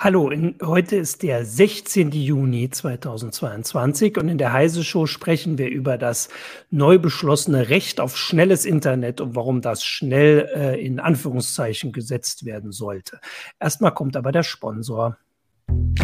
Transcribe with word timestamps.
Hallo, 0.00 0.30
in, 0.30 0.54
heute 0.62 0.94
ist 0.94 1.24
der 1.24 1.44
16. 1.44 2.12
Juni 2.12 2.70
2022 2.70 4.16
und 4.16 4.28
in 4.28 4.38
der 4.38 4.52
Heise 4.52 4.84
Show 4.84 5.06
sprechen 5.06 5.58
wir 5.58 5.68
über 5.70 5.98
das 5.98 6.28
neu 6.70 7.00
beschlossene 7.00 7.68
Recht 7.68 7.98
auf 7.98 8.16
schnelles 8.16 8.64
Internet 8.64 9.20
und 9.20 9.34
warum 9.34 9.60
das 9.60 9.82
schnell 9.82 10.48
äh, 10.54 10.80
in 10.86 11.00
Anführungszeichen 11.00 11.90
gesetzt 11.90 12.44
werden 12.44 12.70
sollte. 12.70 13.18
Erstmal 13.58 13.92
kommt 13.92 14.16
aber 14.16 14.30
der 14.30 14.44
Sponsor. 14.44 15.18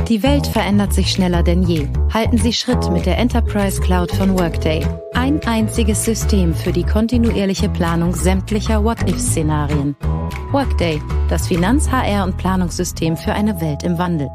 Die 0.09 0.23
Welt 0.23 0.47
verändert 0.47 0.93
sich 0.93 1.11
schneller 1.11 1.43
denn 1.43 1.63
je. 1.63 1.89
Halten 2.13 2.37
Sie 2.37 2.53
Schritt 2.53 2.91
mit 2.91 3.07
der 3.07 3.17
Enterprise 3.17 3.81
Cloud 3.81 4.13
von 4.13 4.39
Workday. 4.39 4.87
Ein 5.15 5.41
einziges 5.47 6.05
System 6.05 6.55
für 6.55 6.73
die 6.73 6.85
kontinuierliche 6.85 7.71
Planung 7.71 8.15
sämtlicher 8.15 8.85
What-If-Szenarien. 8.85 9.97
Workday, 10.53 11.01
das 11.31 11.49
Finanz-, 11.49 11.91
HR- 11.91 12.25
und 12.25 12.37
Planungssystem 12.37 13.17
für 13.17 13.33
eine 13.33 13.59
Welt 13.63 13.83
im 13.83 13.97
Wandel. 13.97 14.29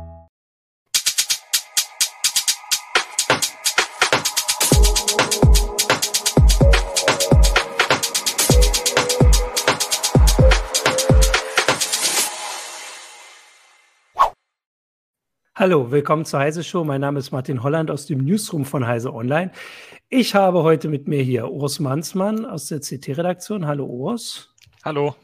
Hallo, 15.60 15.92
willkommen 15.92 16.24
zur 16.24 16.40
Heise 16.40 16.64
Show. 16.64 16.86
Mein 16.86 17.02
Name 17.02 17.20
ist 17.20 17.32
Martin 17.32 17.62
Holland 17.64 17.92
aus 17.92 18.06
dem 18.06 18.20
Newsroom 18.20 18.64
von 18.64 18.88
Heise 18.88 19.14
Online. 19.14 19.52
Ich 20.08 20.34
habe 20.34 20.64
heute 20.64 20.88
mit 20.88 21.10
mir 21.10 21.22
hier 21.22 21.52
Urs 21.52 21.82
Mansmann 21.82 22.46
aus 22.46 22.68
der 22.68 22.80
CT-Redaktion. 22.80 23.68
Hallo 23.68 23.86
Urs. 23.86 24.56
Hallo 24.86 25.16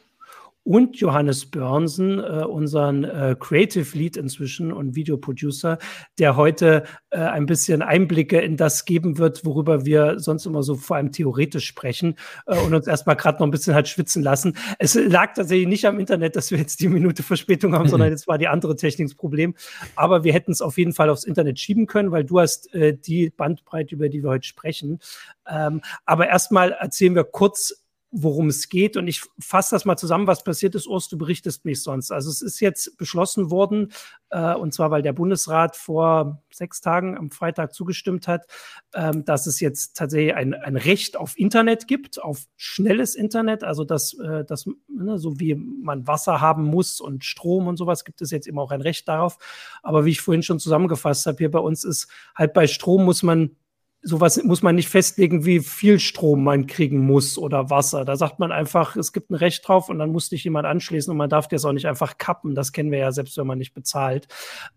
und 0.66 1.00
Johannes 1.00 1.46
Börnsen, 1.46 2.18
äh, 2.18 2.44
unseren 2.44 3.04
äh, 3.04 3.36
Creative 3.40 3.96
Lead 3.96 4.18
inzwischen 4.18 4.74
und 4.74 4.96
Videoproducer, 4.96 5.78
der 6.18 6.36
heute 6.36 6.84
äh, 7.12 7.20
ein 7.20 7.46
bisschen 7.46 7.84
Einblicke 7.84 8.42
in 8.42 8.58
das 8.58 8.86
geben 8.86 9.20
wird, 9.20 9.46
worüber 9.46 9.86
wir 9.86 10.20
sonst 10.20 10.48
immer 10.48 10.64
so 10.64 10.74
vor 10.74 10.96
allem 10.96 11.12
theoretisch 11.12 11.68
sprechen 11.68 12.16
äh, 12.48 12.58
und 12.58 12.74
uns 12.74 12.88
erstmal 12.88 13.16
gerade 13.16 13.38
noch 13.38 13.46
ein 13.46 13.52
bisschen 13.52 13.76
halt 13.76 13.88
schwitzen 13.88 14.24
lassen. 14.24 14.58
Es 14.80 14.96
lag 14.96 15.36
tatsächlich 15.36 15.68
nicht 15.68 15.86
am 15.86 16.00
Internet, 16.00 16.36
dass 16.36 16.50
wir 16.50 16.58
jetzt 16.58 16.80
die 16.80 16.90
Minute 16.90 17.22
Verspätung 17.22 17.76
haben, 17.76 17.88
sondern 17.88 18.10
jetzt 18.12 18.28
war 18.28 18.40
die 18.40 18.48
andere 18.48 18.76
Technik 18.76 19.08
das 19.10 19.16
Problem. 19.16 19.54
Aber 19.96 20.24
wir 20.24 20.34
hätten 20.34 20.52
es 20.52 20.62
auf 20.62 20.80
jeden 20.80 20.94
Fall 20.94 21.12
aufs 21.12 21.26
Internet 21.26 21.60
schieben 21.60 21.86
können, 21.86 22.10
weil 22.10 22.24
du 22.24 22.40
hast 22.40 22.74
äh, 22.74 22.98
die 22.98 23.30
Bandbreite, 23.30 23.94
über 23.94 24.10
die 24.10 24.24
wir 24.24 24.32
heute 24.32 24.48
sprechen. 24.48 25.00
Ähm, 25.48 25.82
aber 26.06 26.28
erstmal 26.28 26.72
erzählen 26.72 27.14
wir 27.14 27.24
kurz 27.24 27.85
worum 28.18 28.48
es 28.48 28.70
geht. 28.70 28.96
Und 28.96 29.08
ich 29.08 29.24
fasse 29.40 29.76
das 29.76 29.84
mal 29.84 29.98
zusammen, 29.98 30.26
was 30.26 30.44
passiert 30.44 30.74
ist. 30.74 30.88
Urs, 30.88 31.10
du 31.10 31.18
berichtest 31.18 31.66
mich 31.66 31.84
sonst. 31.84 32.12
Also 32.12 32.30
es 32.30 32.42
ist 32.42 32.62
jetzt 32.62 32.98
beschlossen 32.98 33.52
worden, 33.52 33.92
äh, 34.30 34.56
und 34.56 34.74
zwar 34.74 34.90
weil 34.90 35.02
der 35.02 35.12
Bundesrat 35.12 35.76
vor 35.76 36.42
sechs 36.50 36.80
Tagen 36.80 37.18
am 37.18 37.30
Freitag 37.30 37.74
zugestimmt 37.74 38.30
hat, 38.30 38.48
ähm, 38.94 39.26
dass 39.26 39.48
es 39.48 39.60
jetzt 39.60 39.98
tatsächlich 39.98 40.34
ein, 40.34 40.54
ein 40.54 40.78
Recht 40.78 41.18
auf 41.18 41.38
Internet 41.38 41.88
gibt, 41.88 42.24
auf 42.24 42.46
schnelles 42.56 43.16
Internet. 43.16 43.66
Also 43.66 43.84
dass, 43.84 44.18
äh, 44.18 44.46
dass 44.46 44.66
ne, 44.88 45.20
so 45.20 45.38
wie 45.42 45.56
man 45.56 46.08
Wasser 46.08 46.40
haben 46.40 46.64
muss 46.64 47.02
und 47.02 47.26
Strom 47.26 47.68
und 47.68 47.76
sowas, 47.76 48.06
gibt 48.06 48.22
es 48.22 48.32
jetzt 48.32 48.48
eben 48.48 48.60
auch 48.60 48.72
ein 48.72 48.82
Recht 48.82 49.10
darauf. 49.10 49.38
Aber 49.84 50.06
wie 50.06 50.12
ich 50.12 50.22
vorhin 50.22 50.42
schon 50.44 50.60
zusammengefasst 50.60 51.26
habe, 51.26 51.38
hier 51.38 51.52
bei 51.52 51.60
uns 51.60 51.84
ist 51.84 52.08
halt 52.34 52.54
bei 52.54 52.66
Strom 52.68 53.04
muss 53.04 53.24
man 53.24 53.58
sowas 54.06 54.42
muss 54.44 54.62
man 54.62 54.76
nicht 54.76 54.88
festlegen, 54.88 55.46
wie 55.46 55.60
viel 55.60 56.00
Strom 56.00 56.44
man 56.44 56.68
kriegen 56.68 57.00
muss 57.00 57.40
oder 57.40 57.72
Wasser. 57.72 58.06
Da 58.06 58.16
sagt 58.16 58.38
man 58.38 58.52
einfach, 58.52 58.96
es 58.96 59.12
gibt 59.14 59.32
ein 59.32 59.36
Recht 59.36 59.68
drauf 59.68 59.90
und 59.90 59.98
dann 59.98 60.12
muss 60.12 60.30
dich 60.30 60.44
jemand 60.44 60.68
anschließen 60.68 61.10
und 61.10 61.18
man 61.18 61.30
darf 61.30 61.48
das 61.48 61.66
auch 61.66 61.74
nicht 61.74 61.88
einfach 61.88 62.20
kappen. 62.20 62.54
Das 62.54 62.72
kennen 62.72 62.92
wir 62.92 63.00
ja 63.00 63.12
selbst, 63.12 63.36
wenn 63.38 63.48
man 63.48 63.58
nicht 63.58 63.74
bezahlt. 63.74 64.28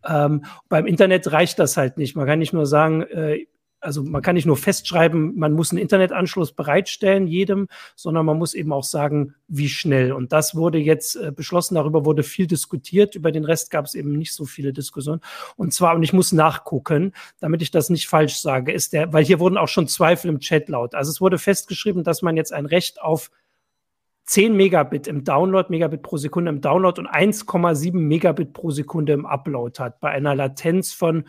Ähm, 0.08 0.44
beim 0.70 0.86
Internet 0.86 1.30
reicht 1.30 1.58
das 1.58 1.76
halt 1.76 1.98
nicht. 1.98 2.16
Man 2.16 2.26
kann 2.26 2.38
nicht 2.38 2.54
nur 2.54 2.64
sagen, 2.64 3.02
äh, 3.02 3.46
also 3.80 4.02
man 4.02 4.22
kann 4.22 4.34
nicht 4.34 4.46
nur 4.46 4.56
festschreiben, 4.56 5.38
man 5.38 5.52
muss 5.52 5.70
einen 5.70 5.80
Internetanschluss 5.80 6.52
bereitstellen, 6.52 7.26
jedem, 7.26 7.68
sondern 7.96 8.26
man 8.26 8.38
muss 8.38 8.54
eben 8.54 8.72
auch 8.72 8.84
sagen, 8.84 9.34
wie 9.46 9.68
schnell. 9.68 10.12
Und 10.12 10.32
das 10.32 10.54
wurde 10.54 10.78
jetzt 10.78 11.16
äh, 11.16 11.32
beschlossen, 11.32 11.76
darüber 11.76 12.04
wurde 12.04 12.22
viel 12.22 12.46
diskutiert, 12.46 13.14
über 13.14 13.32
den 13.32 13.44
Rest 13.44 13.70
gab 13.70 13.84
es 13.84 13.94
eben 13.94 14.16
nicht 14.16 14.34
so 14.34 14.44
viele 14.44 14.72
Diskussionen. 14.72 15.20
Und 15.56 15.72
zwar, 15.72 15.94
und 15.94 16.02
ich 16.02 16.12
muss 16.12 16.32
nachgucken, 16.32 17.12
damit 17.40 17.62
ich 17.62 17.70
das 17.70 17.90
nicht 17.90 18.08
falsch 18.08 18.36
sage, 18.40 18.72
ist 18.72 18.92
der, 18.92 19.12
weil 19.12 19.24
hier 19.24 19.40
wurden 19.40 19.56
auch 19.56 19.68
schon 19.68 19.88
Zweifel 19.88 20.28
im 20.28 20.40
Chat 20.40 20.68
laut. 20.68 20.94
Also 20.94 21.10
es 21.10 21.20
wurde 21.20 21.38
festgeschrieben, 21.38 22.04
dass 22.04 22.22
man 22.22 22.36
jetzt 22.36 22.52
ein 22.52 22.66
Recht 22.66 23.00
auf 23.00 23.30
10 24.28 24.54
Megabit 24.54 25.06
im 25.06 25.24
Download, 25.24 25.68
Megabit 25.70 26.02
pro 26.02 26.18
Sekunde 26.18 26.50
im 26.50 26.60
Download 26.60 27.00
und 27.00 27.08
1,7 27.08 27.94
Megabit 27.94 28.52
pro 28.52 28.70
Sekunde 28.70 29.14
im 29.14 29.24
Upload 29.24 29.82
hat, 29.82 30.00
bei 30.00 30.10
einer 30.10 30.34
Latenz 30.34 30.92
von 30.92 31.24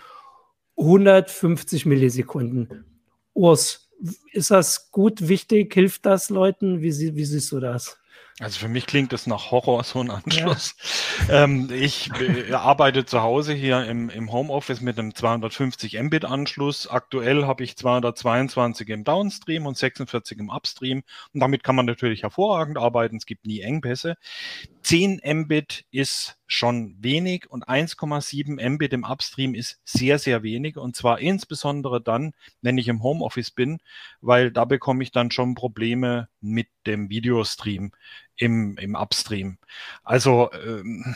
150 0.80 1.86
Millisekunden. 1.86 2.86
Urs, 3.34 3.90
ist 4.32 4.52
das 4.52 4.92
gut, 4.92 5.28
wichtig? 5.28 5.74
Hilft 5.74 6.06
das 6.06 6.30
Leuten? 6.30 6.82
Wie, 6.82 7.16
wie 7.16 7.26
siehst 7.26 7.52
du 7.52 7.60
das? 7.60 8.00
Also 8.40 8.58
für 8.58 8.70
mich 8.70 8.86
klingt 8.86 9.12
das 9.12 9.28
nach 9.28 9.52
Horror, 9.52 9.84
so 9.84 10.00
ein 10.00 10.10
Anschluss. 10.10 10.76
Ja. 11.28 11.44
Ähm, 11.44 11.70
ich 11.74 12.10
äh, 12.22 12.54
arbeite 12.54 13.06
zu 13.06 13.22
Hause 13.22 13.54
hier 13.54 13.86
im, 13.86 14.10
im 14.10 14.32
Homeoffice 14.32 14.80
mit 14.80 14.98
einem 14.98 15.14
250 15.14 16.02
Mbit 16.02 16.24
Anschluss. 16.24 16.88
Aktuell 16.88 17.46
habe 17.46 17.66
ich 17.66 17.76
222 17.76 18.88
im 18.90 19.04
Downstream 19.04 19.66
und 19.66 19.78
46 19.78 20.40
im 20.40 20.50
Upstream. 20.50 21.04
Und 21.34 21.42
damit 21.42 21.66
kann 21.66 21.76
man 21.76 21.86
natürlich 21.86 22.24
hervorragend 22.24 22.78
arbeiten. 22.78 23.18
Es 23.18 23.26
gibt 23.26 23.46
nie 23.46 23.60
Engpässe. 23.60 24.16
10 24.90 25.22
Mbit 25.24 25.86
ist 25.92 26.40
schon 26.48 26.96
wenig 26.98 27.48
und 27.52 27.70
1,7 27.70 28.68
Mbit 28.70 28.92
im 28.94 29.04
Upstream 29.04 29.54
ist 29.54 29.80
sehr, 29.86 30.18
sehr 30.18 30.42
wenig. 30.42 30.78
Und 30.78 30.96
zwar 30.96 31.20
insbesondere 31.20 32.02
dann, 32.02 32.34
wenn 32.64 32.80
ich 32.80 32.88
im 32.88 33.04
Homeoffice 33.04 33.52
bin, 33.52 33.78
weil 34.20 34.50
da 34.50 34.66
bekomme 34.66 35.04
ich 35.04 35.12
dann 35.12 35.30
schon 35.30 35.54
Probleme 35.54 36.28
mit 36.42 36.70
dem 36.88 37.12
Videostream 37.12 37.92
im, 38.40 38.78
im 38.78 38.96
Upstream. 38.96 39.58
Also 40.04 40.50
ähm, 40.54 41.16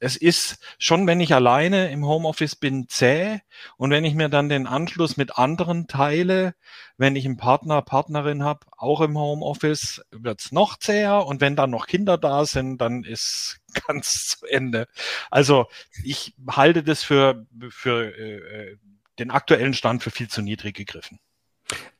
es 0.00 0.16
ist 0.16 0.58
schon, 0.78 1.06
wenn 1.06 1.20
ich 1.20 1.34
alleine 1.34 1.90
im 1.90 2.04
Homeoffice 2.04 2.56
bin, 2.56 2.88
zäh. 2.88 3.40
Und 3.76 3.90
wenn 3.90 4.04
ich 4.04 4.14
mir 4.14 4.28
dann 4.28 4.48
den 4.48 4.66
Anschluss 4.66 5.16
mit 5.16 5.38
anderen 5.38 5.86
teile, 5.86 6.54
wenn 6.96 7.16
ich 7.16 7.24
einen 7.24 7.36
Partner, 7.36 7.80
Partnerin 7.80 8.42
habe, 8.42 8.66
auch 8.76 9.00
im 9.00 9.16
Homeoffice, 9.16 10.04
wird's 10.10 10.52
noch 10.52 10.78
zäher. 10.78 11.26
Und 11.26 11.40
wenn 11.40 11.56
dann 11.56 11.70
noch 11.70 11.86
Kinder 11.86 12.18
da 12.18 12.44
sind, 12.44 12.78
dann 12.78 13.04
ist 13.04 13.60
ganz 13.86 14.28
zu 14.28 14.46
Ende. 14.46 14.88
Also 15.30 15.66
ich 16.02 16.34
halte 16.48 16.82
das 16.82 17.04
für, 17.04 17.46
für 17.70 18.16
äh, 18.18 18.76
den 19.20 19.30
aktuellen 19.30 19.74
Stand 19.74 20.02
für 20.02 20.10
viel 20.10 20.28
zu 20.28 20.42
niedrig 20.42 20.74
gegriffen. 20.74 21.20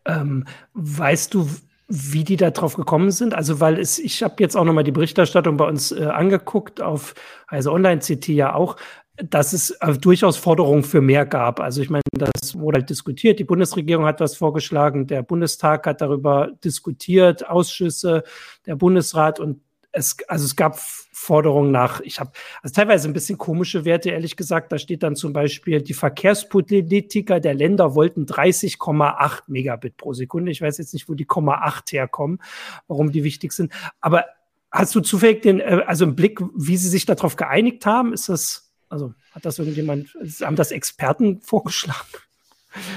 Ähm, 0.05 0.47
weißt 0.75 1.33
du, 1.33 1.49
wie 1.89 2.25
die 2.25 2.37
da 2.37 2.51
drauf 2.51 2.75
gekommen 2.75 3.11
sind. 3.11 3.35
Also, 3.35 3.61
weil 3.61 3.79
es, 3.79 3.99
ich 3.99 4.23
habe 4.23 4.37
jetzt 4.39 4.57
auch 4.57 4.65
nochmal 4.65 4.85
die 4.85 4.93
Berichterstattung 4.93 5.57
bei 5.57 5.67
uns 5.67 5.93
äh, 5.93 6.05
angeguckt, 6.05 6.81
auf 6.81 7.15
also 7.47 7.73
Online-CT 7.73 8.29
ja 8.29 8.55
auch, 8.55 8.77
dass 9.17 9.53
es 9.53 9.71
äh, 9.71 9.97
durchaus 9.99 10.37
Forderungen 10.37 10.83
für 10.83 11.01
mehr 11.01 11.25
gab. 11.25 11.61
Also 11.61 11.83
ich 11.83 11.91
meine, 11.91 12.03
das 12.13 12.59
wurde 12.59 12.79
halt 12.81 12.91
diskutiert. 12.91 13.39
Die 13.39 13.45
Bundesregierung 13.45 14.07
hat 14.07 14.21
was 14.21 14.37
vorgeschlagen, 14.37 15.07
der 15.07 15.23
Bundestag 15.23 15.87
hat 15.87 16.01
darüber 16.01 16.51
diskutiert, 16.65 17.49
Ausschüsse, 17.49 18.25
der 18.67 18.77
Bundesrat 18.77 19.39
und 19.39 19.61
es, 19.95 20.17
also 20.29 20.45
es 20.45 20.57
gab 20.57 20.79
Forderungen 20.79 21.71
nach, 21.71 22.01
ich 22.01 22.21
habe 22.21 22.33
also 22.63 22.75
teilweise 22.75 23.09
ein 23.09 23.13
bisschen 23.13 23.39
komische 23.39 23.85
Werte, 23.85 24.11
ehrlich 24.11 24.37
gesagt. 24.37 24.73
Da 24.73 24.79
steht 24.79 25.03
dann 25.03 25.17
zum 25.17 25.33
Beispiel, 25.33 25.81
die 25.81 25.95
Verkehrspolitiker 25.95 27.41
der 27.41 27.55
Länder 27.55 27.95
wollten 27.95 28.27
30,8 28.27 29.43
Megabit 29.47 29.97
pro 29.97 30.13
Sekunde. 30.13 30.51
Ich 30.51 30.61
weiß 30.61 30.79
jetzt 30.79 30.93
nicht, 30.93 31.09
wo 31.09 31.15
die 31.15 31.27
0,8 31.27 31.93
herkommen, 31.93 32.43
warum 32.89 33.13
die 33.13 33.25
wichtig 33.25 33.53
sind. 33.53 33.73
Aber 34.01 34.27
hast 34.71 34.95
du 34.95 35.01
zufällig 35.01 35.43
den, 35.43 35.61
äh, 35.61 35.85
also 35.87 36.05
im 36.05 36.17
Blick, 36.17 36.41
wie 36.57 36.77
sie 36.77 36.89
sich 36.89 37.07
darauf 37.07 37.37
geeinigt 37.37 37.87
haben? 37.87 38.13
Ist 38.13 38.29
das, 38.29 38.73
also 38.89 39.15
hat 39.33 39.45
das 39.45 39.59
irgendjemand, 39.59 40.17
haben 40.43 40.57
das 40.57 40.73
Experten 40.73 41.41
vorgeschlagen? 41.41 42.07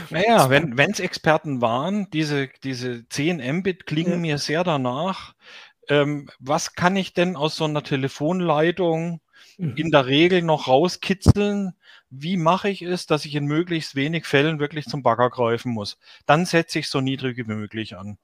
Naja, 0.09 0.49
wenn 0.49 0.91
es 0.91 0.99
Experten 0.99 1.61
waren, 1.61 2.09
diese, 2.11 2.49
diese 2.63 3.07
10 3.07 3.57
Mbit 3.57 3.85
klingen 3.85 4.13
ja. 4.13 4.17
mir 4.17 4.37
sehr 4.39 4.63
danach, 4.63 5.35
ähm, 5.89 6.29
was 6.39 6.73
kann 6.73 6.95
ich 6.95 7.13
denn 7.13 7.35
aus 7.35 7.55
so 7.55 7.65
einer 7.65 7.83
Telefonleitung 7.83 9.21
mhm. 9.57 9.75
in 9.75 9.91
der 9.91 10.05
Regel 10.05 10.41
noch 10.41 10.67
rauskitzeln? 10.67 11.73
Wie 12.09 12.37
mache 12.37 12.69
ich 12.69 12.81
es, 12.81 13.05
dass 13.05 13.25
ich 13.25 13.35
in 13.35 13.45
möglichst 13.45 13.95
wenig 13.95 14.25
Fällen 14.25 14.59
wirklich 14.59 14.85
zum 14.85 15.03
Bagger 15.03 15.29
greifen 15.29 15.71
muss? 15.71 15.97
Dann 16.25 16.45
setze 16.45 16.79
ich 16.79 16.89
so 16.89 17.01
niedrig 17.01 17.37
wie 17.37 17.43
möglich 17.43 17.97
an. 17.97 18.17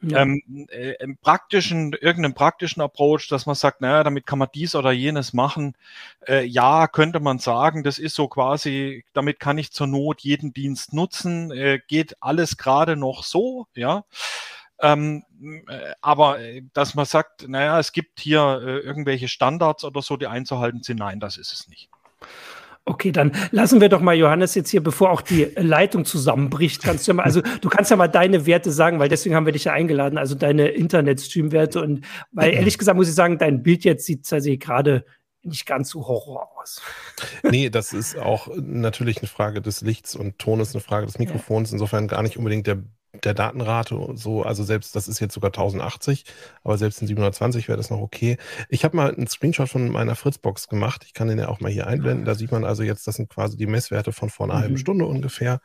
Ja. 0.00 0.22
Ähm, 0.22 0.42
äh, 0.70 0.94
im 1.00 1.16
praktischen, 1.16 1.92
irgendeinem 1.92 2.34
praktischen 2.34 2.82
Approach, 2.82 3.28
dass 3.28 3.46
man 3.46 3.54
sagt, 3.54 3.80
naja, 3.80 4.02
damit 4.04 4.26
kann 4.26 4.38
man 4.38 4.48
dies 4.54 4.74
oder 4.74 4.92
jenes 4.92 5.32
machen. 5.32 5.76
Äh, 6.26 6.44
ja, 6.44 6.88
könnte 6.88 7.20
man 7.20 7.38
sagen, 7.38 7.82
das 7.82 7.98
ist 7.98 8.14
so 8.14 8.28
quasi, 8.28 9.04
damit 9.12 9.40
kann 9.40 9.58
ich 9.58 9.72
zur 9.72 9.86
Not 9.86 10.20
jeden 10.20 10.52
Dienst 10.52 10.92
nutzen, 10.92 11.50
äh, 11.52 11.80
geht 11.86 12.16
alles 12.20 12.56
gerade 12.56 12.96
noch 12.96 13.24
so, 13.24 13.66
ja. 13.74 14.04
Ähm, 14.82 15.22
äh, 15.68 15.92
aber 16.00 16.40
äh, 16.40 16.62
dass 16.72 16.94
man 16.94 17.06
sagt, 17.06 17.48
naja, 17.48 17.78
es 17.78 17.92
gibt 17.92 18.20
hier 18.20 18.60
äh, 18.64 18.78
irgendwelche 18.78 19.28
Standards 19.28 19.84
oder 19.84 20.02
so, 20.02 20.16
die 20.16 20.26
einzuhalten 20.26 20.82
sind, 20.82 20.98
nein, 20.98 21.20
das 21.20 21.36
ist 21.36 21.52
es 21.52 21.68
nicht. 21.68 21.88
Okay, 22.84 23.12
dann 23.12 23.30
lassen 23.52 23.80
wir 23.80 23.88
doch 23.88 24.00
mal 24.00 24.16
Johannes 24.16 24.56
jetzt 24.56 24.70
hier, 24.70 24.82
bevor 24.82 25.10
auch 25.10 25.20
die 25.20 25.44
Leitung 25.54 26.04
zusammenbricht, 26.04 26.82
kannst 26.82 27.06
du 27.06 27.12
ja 27.12 27.14
mal, 27.14 27.22
also 27.22 27.40
du 27.60 27.68
kannst 27.68 27.92
ja 27.92 27.96
mal 27.96 28.08
deine 28.08 28.44
Werte 28.44 28.72
sagen, 28.72 28.98
weil 28.98 29.08
deswegen 29.08 29.36
haben 29.36 29.46
wir 29.46 29.52
dich 29.52 29.64
ja 29.64 29.72
eingeladen, 29.72 30.18
also 30.18 30.34
deine 30.34 30.68
Internet-Stream-Werte 30.68 31.80
und 31.80 32.04
weil 32.32 32.52
ehrlich 32.52 32.78
gesagt 32.78 32.96
muss 32.96 33.08
ich 33.08 33.14
sagen, 33.14 33.38
dein 33.38 33.62
Bild 33.62 33.84
jetzt 33.84 34.04
sieht 34.04 34.28
tatsächlich 34.28 34.58
gerade 34.58 35.04
nicht 35.44 35.64
ganz 35.64 35.90
so 35.90 36.08
Horror 36.08 36.48
aus. 36.60 36.82
Nee, 37.44 37.70
das 37.70 37.92
ist 37.92 38.18
auch 38.18 38.48
natürlich 38.56 39.18
eine 39.18 39.28
Frage 39.28 39.62
des 39.62 39.82
Lichts 39.82 40.16
und 40.16 40.40
Ton 40.40 40.58
ist 40.58 40.74
eine 40.74 40.82
Frage 40.82 41.06
des 41.06 41.20
Mikrofons, 41.20 41.70
insofern 41.72 42.08
gar 42.08 42.22
nicht 42.22 42.36
unbedingt 42.36 42.66
der 42.66 42.82
der 43.24 43.34
Datenrate 43.34 43.96
und 43.96 44.18
so, 44.18 44.42
also 44.42 44.64
selbst, 44.64 44.96
das 44.96 45.08
ist 45.08 45.20
jetzt 45.20 45.34
sogar 45.34 45.48
1080, 45.48 46.24
aber 46.62 46.78
selbst 46.78 47.00
in 47.00 47.08
720 47.08 47.68
wäre 47.68 47.76
das 47.76 47.90
noch 47.90 48.00
okay. 48.00 48.36
Ich 48.68 48.84
habe 48.84 48.96
mal 48.96 49.14
einen 49.14 49.26
Screenshot 49.26 49.68
von 49.68 49.90
meiner 49.90 50.14
Fritzbox 50.14 50.68
gemacht. 50.68 51.04
Ich 51.06 51.14
kann 51.14 51.28
den 51.28 51.38
ja 51.38 51.48
auch 51.48 51.60
mal 51.60 51.70
hier 51.70 51.86
einblenden. 51.86 52.24
Da 52.24 52.34
sieht 52.34 52.52
man 52.52 52.64
also 52.64 52.82
jetzt, 52.82 53.06
das 53.06 53.16
sind 53.16 53.28
quasi 53.28 53.56
die 53.56 53.66
Messwerte 53.66 54.12
von 54.12 54.30
vor 54.30 54.46
einer 54.46 54.56
mhm. 54.56 54.60
halben 54.60 54.78
Stunde 54.78 55.06
ungefähr. 55.06 55.60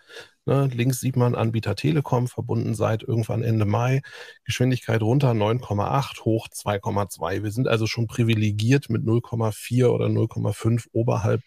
Ne, 0.45 0.69
links 0.73 1.01
sieht 1.01 1.17
man 1.17 1.35
Anbieter 1.35 1.75
Telekom, 1.75 2.27
verbunden 2.27 2.73
seit 2.73 3.03
irgendwann 3.03 3.43
Ende 3.43 3.65
Mai. 3.65 4.01
Geschwindigkeit 4.45 5.01
runter 5.01 5.31
9,8, 5.31 6.21
hoch 6.23 6.47
2,2. 6.47 7.43
Wir 7.43 7.51
sind 7.51 7.67
also 7.67 7.85
schon 7.85 8.07
privilegiert 8.07 8.89
mit 8.89 9.03
0,4 9.03 9.87
oder 9.87 10.05
0,5 10.05 10.87
oberhalb 10.93 11.41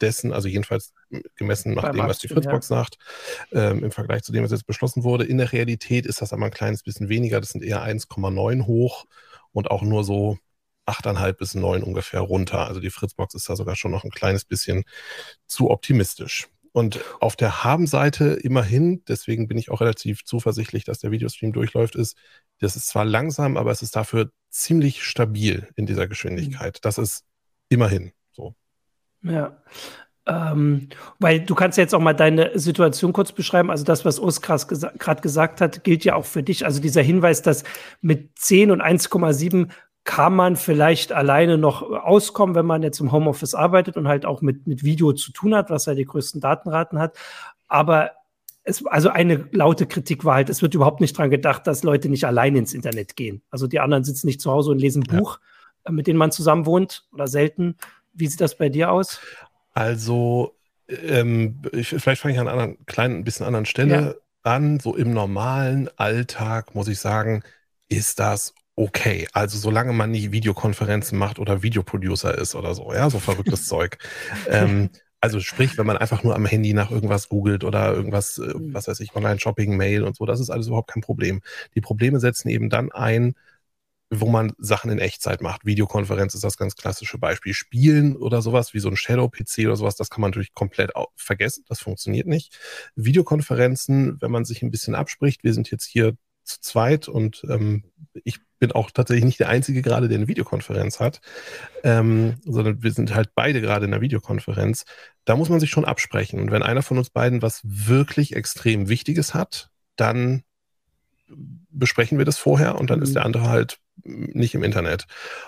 dessen, 0.00 0.32
also 0.32 0.48
jedenfalls 0.48 0.92
gemessen 1.36 1.74
nach 1.74 1.90
dem, 1.90 2.06
was 2.06 2.18
die 2.18 2.28
Fritzbox 2.28 2.68
ja. 2.68 2.76
sagt, 2.76 2.98
ähm, 3.52 3.84
im 3.84 3.90
Vergleich 3.90 4.22
zu 4.22 4.32
dem, 4.32 4.44
was 4.44 4.50
jetzt 4.50 4.66
beschlossen 4.66 5.04
wurde. 5.04 5.24
In 5.24 5.38
der 5.38 5.52
Realität 5.52 6.06
ist 6.06 6.20
das 6.20 6.32
aber 6.32 6.46
ein 6.46 6.50
kleines 6.50 6.82
bisschen 6.82 7.08
weniger. 7.08 7.40
Das 7.40 7.50
sind 7.50 7.64
eher 7.64 7.82
1,9 7.82 8.66
hoch 8.66 9.04
und 9.52 9.70
auch 9.70 9.82
nur 9.82 10.04
so 10.04 10.38
8,5 10.86 11.32
bis 11.32 11.54
9 11.54 11.82
ungefähr 11.82 12.20
runter. 12.20 12.66
Also 12.66 12.80
die 12.80 12.90
Fritzbox 12.90 13.34
ist 13.34 13.48
da 13.48 13.56
sogar 13.56 13.76
schon 13.76 13.90
noch 13.90 14.04
ein 14.04 14.10
kleines 14.10 14.44
bisschen 14.44 14.84
zu 15.46 15.70
optimistisch. 15.70 16.48
Und 16.72 17.00
auf 17.20 17.36
der 17.36 17.64
Haben-Seite 17.64 18.34
immerhin, 18.34 19.02
deswegen 19.08 19.48
bin 19.48 19.56
ich 19.56 19.70
auch 19.70 19.80
relativ 19.80 20.24
zuversichtlich, 20.24 20.84
dass 20.84 20.98
der 20.98 21.10
Videostream 21.10 21.54
durchläuft, 21.54 21.96
ist, 21.96 22.18
das 22.58 22.76
ist 22.76 22.88
zwar 22.88 23.06
langsam, 23.06 23.56
aber 23.56 23.70
es 23.70 23.80
ist 23.80 23.96
dafür 23.96 24.30
ziemlich 24.50 25.02
stabil 25.02 25.68
in 25.76 25.86
dieser 25.86 26.06
Geschwindigkeit. 26.06 26.84
Das 26.84 26.98
ist 26.98 27.24
immerhin. 27.70 28.12
Ja. 29.22 29.56
Ähm, 30.28 30.88
weil 31.20 31.40
du 31.40 31.54
kannst 31.54 31.78
ja 31.78 31.82
jetzt 31.82 31.94
auch 31.94 32.00
mal 32.00 32.12
deine 32.12 32.58
Situation 32.58 33.12
kurz 33.12 33.30
beschreiben. 33.30 33.70
Also 33.70 33.84
das, 33.84 34.04
was 34.04 34.18
Oskar 34.18 34.58
gesa 34.58 34.92
gerade 34.98 35.22
gesagt 35.22 35.60
hat, 35.60 35.84
gilt 35.84 36.04
ja 36.04 36.16
auch 36.16 36.24
für 36.24 36.42
dich. 36.42 36.64
Also 36.64 36.80
dieser 36.80 37.02
Hinweis, 37.02 37.42
dass 37.42 37.62
mit 38.00 38.36
10 38.38 38.72
und 38.72 38.82
1,7 38.82 39.68
kann 40.02 40.34
man 40.34 40.56
vielleicht 40.56 41.12
alleine 41.12 41.58
noch 41.58 41.82
auskommen, 41.82 42.54
wenn 42.54 42.66
man 42.66 42.82
jetzt 42.82 43.00
im 43.00 43.12
Homeoffice 43.12 43.54
arbeitet 43.54 43.96
und 43.96 44.08
halt 44.08 44.24
auch 44.24 44.40
mit, 44.40 44.66
mit 44.66 44.84
Video 44.84 45.12
zu 45.12 45.32
tun 45.32 45.54
hat, 45.54 45.68
was 45.70 45.86
ja 45.86 45.94
die 45.94 46.04
größten 46.04 46.40
Datenraten 46.40 46.98
hat. 46.98 47.16
Aber 47.68 48.12
es, 48.62 48.84
also 48.86 49.08
eine 49.08 49.48
laute 49.52 49.86
Kritik 49.86 50.24
war 50.24 50.34
halt, 50.34 50.48
es 50.48 50.60
wird 50.60 50.74
überhaupt 50.74 51.00
nicht 51.00 51.16
dran 51.16 51.30
gedacht, 51.30 51.66
dass 51.66 51.84
Leute 51.84 52.08
nicht 52.08 52.24
alleine 52.24 52.58
ins 52.58 52.74
Internet 52.74 53.16
gehen. 53.16 53.42
Also 53.50 53.66
die 53.68 53.80
anderen 53.80 54.04
sitzen 54.04 54.26
nicht 54.26 54.40
zu 54.40 54.50
Hause 54.50 54.70
und 54.72 54.78
lesen 54.78 55.04
ein 55.08 55.18
Buch, 55.18 55.38
ja. 55.86 55.92
mit 55.92 56.06
denen 56.06 56.18
man 56.18 56.32
zusammen 56.32 56.66
wohnt 56.66 57.06
oder 57.12 57.28
selten. 57.28 57.76
Wie 58.16 58.26
sieht 58.26 58.40
das 58.40 58.56
bei 58.56 58.68
dir 58.68 58.90
aus? 58.90 59.20
Also, 59.72 60.56
ähm, 60.88 61.62
ich, 61.72 61.88
vielleicht 61.88 62.22
fange 62.22 62.34
ich 62.34 62.40
an 62.40 62.48
einer 62.48 62.62
anderen, 62.62 62.86
kleinen, 62.86 63.16
ein 63.16 63.24
bisschen 63.24 63.46
anderen 63.46 63.66
Stelle 63.66 64.00
ja. 64.44 64.50
an. 64.50 64.80
So 64.80 64.96
im 64.96 65.12
normalen 65.12 65.88
Alltag 65.96 66.74
muss 66.74 66.88
ich 66.88 66.98
sagen, 66.98 67.42
ist 67.88 68.18
das 68.20 68.54
okay. 68.76 69.26
Also 69.32 69.58
solange 69.58 69.92
man 69.92 70.10
nicht 70.10 70.32
Videokonferenzen 70.32 71.18
macht 71.18 71.38
oder 71.38 71.62
Videoproducer 71.62 72.36
ist 72.36 72.54
oder 72.54 72.74
so, 72.74 72.92
ja, 72.92 73.10
so 73.10 73.18
verrücktes 73.18 73.66
Zeug. 73.68 73.98
Ähm, 74.48 74.90
also 75.20 75.40
sprich, 75.40 75.76
wenn 75.78 75.86
man 75.86 75.96
einfach 75.96 76.22
nur 76.22 76.36
am 76.36 76.46
Handy 76.46 76.74
nach 76.74 76.90
irgendwas 76.90 77.28
googelt 77.28 77.64
oder 77.64 77.92
irgendwas, 77.92 78.38
äh, 78.38 78.56
mhm. 78.56 78.74
was 78.74 78.86
weiß 78.86 79.00
ich, 79.00 79.14
Online-Shopping, 79.16 79.76
Mail 79.76 80.04
und 80.04 80.16
so, 80.16 80.26
das 80.26 80.40
ist 80.40 80.50
alles 80.50 80.68
überhaupt 80.68 80.90
kein 80.90 81.02
Problem. 81.02 81.40
Die 81.74 81.80
Probleme 81.80 82.20
setzen 82.20 82.48
eben 82.48 82.70
dann 82.70 82.92
ein, 82.92 83.34
wo 84.10 84.26
man 84.26 84.52
Sachen 84.58 84.90
in 84.90 84.98
Echtzeit 84.98 85.40
macht. 85.40 85.66
Videokonferenz 85.66 86.34
ist 86.34 86.44
das 86.44 86.56
ganz 86.56 86.76
klassische 86.76 87.18
Beispiel. 87.18 87.54
Spielen 87.54 88.16
oder 88.16 88.40
sowas 88.40 88.72
wie 88.72 88.78
so 88.78 88.88
ein 88.88 88.96
Shadow-PC 88.96 89.66
oder 89.66 89.76
sowas, 89.76 89.96
das 89.96 90.10
kann 90.10 90.20
man 90.20 90.30
natürlich 90.30 90.54
komplett 90.54 90.92
vergessen. 91.16 91.64
Das 91.68 91.80
funktioniert 91.80 92.26
nicht. 92.26 92.56
Videokonferenzen, 92.94 94.20
wenn 94.20 94.30
man 94.30 94.44
sich 94.44 94.62
ein 94.62 94.70
bisschen 94.70 94.94
abspricht, 94.94 95.42
wir 95.42 95.54
sind 95.54 95.70
jetzt 95.70 95.86
hier 95.86 96.16
zu 96.44 96.60
zweit 96.60 97.08
und 97.08 97.44
ähm, 97.50 97.84
ich 98.24 98.38
bin 98.58 98.72
auch 98.72 98.90
tatsächlich 98.90 99.24
nicht 99.24 99.40
der 99.40 99.48
Einzige 99.48 99.82
gerade, 99.82 100.08
der 100.08 100.16
eine 100.16 100.28
Videokonferenz 100.28 101.00
hat, 101.00 101.20
ähm, 101.82 102.36
sondern 102.44 102.82
wir 102.82 102.92
sind 102.92 103.14
halt 103.14 103.30
beide 103.34 103.60
gerade 103.60 103.86
in 103.86 103.92
einer 103.92 104.00
Videokonferenz. 104.00 104.84
Da 105.24 105.36
muss 105.36 105.48
man 105.48 105.60
sich 105.60 105.70
schon 105.70 105.84
absprechen. 105.84 106.40
Und 106.40 106.52
wenn 106.52 106.62
einer 106.62 106.82
von 106.82 106.96
uns 106.98 107.10
beiden 107.10 107.42
was 107.42 107.60
wirklich 107.64 108.34
extrem 108.34 108.88
Wichtiges 108.88 109.34
hat, 109.34 109.70
dann 109.96 110.44
besprechen 111.70 112.18
wir 112.18 112.24
das 112.24 112.38
vorher 112.38 112.76
und 112.78 112.90
dann 112.90 113.00
mhm. 113.00 113.04
ist 113.04 113.14
der 113.14 113.24
andere 113.24 113.48
halt 113.48 113.78
nicht 114.06 114.54
im 114.54 114.62
Internet. 114.62 115.06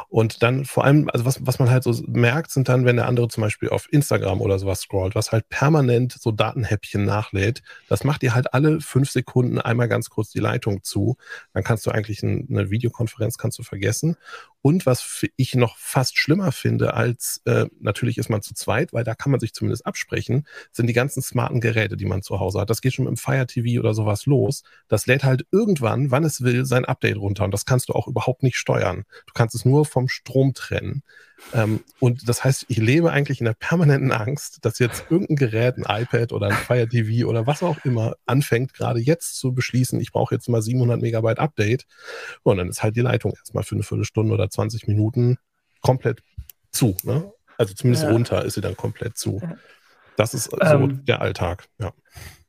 Und 0.08 0.42
dann 0.42 0.64
vor 0.64 0.84
allem, 0.84 1.08
also 1.12 1.24
was, 1.24 1.44
was 1.46 1.58
man 1.58 1.70
halt 1.70 1.82
so 1.82 1.94
merkt, 2.06 2.50
sind 2.50 2.68
dann, 2.68 2.84
wenn 2.84 2.96
der 2.96 3.06
andere 3.06 3.28
zum 3.28 3.42
Beispiel 3.42 3.68
auf 3.70 3.86
Instagram 3.92 4.40
oder 4.40 4.58
sowas 4.58 4.80
scrollt, 4.80 5.14
was 5.14 5.32
halt 5.32 5.48
permanent 5.48 6.12
so 6.12 6.32
Datenhäppchen 6.32 7.04
nachlädt, 7.04 7.62
das 7.88 8.04
macht 8.04 8.22
dir 8.22 8.34
halt 8.34 8.54
alle 8.54 8.80
fünf 8.80 9.10
Sekunden 9.10 9.60
einmal 9.60 9.88
ganz 9.88 10.10
kurz 10.10 10.30
die 10.30 10.40
Leitung 10.40 10.82
zu. 10.82 11.16
Dann 11.52 11.64
kannst 11.64 11.86
du 11.86 11.90
eigentlich 11.90 12.22
eine 12.22 12.70
Videokonferenz 12.70 13.38
kannst 13.38 13.58
du 13.58 13.62
vergessen. 13.62 14.16
Und 14.60 14.86
was 14.86 15.24
ich 15.36 15.54
noch 15.54 15.76
fast 15.76 16.18
schlimmer 16.18 16.50
finde 16.52 16.94
als, 16.94 17.40
äh, 17.44 17.66
natürlich 17.80 18.18
ist 18.18 18.28
man 18.28 18.42
zu 18.42 18.54
zweit, 18.54 18.92
weil 18.92 19.04
da 19.04 19.14
kann 19.14 19.30
man 19.30 19.40
sich 19.40 19.54
zumindest 19.54 19.86
absprechen, 19.86 20.46
sind 20.72 20.88
die 20.88 20.92
ganzen 20.92 21.22
smarten 21.22 21.60
Geräte, 21.60 21.96
die 21.96 22.06
man 22.06 22.22
zu 22.22 22.40
Hause 22.40 22.60
hat. 22.60 22.70
Das 22.70 22.80
geht 22.80 22.94
schon 22.94 23.04
mit 23.04 23.12
dem 23.12 23.16
Fire 23.16 23.46
TV 23.46 23.80
oder 23.80 23.94
sowas 23.94 24.26
los. 24.26 24.64
Das 24.88 25.06
lädt 25.06 25.22
halt 25.24 25.46
irgendwann, 25.52 26.10
wann 26.10 26.24
es 26.24 26.42
will, 26.42 26.64
sein 26.64 26.84
Update 26.84 27.18
runter. 27.18 27.44
Und 27.44 27.54
das 27.54 27.66
kannst 27.66 27.88
du 27.88 27.92
auch 27.92 28.08
überhaupt 28.08 28.42
nicht 28.42 28.56
steuern. 28.56 29.04
Du 29.26 29.32
kannst 29.32 29.54
es 29.54 29.64
nur 29.64 29.86
vom 29.86 30.08
Strom 30.08 30.54
trennen. 30.54 31.02
Ähm, 31.54 31.80
und 32.00 32.28
das 32.28 32.44
heißt, 32.44 32.66
ich 32.68 32.78
lebe 32.78 33.12
eigentlich 33.12 33.40
in 33.40 33.46
der 33.46 33.54
permanenten 33.54 34.12
Angst, 34.12 34.58
dass 34.62 34.78
jetzt 34.78 35.06
irgendein 35.10 35.36
Gerät, 35.36 35.76
ein 35.76 36.02
iPad 36.02 36.32
oder 36.32 36.48
ein 36.48 36.54
Fire 36.54 36.88
TV 36.88 37.28
oder 37.28 37.46
was 37.46 37.62
auch 37.62 37.78
immer 37.84 38.16
anfängt, 38.26 38.74
gerade 38.74 39.00
jetzt 39.00 39.38
zu 39.38 39.52
beschließen, 39.52 40.00
ich 40.00 40.12
brauche 40.12 40.34
jetzt 40.34 40.48
mal 40.48 40.62
700 40.62 41.00
Megabyte 41.00 41.38
Update. 41.38 41.86
Und 42.42 42.58
dann 42.58 42.68
ist 42.68 42.82
halt 42.82 42.96
die 42.96 43.00
Leitung 43.00 43.32
erstmal 43.36 43.64
für 43.64 43.76
eine 43.76 43.84
Viertelstunde 43.84 44.34
oder 44.34 44.50
20 44.50 44.88
Minuten 44.88 45.38
komplett 45.80 46.22
zu. 46.70 46.96
Ne? 47.02 47.32
Also 47.56 47.74
zumindest 47.74 48.04
ja. 48.04 48.10
runter 48.10 48.44
ist 48.44 48.54
sie 48.54 48.60
dann 48.60 48.76
komplett 48.76 49.16
zu. 49.16 49.40
Das 50.16 50.34
ist 50.34 50.50
so 50.50 50.58
ähm, 50.60 51.04
der 51.04 51.20
Alltag, 51.20 51.68
ja. 51.78 51.92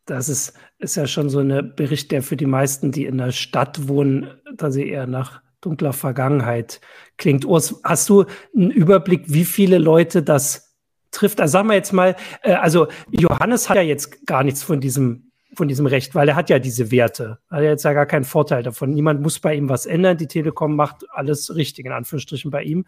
Das 0.05 0.27
ist, 0.27 0.53
ist 0.79 0.95
ja 0.95 1.05
schon 1.05 1.29
so 1.29 1.37
ein 1.39 1.75
Bericht, 1.75 2.11
der 2.11 2.23
für 2.23 2.35
die 2.35 2.47
meisten, 2.47 2.91
die 2.91 3.05
in 3.05 3.19
der 3.19 3.31
Stadt 3.31 3.87
wohnen, 3.87 4.31
da 4.55 4.71
sie 4.71 4.89
eher 4.89 5.05
nach 5.05 5.43
dunkler 5.61 5.93
Vergangenheit 5.93 6.81
klingt. 7.17 7.45
Urs, 7.45 7.79
hast 7.83 8.09
du 8.09 8.25
einen 8.55 8.71
Überblick, 8.71 9.23
wie 9.27 9.45
viele 9.45 9.77
Leute 9.77 10.23
das 10.23 10.75
trifft? 11.11 11.41
Also 11.41 11.53
sagen 11.53 11.67
wir 11.67 11.75
jetzt 11.75 11.93
mal, 11.93 12.15
äh, 12.43 12.53
also 12.53 12.87
Johannes 13.11 13.69
hat 13.69 13.77
ja 13.77 13.81
jetzt 13.81 14.25
gar 14.25 14.43
nichts 14.43 14.63
von 14.63 14.79
diesem 14.79 15.29
von 15.55 15.67
diesem 15.67 15.87
Recht, 15.87 16.13
weil 16.15 16.29
er 16.29 16.35
hat 16.35 16.49
ja 16.49 16.59
diese 16.59 16.91
Werte. 16.91 17.39
Er 17.49 17.57
hat 17.57 17.63
jetzt 17.63 17.83
ja 17.83 17.93
gar 17.93 18.05
keinen 18.05 18.23
Vorteil 18.23 18.63
davon. 18.63 18.91
Niemand 18.91 19.21
muss 19.21 19.39
bei 19.39 19.55
ihm 19.55 19.67
was 19.67 19.85
ändern. 19.85 20.17
Die 20.17 20.27
Telekom 20.27 20.75
macht 20.75 21.05
alles 21.09 21.55
richtig, 21.55 21.85
in 21.85 21.91
Anführungsstrichen, 21.91 22.51
bei 22.51 22.63
ihm. 22.63 22.85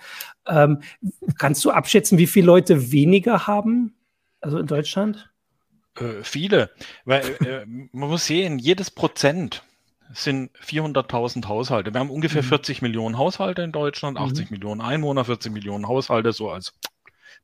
Ähm, 0.47 0.79
kannst 1.37 1.65
du 1.65 1.71
abschätzen, 1.71 2.17
wie 2.17 2.27
viele 2.27 2.45
Leute 2.45 2.91
weniger 2.91 3.47
haben? 3.47 3.95
Also 4.41 4.59
in 4.59 4.67
Deutschland? 4.67 5.31
Äh, 5.97 6.23
viele. 6.23 6.69
Weil 7.03 7.23
äh, 7.45 7.65
man 7.65 8.09
muss 8.09 8.27
sehen, 8.27 8.59
jedes 8.59 8.91
Prozent 8.91 9.63
sind 10.13 10.51
400.000 10.57 11.47
Haushalte. 11.47 11.93
Wir 11.93 11.99
haben 11.99 12.09
ungefähr 12.09 12.43
mhm. 12.43 12.47
40 12.47 12.81
Millionen 12.81 13.17
Haushalte 13.17 13.61
in 13.61 13.71
Deutschland, 13.71 14.17
80 14.17 14.49
mhm. 14.49 14.55
Millionen 14.55 14.81
Einwohner, 14.81 15.25
40 15.25 15.51
Millionen 15.51 15.87
Haushalte, 15.87 16.33
so 16.33 16.49
als 16.49 16.73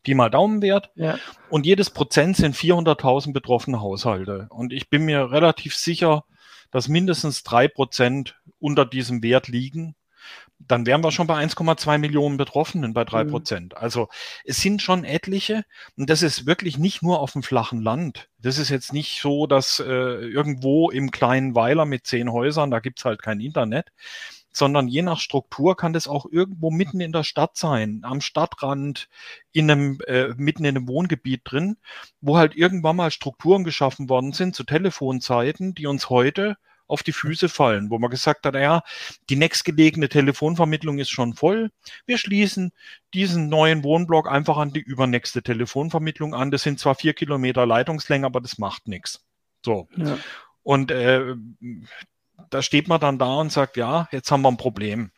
Pi 0.03 0.13
mal 0.13 0.29
Daumenwert. 0.29 0.91
Ja. 0.95 1.17
Und 1.49 1.65
jedes 1.65 1.89
Prozent 1.89 2.37
sind 2.37 2.55
400.000 2.55 3.33
betroffene 3.33 3.81
Haushalte. 3.81 4.47
Und 4.49 4.73
ich 4.73 4.89
bin 4.89 5.05
mir 5.05 5.31
relativ 5.31 5.75
sicher, 5.75 6.23
dass 6.71 6.87
mindestens 6.87 7.43
drei 7.43 7.67
Prozent 7.67 8.35
unter 8.59 8.85
diesem 8.85 9.23
Wert 9.23 9.47
liegen 9.47 9.95
dann 10.59 10.85
wären 10.85 11.03
wir 11.03 11.11
schon 11.11 11.27
bei 11.27 11.43
1,2 11.43 11.97
Millionen 11.97 12.37
Betroffenen 12.37 12.93
bei 12.93 13.03
drei 13.05 13.23
mhm. 13.23 13.29
Prozent. 13.29 13.73
Mhm. 13.73 13.79
Also 13.81 14.09
es 14.43 14.57
sind 14.61 14.81
schon 14.81 15.03
etliche 15.03 15.63
und 15.95 16.09
das 16.09 16.21
ist 16.21 16.45
wirklich 16.45 16.77
nicht 16.77 17.01
nur 17.01 17.19
auf 17.19 17.33
dem 17.33 17.43
flachen 17.43 17.81
Land. 17.81 18.29
Das 18.39 18.57
ist 18.57 18.69
jetzt 18.69 18.93
nicht 18.93 19.21
so, 19.21 19.47
dass 19.47 19.79
äh, 19.79 19.83
irgendwo 19.83 20.89
im 20.89 21.11
kleinen 21.11 21.55
Weiler 21.55 21.85
mit 21.85 22.05
zehn 22.05 22.31
Häusern, 22.31 22.71
da 22.71 22.79
gibt's 22.79 23.05
halt 23.05 23.21
kein 23.21 23.39
Internet, 23.39 23.91
sondern 24.57 24.87
je 24.87 25.03
nach 25.03 25.19
Struktur 25.19 25.77
kann 25.77 25.93
das 25.93 26.07
auch 26.07 26.25
irgendwo 26.31 26.71
mitten 26.71 26.99
in 26.99 27.11
der 27.11 27.23
Stadt 27.23 27.55
sein, 27.57 28.01
am 28.03 28.21
Stadtrand, 28.21 29.07
in 29.51 29.69
einem, 29.69 29.99
äh, 30.07 30.29
mitten 30.35 30.65
in 30.65 30.75
einem 30.75 30.87
Wohngebiet 30.87 31.41
drin, 31.43 31.77
wo 32.21 32.37
halt 32.37 32.55
irgendwann 32.55 32.95
mal 32.95 33.11
Strukturen 33.11 33.63
geschaffen 33.63 34.09
worden 34.09 34.33
sind 34.33 34.55
zu 34.55 34.63
Telefonzeiten, 34.63 35.75
die 35.75 35.85
uns 35.85 36.09
heute 36.09 36.57
auf 36.87 37.03
die 37.03 37.11
Füße 37.11 37.49
fallen, 37.49 37.89
wo 37.89 37.99
man 37.99 38.09
gesagt 38.09 38.45
hat, 38.45 38.53
naja, 38.53 38.83
die 39.29 39.35
nächstgelegene 39.35 40.09
Telefonvermittlung 40.09 40.99
ist 40.99 41.09
schon 41.09 41.33
voll. 41.33 41.71
Wir 42.05 42.17
schließen 42.17 42.71
diesen 43.13 43.49
neuen 43.49 43.83
Wohnblock 43.83 44.29
einfach 44.29 44.57
an 44.57 44.71
die 44.71 44.79
übernächste 44.79 45.43
Telefonvermittlung 45.43 46.33
an. 46.33 46.51
Das 46.51 46.63
sind 46.63 46.79
zwar 46.79 46.95
vier 46.95 47.13
Kilometer 47.13 47.65
Leitungslänge, 47.65 48.25
aber 48.25 48.41
das 48.41 48.57
macht 48.57 48.87
nichts. 48.87 49.23
So. 49.63 49.87
Ja. 49.95 50.17
Und 50.63 50.91
äh, 50.91 51.35
da 52.49 52.61
steht 52.61 52.87
man 52.87 52.99
dann 52.99 53.19
da 53.19 53.35
und 53.35 53.51
sagt, 53.51 53.77
ja, 53.77 54.07
jetzt 54.11 54.31
haben 54.31 54.41
wir 54.41 54.49
ein 54.49 54.57
Problem. 54.57 55.11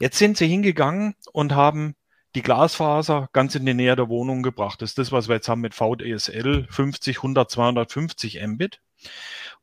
Jetzt 0.00 0.18
sind 0.18 0.36
sie 0.36 0.48
hingegangen 0.48 1.14
und 1.32 1.54
haben 1.54 1.94
die 2.34 2.42
Glasfaser 2.42 3.28
ganz 3.32 3.54
in 3.54 3.64
die 3.64 3.74
Nähe 3.74 3.94
der 3.94 4.08
Wohnung 4.08 4.42
gebracht. 4.42 4.82
Das 4.82 4.90
ist 4.90 4.98
das, 4.98 5.12
was 5.12 5.28
wir 5.28 5.36
jetzt 5.36 5.48
haben 5.48 5.60
mit 5.60 5.74
VDSL 5.74 6.66
50, 6.68 7.18
100, 7.18 7.50
250 7.50 8.42
Mbit 8.44 8.80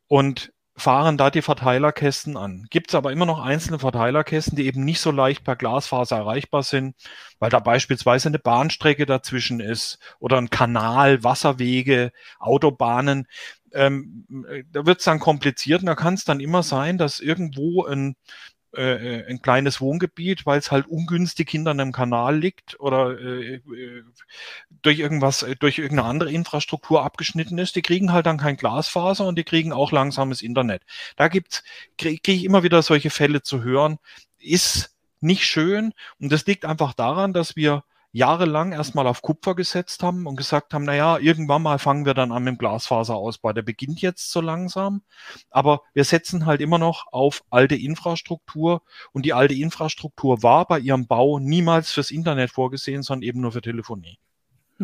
und 0.07 0.53
fahren 0.75 1.17
da 1.17 1.29
die 1.29 1.41
Verteilerkästen 1.41 2.37
an. 2.37 2.65
Gibt 2.69 2.89
es 2.89 2.95
aber 2.95 3.11
immer 3.11 3.25
noch 3.25 3.39
einzelne 3.39 3.79
Verteilerkästen, 3.79 4.55
die 4.55 4.65
eben 4.65 4.83
nicht 4.83 4.99
so 4.99 5.11
leicht 5.11 5.43
per 5.43 5.55
Glasfaser 5.55 6.17
erreichbar 6.17 6.63
sind, 6.63 6.95
weil 7.39 7.49
da 7.49 7.59
beispielsweise 7.59 8.29
eine 8.29 8.39
Bahnstrecke 8.39 9.05
dazwischen 9.05 9.59
ist 9.59 9.99
oder 10.19 10.37
ein 10.37 10.49
Kanal, 10.49 11.23
Wasserwege, 11.23 12.11
Autobahnen. 12.39 13.27
Ähm, 13.73 14.25
da 14.71 14.85
wird 14.85 14.99
es 14.99 15.05
dann 15.05 15.19
kompliziert 15.19 15.81
und 15.81 15.87
da 15.87 15.95
kann 15.95 16.15
es 16.15 16.25
dann 16.25 16.39
immer 16.39 16.63
sein, 16.63 16.97
dass 16.97 17.19
irgendwo 17.19 17.85
ein 17.85 18.15
äh, 18.75 19.19
äh, 19.19 19.25
ein 19.27 19.41
kleines 19.41 19.81
Wohngebiet, 19.81 20.45
weil 20.45 20.57
es 20.57 20.71
halt 20.71 20.87
ungünstig 20.87 21.49
hinter 21.49 21.71
einem 21.71 21.91
Kanal 21.91 22.37
liegt 22.37 22.79
oder 22.79 23.19
äh, 23.19 23.55
äh, 23.55 24.03
durch 24.81 24.99
irgendwas, 24.99 25.43
äh, 25.43 25.57
durch 25.57 25.77
irgendeine 25.77 26.07
andere 26.07 26.31
Infrastruktur 26.31 27.03
abgeschnitten 27.03 27.57
ist, 27.57 27.75
die 27.75 27.81
kriegen 27.81 28.13
halt 28.13 28.27
dann 28.27 28.37
kein 28.37 28.55
Glasfaser 28.55 29.27
und 29.27 29.37
die 29.37 29.43
kriegen 29.43 29.73
auch 29.73 29.91
langsames 29.91 30.41
Internet. 30.41 30.83
Da 31.17 31.27
gibt's, 31.27 31.63
kriege 31.97 32.19
krieg 32.21 32.35
ich 32.37 32.45
immer 32.45 32.63
wieder 32.63 32.81
solche 32.81 33.09
Fälle 33.09 33.41
zu 33.41 33.61
hören. 33.61 33.99
Ist 34.39 34.95
nicht 35.19 35.45
schön 35.45 35.93
und 36.19 36.31
das 36.31 36.45
liegt 36.45 36.63
einfach 36.63 36.93
daran, 36.93 37.33
dass 37.33 37.57
wir 37.57 37.83
jahrelang 38.11 38.71
erstmal 38.73 39.07
auf 39.07 39.21
Kupfer 39.21 39.55
gesetzt 39.55 40.03
haben 40.03 40.27
und 40.27 40.35
gesagt 40.35 40.73
haben, 40.73 40.83
naja, 40.85 41.17
irgendwann 41.17 41.61
mal 41.61 41.79
fangen 41.79 42.05
wir 42.05 42.13
dann 42.13 42.31
an 42.31 42.43
mit 42.43 42.53
dem 42.53 42.57
Glasfaserausbau. 42.57 43.53
Der 43.53 43.61
beginnt 43.61 44.01
jetzt 44.01 44.31
so 44.31 44.41
langsam, 44.41 45.01
aber 45.49 45.81
wir 45.93 46.03
setzen 46.03 46.45
halt 46.45 46.61
immer 46.61 46.77
noch 46.77 47.05
auf 47.11 47.43
alte 47.49 47.75
Infrastruktur 47.75 48.81
und 49.13 49.25
die 49.25 49.33
alte 49.33 49.53
Infrastruktur 49.53 50.43
war 50.43 50.67
bei 50.67 50.79
ihrem 50.79 51.07
Bau 51.07 51.39
niemals 51.39 51.91
fürs 51.91 52.11
Internet 52.11 52.51
vorgesehen, 52.51 53.03
sondern 53.03 53.23
eben 53.23 53.41
nur 53.41 53.51
für 53.53 53.61
Telefonie. 53.61 54.19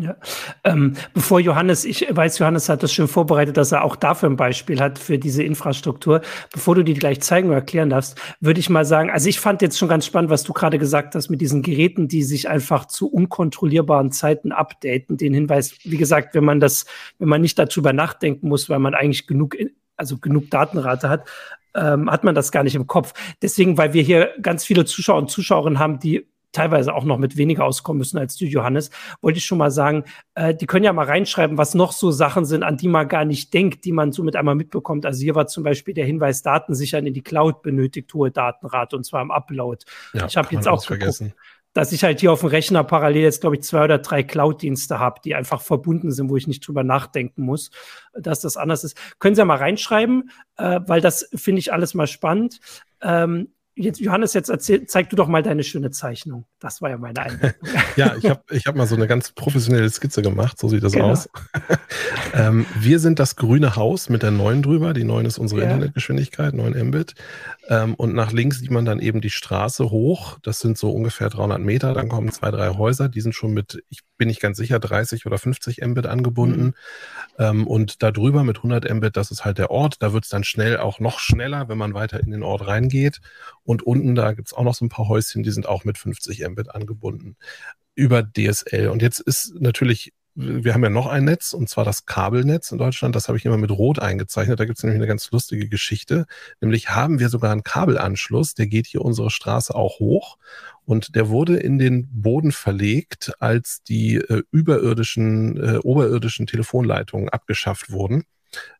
Ja. 0.00 0.16
Ähm, 0.62 0.94
bevor 1.12 1.40
Johannes, 1.40 1.84
ich 1.84 2.06
weiß, 2.08 2.38
Johannes 2.38 2.68
hat 2.68 2.84
das 2.84 2.92
schon 2.92 3.08
vorbereitet, 3.08 3.56
dass 3.56 3.72
er 3.72 3.82
auch 3.82 3.96
dafür 3.96 4.30
ein 4.30 4.36
Beispiel 4.36 4.80
hat 4.80 4.96
für 4.96 5.18
diese 5.18 5.42
Infrastruktur. 5.42 6.20
Bevor 6.52 6.76
du 6.76 6.84
die 6.84 6.94
gleich 6.94 7.20
zeigen 7.20 7.48
oder 7.48 7.56
erklären 7.56 7.90
darfst, 7.90 8.16
würde 8.40 8.60
ich 8.60 8.70
mal 8.70 8.84
sagen, 8.84 9.10
also 9.10 9.28
ich 9.28 9.40
fand 9.40 9.60
jetzt 9.60 9.76
schon 9.76 9.88
ganz 9.88 10.06
spannend, 10.06 10.30
was 10.30 10.44
du 10.44 10.52
gerade 10.52 10.78
gesagt 10.78 11.16
hast 11.16 11.30
mit 11.30 11.40
diesen 11.40 11.62
Geräten, 11.62 12.06
die 12.06 12.22
sich 12.22 12.48
einfach 12.48 12.84
zu 12.84 13.10
unkontrollierbaren 13.10 14.12
Zeiten 14.12 14.52
updaten. 14.52 15.16
Den 15.16 15.34
Hinweis, 15.34 15.76
wie 15.82 15.96
gesagt, 15.96 16.34
wenn 16.36 16.44
man 16.44 16.60
das, 16.60 16.86
wenn 17.18 17.28
man 17.28 17.40
nicht 17.40 17.58
darüber 17.58 17.92
nachdenken 17.92 18.48
muss, 18.48 18.68
weil 18.68 18.78
man 18.78 18.94
eigentlich 18.94 19.26
genug, 19.26 19.56
also 19.96 20.18
genug 20.18 20.48
Datenrate 20.50 21.08
hat, 21.08 21.28
ähm, 21.74 22.08
hat 22.08 22.22
man 22.22 22.36
das 22.36 22.52
gar 22.52 22.62
nicht 22.62 22.76
im 22.76 22.86
Kopf. 22.86 23.14
Deswegen, 23.42 23.76
weil 23.76 23.94
wir 23.94 24.02
hier 24.02 24.30
ganz 24.40 24.64
viele 24.64 24.84
Zuschauer 24.84 25.18
und 25.18 25.30
Zuschauerinnen 25.30 25.80
haben, 25.80 25.98
die 25.98 26.28
teilweise 26.52 26.94
auch 26.94 27.04
noch 27.04 27.18
mit 27.18 27.36
weniger 27.36 27.64
auskommen 27.64 27.98
müssen 27.98 28.18
als 28.18 28.36
du, 28.36 28.44
Johannes, 28.44 28.90
wollte 29.20 29.38
ich 29.38 29.44
schon 29.44 29.58
mal 29.58 29.70
sagen, 29.70 30.04
äh, 30.34 30.54
die 30.54 30.66
können 30.66 30.84
ja 30.84 30.92
mal 30.92 31.06
reinschreiben, 31.06 31.58
was 31.58 31.74
noch 31.74 31.92
so 31.92 32.10
Sachen 32.10 32.44
sind, 32.44 32.62
an 32.62 32.76
die 32.76 32.88
man 32.88 33.08
gar 33.08 33.24
nicht 33.24 33.52
denkt, 33.54 33.84
die 33.84 33.92
man 33.92 34.12
so 34.12 34.22
mit 34.22 34.36
einmal 34.36 34.54
mitbekommt. 34.54 35.06
Also 35.06 35.22
hier 35.22 35.34
war 35.34 35.46
zum 35.46 35.62
Beispiel 35.62 35.94
der 35.94 36.06
Hinweis, 36.06 36.42
Daten 36.42 36.74
sichern 36.74 37.06
in 37.06 37.14
die 37.14 37.22
Cloud 37.22 37.62
benötigt 37.62 38.12
hohe 38.14 38.30
Datenrate 38.30 38.96
und 38.96 39.04
zwar 39.04 39.22
im 39.22 39.30
Upload. 39.30 39.84
Ja, 40.14 40.26
ich 40.26 40.36
habe 40.36 40.48
jetzt 40.52 40.68
auch 40.68 40.84
vergessen. 40.84 41.34
dass 41.74 41.92
ich 41.92 42.02
halt 42.02 42.20
hier 42.20 42.32
auf 42.32 42.40
dem 42.40 42.48
Rechner 42.48 42.82
parallel 42.82 43.22
jetzt, 43.22 43.42
glaube 43.42 43.56
ich, 43.56 43.62
zwei 43.62 43.84
oder 43.84 43.98
drei 43.98 44.22
Cloud-Dienste 44.22 44.98
habe, 44.98 45.20
die 45.24 45.34
einfach 45.34 45.60
verbunden 45.60 46.10
sind, 46.10 46.30
wo 46.30 46.36
ich 46.36 46.46
nicht 46.46 46.66
drüber 46.66 46.82
nachdenken 46.82 47.42
muss, 47.42 47.70
dass 48.14 48.40
das 48.40 48.56
anders 48.56 48.84
ist. 48.84 48.98
Können 49.18 49.34
Sie 49.34 49.40
ja 49.40 49.44
mal 49.44 49.58
reinschreiben, 49.58 50.30
äh, 50.56 50.80
weil 50.86 51.00
das 51.00 51.28
finde 51.34 51.60
ich 51.60 51.72
alles 51.72 51.94
mal 51.94 52.06
spannend. 52.06 52.60
Ähm, 53.02 53.52
jetzt, 53.78 54.00
Johannes, 54.00 54.34
jetzt 54.34 54.48
erzähl, 54.48 54.86
zeig 54.86 55.10
du 55.10 55.16
doch 55.16 55.28
mal 55.28 55.42
deine 55.42 55.64
schöne 55.64 55.90
Zeichnung. 55.90 56.46
Das 56.58 56.82
war 56.82 56.90
ja 56.90 56.98
meine 56.98 57.20
Einladung. 57.20 57.54
ja, 57.96 58.16
ich 58.16 58.28
habe 58.28 58.42
ich 58.50 58.66
hab 58.66 58.76
mal 58.76 58.86
so 58.86 58.96
eine 58.96 59.06
ganz 59.06 59.32
professionelle 59.32 59.88
Skizze 59.88 60.22
gemacht. 60.22 60.58
So 60.58 60.68
sieht 60.68 60.82
das 60.82 60.92
genau. 60.92 61.10
aus. 61.10 61.28
ähm, 62.34 62.66
wir 62.78 62.98
sind 62.98 63.18
das 63.18 63.36
grüne 63.36 63.76
Haus 63.76 64.08
mit 64.08 64.22
der 64.22 64.30
9 64.30 64.62
drüber. 64.62 64.92
Die 64.92 65.04
9 65.04 65.26
ist 65.26 65.38
unsere 65.38 65.62
ja. 65.62 65.66
Internetgeschwindigkeit, 65.66 66.54
9 66.54 66.72
Mbit. 66.88 67.14
Ähm, 67.68 67.94
und 67.94 68.14
nach 68.14 68.32
links 68.32 68.58
sieht 68.58 68.70
man 68.70 68.84
dann 68.84 68.98
eben 68.98 69.20
die 69.20 69.30
Straße 69.30 69.90
hoch. 69.90 70.38
Das 70.42 70.60
sind 70.60 70.78
so 70.78 70.90
ungefähr 70.90 71.28
300 71.28 71.60
Meter. 71.60 71.94
Dann 71.94 72.08
kommen 72.08 72.32
zwei, 72.32 72.50
drei 72.50 72.70
Häuser. 72.70 73.08
Die 73.08 73.20
sind 73.20 73.34
schon 73.34 73.52
mit, 73.52 73.82
ich 73.88 74.00
bin 74.16 74.28
nicht 74.28 74.40
ganz 74.40 74.56
sicher, 74.56 74.78
30 74.78 75.26
oder 75.26 75.38
50 75.38 75.80
Mbit 75.86 76.06
angebunden. 76.06 76.64
Mhm. 76.64 76.74
Ähm, 77.38 77.66
und 77.66 78.02
da 78.02 78.10
drüber 78.10 78.42
mit 78.42 78.58
100 78.58 78.92
Mbit, 78.92 79.16
das 79.16 79.30
ist 79.30 79.44
halt 79.44 79.58
der 79.58 79.70
Ort. 79.70 79.96
Da 80.00 80.12
wird 80.12 80.24
es 80.24 80.30
dann 80.30 80.44
schnell 80.44 80.78
auch 80.78 80.98
noch 80.98 81.20
schneller, 81.20 81.68
wenn 81.68 81.78
man 81.78 81.94
weiter 81.94 82.20
in 82.20 82.30
den 82.30 82.42
Ort 82.42 82.66
reingeht. 82.66 83.20
Und 83.68 83.82
unten, 83.82 84.14
da 84.14 84.32
gibt 84.32 84.48
es 84.48 84.54
auch 84.54 84.62
noch 84.62 84.74
so 84.74 84.86
ein 84.86 84.88
paar 84.88 85.08
Häuschen, 85.08 85.42
die 85.42 85.50
sind 85.50 85.68
auch 85.68 85.84
mit 85.84 85.98
50 85.98 86.48
Mbit 86.48 86.74
angebunden 86.74 87.36
über 87.94 88.22
DSL. 88.22 88.88
Und 88.88 89.02
jetzt 89.02 89.20
ist 89.20 89.60
natürlich 89.60 90.14
wir 90.40 90.72
haben 90.72 90.84
ja 90.84 90.90
noch 90.90 91.08
ein 91.08 91.24
Netz, 91.24 91.52
und 91.52 91.68
zwar 91.68 91.84
das 91.84 92.06
Kabelnetz 92.06 92.70
in 92.70 92.78
Deutschland. 92.78 93.16
Das 93.16 93.26
habe 93.26 93.36
ich 93.36 93.44
immer 93.44 93.56
mit 93.56 93.72
Rot 93.72 93.98
eingezeichnet. 93.98 94.60
Da 94.60 94.66
gibt 94.66 94.78
es 94.78 94.84
nämlich 94.84 95.00
eine 95.00 95.08
ganz 95.08 95.28
lustige 95.32 95.68
Geschichte. 95.68 96.26
Nämlich 96.60 96.90
haben 96.90 97.18
wir 97.18 97.28
sogar 97.28 97.50
einen 97.50 97.64
Kabelanschluss, 97.64 98.54
der 98.54 98.68
geht 98.68 98.86
hier 98.86 99.02
unsere 99.02 99.30
Straße 99.30 99.74
auch 99.74 99.98
hoch. 99.98 100.38
Und 100.84 101.16
der 101.16 101.28
wurde 101.28 101.56
in 101.56 101.80
den 101.80 102.08
Boden 102.22 102.52
verlegt, 102.52 103.32
als 103.40 103.82
die 103.82 104.14
äh, 104.14 104.44
überirdischen, 104.52 105.56
äh, 105.56 105.78
oberirdischen 105.78 106.46
Telefonleitungen 106.46 107.28
abgeschafft 107.28 107.90
wurden. 107.90 108.22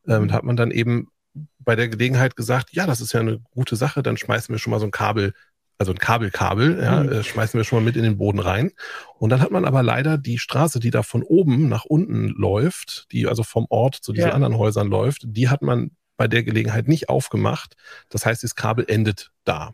Ähm, 0.06 0.22
mhm. 0.22 0.32
hat 0.32 0.44
man 0.44 0.56
dann 0.56 0.70
eben 0.70 1.08
bei 1.58 1.76
der 1.76 1.88
Gelegenheit 1.88 2.36
gesagt, 2.36 2.70
ja, 2.72 2.86
das 2.86 3.00
ist 3.00 3.12
ja 3.12 3.20
eine 3.20 3.40
gute 3.50 3.76
Sache, 3.76 4.02
dann 4.02 4.16
schmeißen 4.16 4.52
wir 4.54 4.58
schon 4.58 4.70
mal 4.70 4.80
so 4.80 4.86
ein 4.86 4.90
Kabel 4.90 5.32
also 5.78 5.92
ein 5.92 5.98
Kabelkabel, 5.98 6.80
ja, 6.82 7.04
mhm. 7.04 7.12
äh, 7.12 7.22
schmeißen 7.22 7.56
wir 7.56 7.64
schon 7.64 7.78
mal 7.78 7.84
mit 7.84 7.96
in 7.96 8.02
den 8.02 8.18
Boden 8.18 8.40
rein. 8.40 8.72
Und 9.18 9.30
dann 9.30 9.40
hat 9.40 9.52
man 9.52 9.64
aber 9.64 9.82
leider 9.82 10.18
die 10.18 10.38
Straße, 10.38 10.80
die 10.80 10.90
da 10.90 11.04
von 11.04 11.22
oben 11.22 11.68
nach 11.68 11.84
unten 11.84 12.28
läuft, 12.28 13.06
die 13.12 13.28
also 13.28 13.44
vom 13.44 13.66
Ort 13.70 13.94
zu 13.94 14.12
diesen 14.12 14.28
ja. 14.28 14.34
anderen 14.34 14.58
Häusern 14.58 14.88
läuft, 14.88 15.22
die 15.24 15.48
hat 15.48 15.62
man 15.62 15.92
bei 16.18 16.28
der 16.28 16.42
Gelegenheit 16.42 16.88
nicht 16.88 17.08
aufgemacht. 17.08 17.76
Das 18.10 18.26
heißt, 18.26 18.42
das 18.42 18.56
Kabel 18.56 18.84
endet 18.86 19.30
da. 19.44 19.72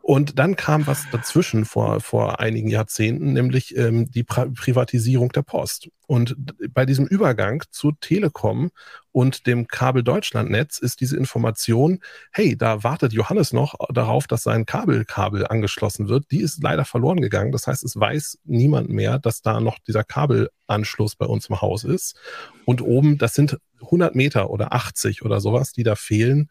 Und 0.00 0.38
dann 0.38 0.56
kam 0.56 0.86
was 0.86 1.04
dazwischen 1.12 1.64
vor, 1.64 2.00
vor 2.00 2.40
einigen 2.40 2.68
Jahrzehnten, 2.68 3.34
nämlich 3.34 3.76
ähm, 3.76 4.10
die 4.10 4.24
pra 4.24 4.46
Privatisierung 4.46 5.30
der 5.30 5.42
Post. 5.42 5.88
Und 6.06 6.34
bei 6.70 6.86
diesem 6.86 7.06
Übergang 7.06 7.62
zu 7.70 7.92
Telekom 7.92 8.70
und 9.12 9.46
dem 9.46 9.68
Kabel 9.68 10.02
Deutschlandnetz 10.02 10.78
ist 10.78 11.00
diese 11.00 11.16
Information, 11.16 12.00
hey, 12.32 12.56
da 12.56 12.82
wartet 12.82 13.12
Johannes 13.12 13.52
noch 13.52 13.74
darauf, 13.92 14.26
dass 14.26 14.44
sein 14.44 14.66
Kabelkabel 14.66 15.46
angeschlossen 15.46 16.08
wird. 16.08 16.30
Die 16.30 16.40
ist 16.40 16.62
leider 16.62 16.84
verloren 16.84 17.20
gegangen. 17.20 17.52
Das 17.52 17.66
heißt, 17.66 17.84
es 17.84 17.98
weiß 17.98 18.38
niemand 18.44 18.88
mehr, 18.88 19.18
dass 19.18 19.42
da 19.42 19.60
noch 19.60 19.78
dieser 19.86 20.04
Kabelanschluss 20.04 21.16
bei 21.16 21.26
uns 21.26 21.48
im 21.48 21.60
Haus 21.60 21.84
ist. 21.84 22.18
Und 22.64 22.82
oben, 22.82 23.18
das 23.18 23.34
sind 23.34 23.58
100 23.80 24.14
Meter 24.14 24.50
oder 24.50 24.72
80 24.72 25.24
oder 25.24 25.40
sowas, 25.40 25.72
die 25.72 25.82
da 25.82 25.94
fehlen. 25.94 26.48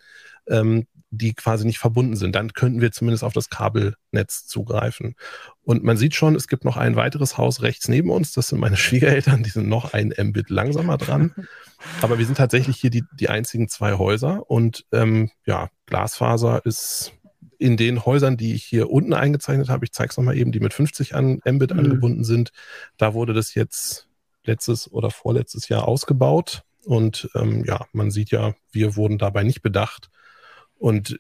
Ähm, 0.47 0.85
die 1.17 1.33
quasi 1.33 1.65
nicht 1.65 1.79
verbunden 1.79 2.15
sind. 2.15 2.35
Dann 2.35 2.53
könnten 2.53 2.81
wir 2.81 2.91
zumindest 2.91 3.23
auf 3.23 3.33
das 3.33 3.49
Kabelnetz 3.49 4.45
zugreifen. 4.47 5.15
Und 5.63 5.83
man 5.83 5.97
sieht 5.97 6.15
schon, 6.15 6.35
es 6.35 6.47
gibt 6.47 6.65
noch 6.65 6.77
ein 6.77 6.95
weiteres 6.95 7.37
Haus 7.37 7.61
rechts 7.61 7.87
neben 7.87 8.09
uns. 8.09 8.33
Das 8.33 8.47
sind 8.49 8.59
meine 8.59 8.77
Schwiegereltern, 8.77 9.43
die 9.43 9.49
sind 9.49 9.67
noch 9.67 9.93
ein 9.93 10.13
Mbit 10.17 10.49
langsamer 10.49 10.97
dran. 10.97 11.33
Aber 12.01 12.17
wir 12.17 12.25
sind 12.25 12.37
tatsächlich 12.37 12.77
hier 12.77 12.89
die, 12.89 13.03
die 13.19 13.29
einzigen 13.29 13.67
zwei 13.67 13.93
Häuser. 13.93 14.49
Und 14.49 14.85
ähm, 14.91 15.29
ja, 15.45 15.69
Glasfaser 15.85 16.65
ist 16.65 17.13
in 17.57 17.77
den 17.77 18.05
Häusern, 18.05 18.35
die 18.35 18.53
ich 18.53 18.65
hier 18.65 18.89
unten 18.89 19.13
eingezeichnet 19.13 19.69
habe, 19.69 19.85
ich 19.85 19.93
zeige 19.93 20.09
es 20.09 20.17
nochmal 20.17 20.37
eben, 20.37 20.51
die 20.51 20.59
mit 20.59 20.73
50 20.73 21.15
an 21.15 21.39
Mbit 21.45 21.71
mhm. 21.71 21.79
angebunden 21.79 22.23
sind, 22.25 22.51
da 22.97 23.13
wurde 23.13 23.33
das 23.33 23.55
jetzt 23.55 24.09
letztes 24.43 24.91
oder 24.91 25.09
vorletztes 25.09 25.69
Jahr 25.69 25.87
ausgebaut. 25.87 26.63
Und 26.85 27.29
ähm, 27.35 27.63
ja, 27.65 27.85
man 27.93 28.11
sieht 28.11 28.31
ja, 28.31 28.53
wir 28.71 28.95
wurden 28.95 29.17
dabei 29.17 29.43
nicht 29.43 29.61
bedacht. 29.61 30.09
Und 30.77 31.19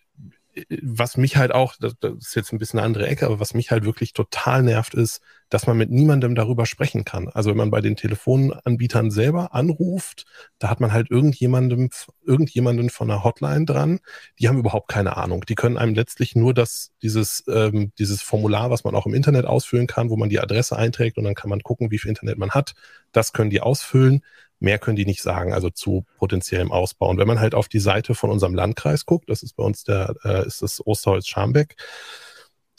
äh, 0.53 0.65
was 0.81 1.17
mich 1.17 1.37
halt 1.37 1.51
auch, 1.53 1.75
das, 1.79 1.95
ist 2.19 2.35
jetzt 2.35 2.53
ein 2.53 2.59
bisschen 2.59 2.79
eine 2.79 2.85
andere 2.85 3.07
Ecke, 3.07 3.25
aber 3.25 3.39
was 3.39 3.53
mich 3.53 3.71
halt 3.71 3.85
wirklich 3.85 4.13
total 4.13 4.63
nervt, 4.63 4.93
ist, 4.93 5.21
dass 5.49 5.67
man 5.67 5.77
mit 5.77 5.91
niemandem 5.91 6.35
darüber 6.35 6.65
sprechen 6.65 7.05
kann. 7.05 7.29
Also 7.29 7.51
wenn 7.51 7.57
man 7.57 7.71
bei 7.71 7.81
den 7.81 7.95
Telefonanbietern 7.95 9.11
selber 9.11 9.53
anruft, 9.53 10.25
da 10.59 10.69
hat 10.69 10.79
man 10.79 10.91
halt 10.91 11.11
irgendjemandem, 11.11 11.89
irgendjemanden 12.25 12.89
von 12.89 13.09
einer 13.09 13.23
Hotline 13.23 13.65
dran, 13.65 13.99
die 14.39 14.47
haben 14.47 14.57
überhaupt 14.57 14.89
keine 14.89 15.17
Ahnung. 15.17 15.45
Die 15.47 15.55
können 15.55 15.77
einem 15.77 15.93
letztlich 15.93 16.35
nur 16.35 16.53
das, 16.53 16.91
dieses, 17.01 17.43
ähm, 17.47 17.91
dieses 17.99 18.21
Formular, 18.21 18.69
was 18.71 18.83
man 18.83 18.95
auch 18.95 19.05
im 19.05 19.13
Internet 19.13 19.45
ausfüllen 19.45 19.87
kann, 19.87 20.09
wo 20.09 20.17
man 20.17 20.29
die 20.29 20.39
Adresse 20.39 20.75
einträgt 20.75 21.17
und 21.17 21.23
dann 21.23 21.35
kann 21.35 21.49
man 21.49 21.61
gucken, 21.61 21.91
wie 21.91 21.99
viel 21.99 22.09
Internet 22.09 22.37
man 22.37 22.51
hat. 22.51 22.73
Das 23.11 23.31
können 23.33 23.49
die 23.49 23.61
ausfüllen. 23.61 24.21
Mehr 24.59 24.79
können 24.79 24.95
die 24.95 25.05
nicht 25.05 25.21
sagen, 25.21 25.53
also 25.53 25.69
zu 25.69 26.05
potenziellem 26.17 26.71
Ausbau. 26.71 27.09
Und 27.09 27.17
wenn 27.17 27.27
man 27.27 27.39
halt 27.39 27.55
auf 27.55 27.67
die 27.67 27.79
Seite 27.79 28.15
von 28.15 28.29
unserem 28.29 28.55
Landkreis 28.55 29.05
guckt, 29.05 29.29
das 29.29 29.43
ist 29.43 29.55
bei 29.55 29.63
uns 29.63 29.83
der, 29.83 30.15
äh, 30.23 30.45
ist 30.47 30.61
das 30.61 30.85
Osterholz-Scharmbeck, 30.85 31.75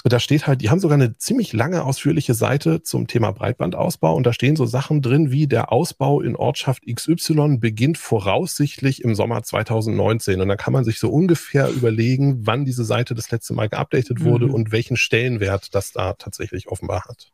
da 0.09 0.21
steht 0.21 0.47
halt, 0.47 0.61
die 0.61 0.71
haben 0.71 0.79
sogar 0.79 0.97
eine 0.97 1.17
ziemlich 1.17 1.53
lange, 1.53 1.83
ausführliche 1.83 2.35
Seite 2.35 2.83
zum 2.83 3.07
Thema 3.07 3.33
Breitbandausbau 3.33 4.15
und 4.15 4.25
da 4.25 4.33
stehen 4.33 4.55
so 4.55 4.65
Sachen 4.67 5.03
drin 5.03 5.33
wie 5.33 5.47
der 5.47 5.73
Ausbau 5.73 6.21
in 6.21 6.37
Ortschaft 6.37 6.85
XY 6.87 7.59
beginnt 7.59 7.99
voraussichtlich 7.99 9.03
im 9.03 9.15
Sommer 9.15 9.43
2019 9.43 10.41
und 10.41 10.49
dann 10.49 10.59
kann 10.59 10.73
man 10.73 10.85
sich 10.85 11.01
so 11.01 11.11
ungefähr 11.11 11.69
überlegen, 11.71 12.47
wann 12.47 12.65
diese 12.65 12.85
Seite 12.85 13.15
das 13.15 13.31
letzte 13.31 13.55
Mal 13.55 13.69
geupdatet 13.69 14.23
wurde 14.23 14.47
mhm. 14.47 14.55
und 14.55 14.73
welchen 14.73 14.97
Stellenwert 14.97 15.75
das 15.75 15.93
da 15.93 16.13
tatsächlich 16.13 16.69
offenbar 16.69 17.05
hat. 17.09 17.33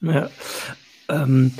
Ja. 0.00 0.30
Ähm, 1.08 1.52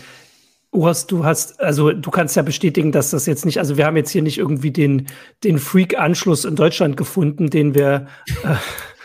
Urs, 0.74 1.06
du 1.06 1.24
hast, 1.24 1.60
also 1.60 1.92
du 1.92 2.10
kannst 2.10 2.34
ja 2.36 2.42
bestätigen, 2.42 2.90
dass 2.90 3.10
das 3.10 3.26
jetzt 3.26 3.46
nicht, 3.46 3.58
also 3.58 3.76
wir 3.76 3.86
haben 3.86 3.96
jetzt 3.96 4.10
hier 4.10 4.22
nicht 4.22 4.38
irgendwie 4.38 4.72
den, 4.72 5.06
den 5.44 5.58
Freak-Anschluss 5.58 6.44
in 6.44 6.56
Deutschland 6.56 6.96
gefunden, 6.96 7.48
den 7.48 7.74
wir 7.74 8.08
äh, 8.42 8.56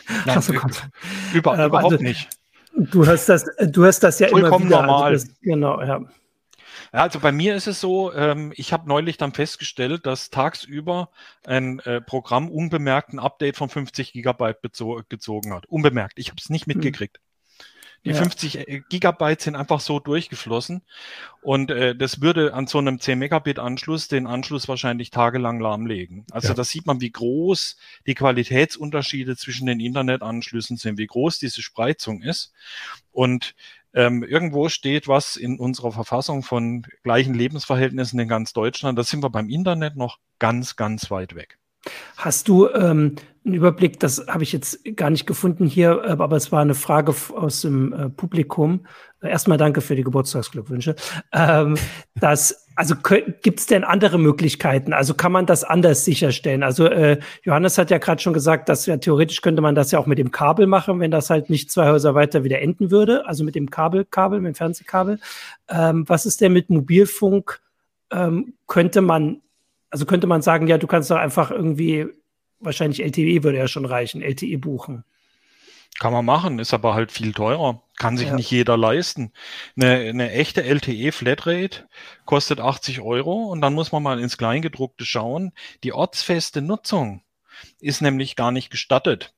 Nein, 0.25 0.41
Gott. 0.47 0.89
Über, 1.33 1.59
äh, 1.59 1.65
überhaupt 1.65 1.93
also, 1.93 2.03
nicht. 2.03 2.29
Du 2.75 3.05
hast 3.05 3.29
das, 3.29 3.45
du 3.67 3.85
hast 3.85 3.99
das 3.99 4.19
ja 4.19 4.29
Vollkommen 4.29 4.67
immer 4.67 4.69
wieder. 4.69 4.79
Also 4.79 4.87
normal. 4.87 5.11
Also 5.11 5.27
das, 5.27 5.39
genau, 5.41 5.81
ja. 5.81 6.01
Ja, 6.91 7.01
also 7.03 7.19
bei 7.19 7.31
mir 7.31 7.55
ist 7.55 7.67
es 7.67 7.79
so, 7.79 8.11
ähm, 8.13 8.51
ich 8.55 8.73
habe 8.73 8.87
neulich 8.87 9.17
dann 9.17 9.33
festgestellt, 9.33 10.07
dass 10.07 10.31
tagsüber 10.31 11.09
ein 11.45 11.79
äh, 11.79 12.01
Programm 12.01 12.49
unbemerkt 12.49 13.13
ein 13.13 13.19
Update 13.19 13.57
von 13.57 13.69
50 13.69 14.13
Gigabyte 14.13 14.57
gezogen 15.09 15.53
hat. 15.53 15.67
Unbemerkt. 15.67 16.17
Ich 16.17 16.29
habe 16.29 16.37
es 16.39 16.49
nicht 16.49 16.65
hm. 16.65 16.73
mitgekriegt. 16.73 17.19
Die 18.05 18.11
ja. 18.11 18.15
50 18.15 18.67
äh, 18.67 18.81
Gigabyte 18.89 19.41
sind 19.41 19.55
einfach 19.55 19.79
so 19.79 19.99
durchgeflossen. 19.99 20.81
Und 21.41 21.71
äh, 21.71 21.95
das 21.95 22.21
würde 22.21 22.53
an 22.53 22.67
so 22.67 22.77
einem 22.77 22.99
10 22.99 23.19
Megabit 23.19 23.59
Anschluss 23.59 24.07
den 24.07 24.27
Anschluss 24.27 24.67
wahrscheinlich 24.67 25.09
tagelang 25.09 25.59
lahmlegen. 25.59 26.25
Also 26.31 26.49
ja. 26.49 26.53
da 26.53 26.63
sieht 26.63 26.85
man, 26.85 27.01
wie 27.01 27.11
groß 27.11 27.77
die 28.07 28.15
Qualitätsunterschiede 28.15 29.35
zwischen 29.35 29.67
den 29.67 29.79
Internetanschlüssen 29.79 30.77
sind, 30.77 30.97
wie 30.97 31.07
groß 31.07 31.39
diese 31.39 31.61
Spreizung 31.61 32.21
ist. 32.21 32.53
Und 33.11 33.55
ähm, 33.93 34.23
irgendwo 34.23 34.69
steht 34.69 35.07
was 35.07 35.35
in 35.35 35.59
unserer 35.59 35.91
Verfassung 35.91 36.43
von 36.43 36.85
gleichen 37.03 37.33
Lebensverhältnissen 37.33 38.19
in 38.19 38.27
ganz 38.27 38.53
Deutschland. 38.53 38.97
Da 38.97 39.03
sind 39.03 39.23
wir 39.23 39.29
beim 39.29 39.49
Internet 39.49 39.95
noch 39.95 40.19
ganz, 40.39 40.75
ganz 40.75 41.11
weit 41.11 41.35
weg. 41.35 41.58
Hast 42.17 42.47
du 42.47 42.67
ähm, 42.69 43.15
einen 43.45 43.55
Überblick, 43.55 43.99
das 43.99 44.25
habe 44.27 44.43
ich 44.43 44.51
jetzt 44.51 44.79
gar 44.95 45.09
nicht 45.09 45.25
gefunden 45.25 45.65
hier, 45.65 46.01
äh, 46.03 46.09
aber 46.11 46.35
es 46.35 46.51
war 46.51 46.61
eine 46.61 46.75
Frage 46.75 47.15
aus 47.35 47.61
dem 47.61 47.93
äh, 47.93 48.09
Publikum. 48.09 48.85
Erstmal 49.21 49.57
danke 49.57 49.81
für 49.81 49.95
die 49.95 50.03
Geburtstagsglückwünsche. 50.03 50.95
Ähm, 51.33 51.75
das, 52.15 52.67
also 52.75 52.95
gibt 53.41 53.59
es 53.59 53.65
denn 53.65 53.83
andere 53.83 54.17
Möglichkeiten? 54.17 54.93
Also 54.93 55.13
kann 55.13 55.31
man 55.31 55.45
das 55.45 55.63
anders 55.63 56.05
sicherstellen? 56.05 56.63
Also 56.63 56.85
äh, 56.85 57.19
Johannes 57.43 57.77
hat 57.77 57.91
ja 57.91 57.97
gerade 57.97 58.21
schon 58.21 58.33
gesagt, 58.33 58.69
dass 58.69 58.85
ja 58.85 58.97
theoretisch 58.97 59.41
könnte 59.41 59.61
man 59.61 59.75
das 59.75 59.91
ja 59.91 59.99
auch 59.99 60.05
mit 60.05 60.19
dem 60.19 60.31
Kabel 60.31 60.67
machen, 60.67 60.99
wenn 60.99 61.11
das 61.11 61.29
halt 61.29 61.49
nicht 61.49 61.71
zwei 61.71 61.89
Häuser 61.89 62.15
weiter 62.15 62.43
wieder 62.43 62.61
enden 62.61 62.91
würde. 62.91 63.25
Also 63.27 63.43
mit 63.43 63.55
dem 63.55 63.69
Kabel, 63.69 64.05
Kabel, 64.05 64.39
mit 64.39 64.53
dem 64.53 64.55
Fernsehkabel. 64.55 65.19
Ähm, 65.69 66.07
was 66.07 66.25
ist 66.25 66.41
denn 66.41 66.53
mit 66.53 66.69
Mobilfunk? 66.69 67.61
Ähm, 68.11 68.53
könnte 68.67 69.01
man 69.01 69.41
also 69.89 70.05
könnte 70.05 70.27
man 70.27 70.41
sagen, 70.41 70.67
ja, 70.67 70.77
du 70.77 70.87
kannst 70.87 71.11
doch 71.11 71.17
einfach 71.17 71.51
irgendwie, 71.51 72.07
wahrscheinlich 72.59 73.03
LTE 73.03 73.43
würde 73.43 73.57
ja 73.57 73.67
schon 73.67 73.85
reichen, 73.85 74.21
LTE 74.21 74.57
buchen. 74.57 75.03
Kann 75.97 76.13
man 76.13 76.23
machen, 76.23 76.59
ist 76.59 76.73
aber 76.73 76.93
halt 76.93 77.11
viel 77.11 77.33
teurer. 77.33 77.81
Kann 77.97 78.15
sich 78.15 78.29
ja. 78.29 78.35
nicht 78.35 78.49
jeder 78.49 78.77
leisten. 78.77 79.33
Eine, 79.75 79.95
eine 79.97 80.31
echte 80.31 80.63
LTE-Flatrate 80.63 81.89
kostet 82.25 82.61
80 82.61 83.01
Euro 83.01 83.45
und 83.45 83.59
dann 83.59 83.73
muss 83.73 83.91
man 83.91 84.03
mal 84.03 84.19
ins 84.19 84.37
Kleingedruckte 84.37 85.03
schauen. 85.03 85.51
Die 85.83 85.91
ortsfeste 85.91 86.61
Nutzung 86.61 87.21
ist 87.81 88.01
nämlich 88.01 88.37
gar 88.37 88.51
nicht 88.51 88.69
gestattet. 88.69 89.33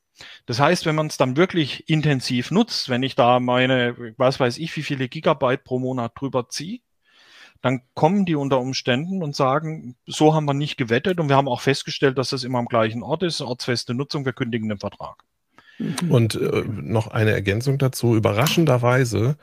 Das 0.46 0.60
heißt, 0.60 0.86
wenn 0.86 0.96
man 0.96 1.08
es 1.08 1.18
dann 1.18 1.36
wirklich 1.36 1.90
intensiv 1.90 2.52
nutzt, 2.52 2.90
wenn 2.90 3.02
ich 3.02 3.16
da 3.16 3.40
meine, 3.40 4.14
was 4.18 4.40
weiß 4.40 4.60
ich, 4.60 4.76
wie 4.76 4.84
viele 4.84 5.10
Gigabyte 5.10 5.64
pro 5.64 5.80
Monat 5.80 6.12
drüber 6.16 6.48
ziehe, 6.48 6.82
dann 7.62 7.82
kommen 7.94 8.26
die 8.26 8.36
unter 8.36 8.60
Umständen 8.60 9.22
und 9.22 9.36
sagen, 9.36 9.96
so 10.06 10.34
haben 10.34 10.46
wir 10.46 10.54
nicht 10.54 10.78
gewettet 10.78 11.20
und 11.20 11.30
wir 11.30 11.36
haben 11.36 11.48
auch 11.48 11.62
festgestellt, 11.62 12.18
dass 12.18 12.30
das 12.30 12.44
immer 12.44 12.60
am 12.60 12.66
gleichen 12.66 13.04
Ort 13.04 13.24
ist, 13.24 13.42
ortsfeste 13.42 13.94
Nutzung, 13.94 14.26
wir 14.26 14.34
kündigen 14.34 14.70
den 14.70 14.80
Vertrag. 14.80 15.24
Mhm. 15.78 16.12
Und 16.12 16.36
äh, 16.36 16.64
noch 16.68 17.08
eine 17.08 17.32
Ergänzung 17.32 17.78
dazu, 17.78 18.16
überraschenderweise, 18.16 19.38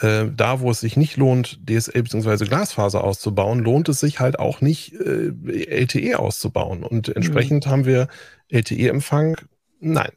äh, 0.00 0.26
da 0.34 0.60
wo 0.60 0.70
es 0.70 0.80
sich 0.80 0.96
nicht 0.96 1.16
lohnt, 1.16 1.60
DSL 1.68 2.02
bzw. 2.02 2.44
Glasfaser 2.46 3.04
auszubauen, 3.04 3.60
lohnt 3.60 3.88
es 3.88 4.00
sich 4.00 4.18
halt 4.18 4.38
auch 4.38 4.60
nicht, 4.60 4.92
äh, 4.94 5.32
LTE 5.82 6.18
auszubauen. 6.18 6.82
Und 6.82 7.08
entsprechend 7.08 7.66
mhm. 7.66 7.70
haben 7.70 7.84
wir 7.84 8.08
LTE-Empfang, 8.48 9.36
nein, 9.80 10.10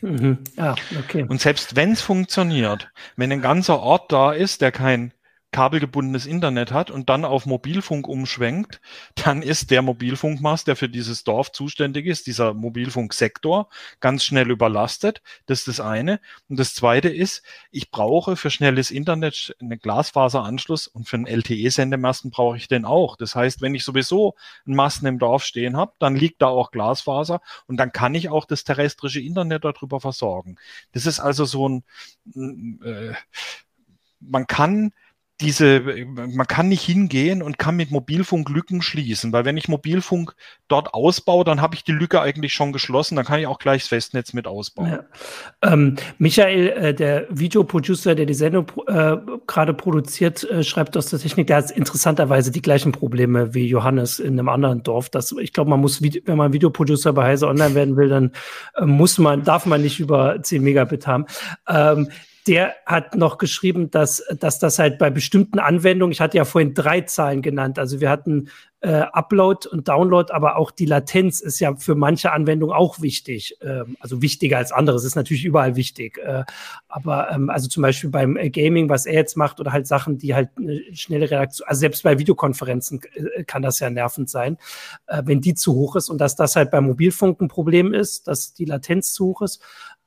mhm. 0.00 0.38
Ja, 0.56 0.74
okay. 0.98 1.24
Und 1.28 1.40
selbst 1.40 1.76
wenn 1.76 1.92
es 1.92 2.00
funktioniert, 2.00 2.90
wenn 3.16 3.32
ein 3.32 3.42
ganzer 3.42 3.80
Ort 3.80 4.12
da 4.12 4.32
ist, 4.32 4.60
der 4.60 4.72
kein 4.72 5.12
kabelgebundenes 5.50 6.26
Internet 6.26 6.72
hat 6.72 6.90
und 6.90 7.08
dann 7.08 7.24
auf 7.24 7.46
Mobilfunk 7.46 8.06
umschwenkt, 8.06 8.80
dann 9.14 9.42
ist 9.42 9.70
der 9.70 9.80
Mobilfunkmast, 9.80 10.66
der 10.66 10.76
für 10.76 10.88
dieses 10.88 11.24
Dorf 11.24 11.52
zuständig 11.52 12.06
ist, 12.06 12.26
dieser 12.26 12.52
Mobilfunksektor, 12.52 13.68
ganz 14.00 14.24
schnell 14.24 14.50
überlastet. 14.50 15.22
Das 15.46 15.60
ist 15.60 15.68
das 15.68 15.80
eine. 15.80 16.20
Und 16.48 16.58
das 16.58 16.74
zweite 16.74 17.08
ist, 17.08 17.42
ich 17.70 17.90
brauche 17.90 18.36
für 18.36 18.50
schnelles 18.50 18.90
Internet 18.90 19.56
einen 19.60 19.78
Glasfaseranschluss 19.78 20.86
und 20.86 21.08
für 21.08 21.16
einen 21.16 21.26
LTE-Sendemasten 21.26 22.30
brauche 22.30 22.56
ich 22.58 22.68
den 22.68 22.84
auch. 22.84 23.16
Das 23.16 23.34
heißt, 23.34 23.62
wenn 23.62 23.74
ich 23.74 23.84
sowieso 23.84 24.34
einen 24.66 24.76
Masten 24.76 25.08
im 25.08 25.18
Dorf 25.18 25.44
stehen 25.44 25.76
habe, 25.76 25.92
dann 25.98 26.14
liegt 26.14 26.42
da 26.42 26.48
auch 26.48 26.70
Glasfaser 26.70 27.40
und 27.66 27.78
dann 27.78 27.92
kann 27.92 28.14
ich 28.14 28.28
auch 28.28 28.44
das 28.44 28.64
terrestrische 28.64 29.20
Internet 29.20 29.64
darüber 29.64 30.00
versorgen. 30.00 30.56
Das 30.92 31.06
ist 31.06 31.20
also 31.20 31.46
so 31.46 31.68
ein, 31.68 31.84
äh, 32.84 33.14
man 34.20 34.46
kann 34.46 34.92
diese, 35.40 35.80
man 36.06 36.46
kann 36.48 36.68
nicht 36.68 36.82
hingehen 36.82 37.42
und 37.42 37.58
kann 37.58 37.76
mit 37.76 37.92
Mobilfunk 37.92 38.48
Lücken 38.48 38.82
schließen, 38.82 39.32
weil 39.32 39.44
wenn 39.44 39.56
ich 39.56 39.68
Mobilfunk 39.68 40.34
dort 40.66 40.94
ausbaue, 40.94 41.44
dann 41.44 41.60
habe 41.60 41.76
ich 41.76 41.84
die 41.84 41.92
Lücke 41.92 42.20
eigentlich 42.20 42.52
schon 42.52 42.72
geschlossen, 42.72 43.14
dann 43.14 43.24
kann 43.24 43.38
ich 43.38 43.46
auch 43.46 43.60
gleich 43.60 43.82
das 43.82 43.88
Festnetz 43.88 44.32
mit 44.32 44.48
ausbauen. 44.48 44.90
Ja. 44.90 45.04
Ähm, 45.62 45.96
Michael, 46.18 46.68
äh, 46.70 46.94
der 46.94 47.26
Videoproducer, 47.30 48.16
der 48.16 48.26
die 48.26 48.34
Sendung 48.34 48.66
äh, 48.88 49.16
gerade 49.46 49.74
produziert, 49.74 50.42
äh, 50.42 50.64
schreibt 50.64 50.96
aus 50.96 51.06
der 51.06 51.20
Technik, 51.20 51.46
der 51.46 51.58
hat 51.58 51.70
interessanterweise 51.70 52.50
die 52.50 52.62
gleichen 52.62 52.90
Probleme 52.90 53.54
wie 53.54 53.66
Johannes 53.66 54.18
in 54.18 54.32
einem 54.32 54.48
anderen 54.48 54.82
Dorf. 54.82 55.08
Das, 55.08 55.30
ich 55.32 55.52
glaube, 55.52 55.70
man 55.70 55.80
muss, 55.80 56.02
wenn 56.02 56.36
man 56.36 56.52
Videoproducer 56.52 57.12
bei 57.12 57.24
Heise 57.24 57.46
Online 57.46 57.76
werden 57.76 57.96
will, 57.96 58.08
dann 58.08 58.32
äh, 58.76 58.84
muss 58.84 59.18
man, 59.18 59.44
darf 59.44 59.66
man 59.66 59.82
nicht 59.82 60.00
über 60.00 60.42
10 60.42 60.62
Megabit 60.62 61.06
haben. 61.06 61.26
Ähm, 61.68 62.08
der 62.48 62.74
hat 62.86 63.14
noch 63.14 63.38
geschrieben, 63.38 63.90
dass, 63.90 64.24
dass 64.40 64.58
das 64.58 64.78
halt 64.78 64.98
bei 64.98 65.10
bestimmten 65.10 65.58
Anwendungen, 65.58 66.12
ich 66.12 66.20
hatte 66.20 66.38
ja 66.38 66.46
vorhin 66.46 66.74
drei 66.74 67.02
Zahlen 67.02 67.42
genannt, 67.42 67.78
also 67.78 68.00
wir 68.00 68.08
hatten 68.08 68.48
äh, 68.80 69.04
Upload 69.12 69.68
und 69.68 69.88
Download, 69.88 70.32
aber 70.32 70.56
auch 70.56 70.70
die 70.70 70.86
Latenz 70.86 71.40
ist 71.40 71.58
ja 71.58 71.74
für 71.76 71.94
manche 71.94 72.32
Anwendungen 72.32 72.74
auch 72.74 73.00
wichtig. 73.00 73.56
Ähm, 73.60 73.96
also 74.00 74.22
wichtiger 74.22 74.56
als 74.56 74.72
andere, 74.72 74.96
es 74.96 75.04
ist 75.04 75.16
natürlich 75.16 75.44
überall 75.44 75.76
wichtig. 75.76 76.18
Äh, 76.18 76.44
aber 76.88 77.30
ähm, 77.30 77.50
also 77.50 77.68
zum 77.68 77.82
Beispiel 77.82 78.10
beim 78.10 78.36
äh, 78.36 78.50
Gaming, 78.50 78.88
was 78.88 79.04
er 79.04 79.14
jetzt 79.14 79.36
macht, 79.36 79.60
oder 79.60 79.72
halt 79.72 79.86
Sachen, 79.86 80.16
die 80.16 80.34
halt 80.34 80.50
eine 80.56 80.80
schnelle 80.92 81.30
Reaktion, 81.30 81.68
also 81.68 81.80
selbst 81.80 82.02
bei 82.04 82.18
Videokonferenzen 82.18 83.00
äh, 83.14 83.44
kann 83.44 83.62
das 83.62 83.80
ja 83.80 83.90
nervend 83.90 84.30
sein, 84.30 84.58
äh, 85.08 85.22
wenn 85.26 85.40
die 85.40 85.54
zu 85.54 85.74
hoch 85.74 85.96
ist 85.96 86.08
und 86.08 86.18
dass 86.18 86.36
das 86.36 86.56
halt 86.56 86.70
beim 86.70 86.86
Mobilfunk 86.86 87.40
ein 87.40 87.48
Problem 87.48 87.92
ist, 87.92 88.28
dass 88.28 88.54
die 88.54 88.64
Latenz 88.64 89.12
zu 89.12 89.26
hoch 89.26 89.42
ist. 89.42 89.60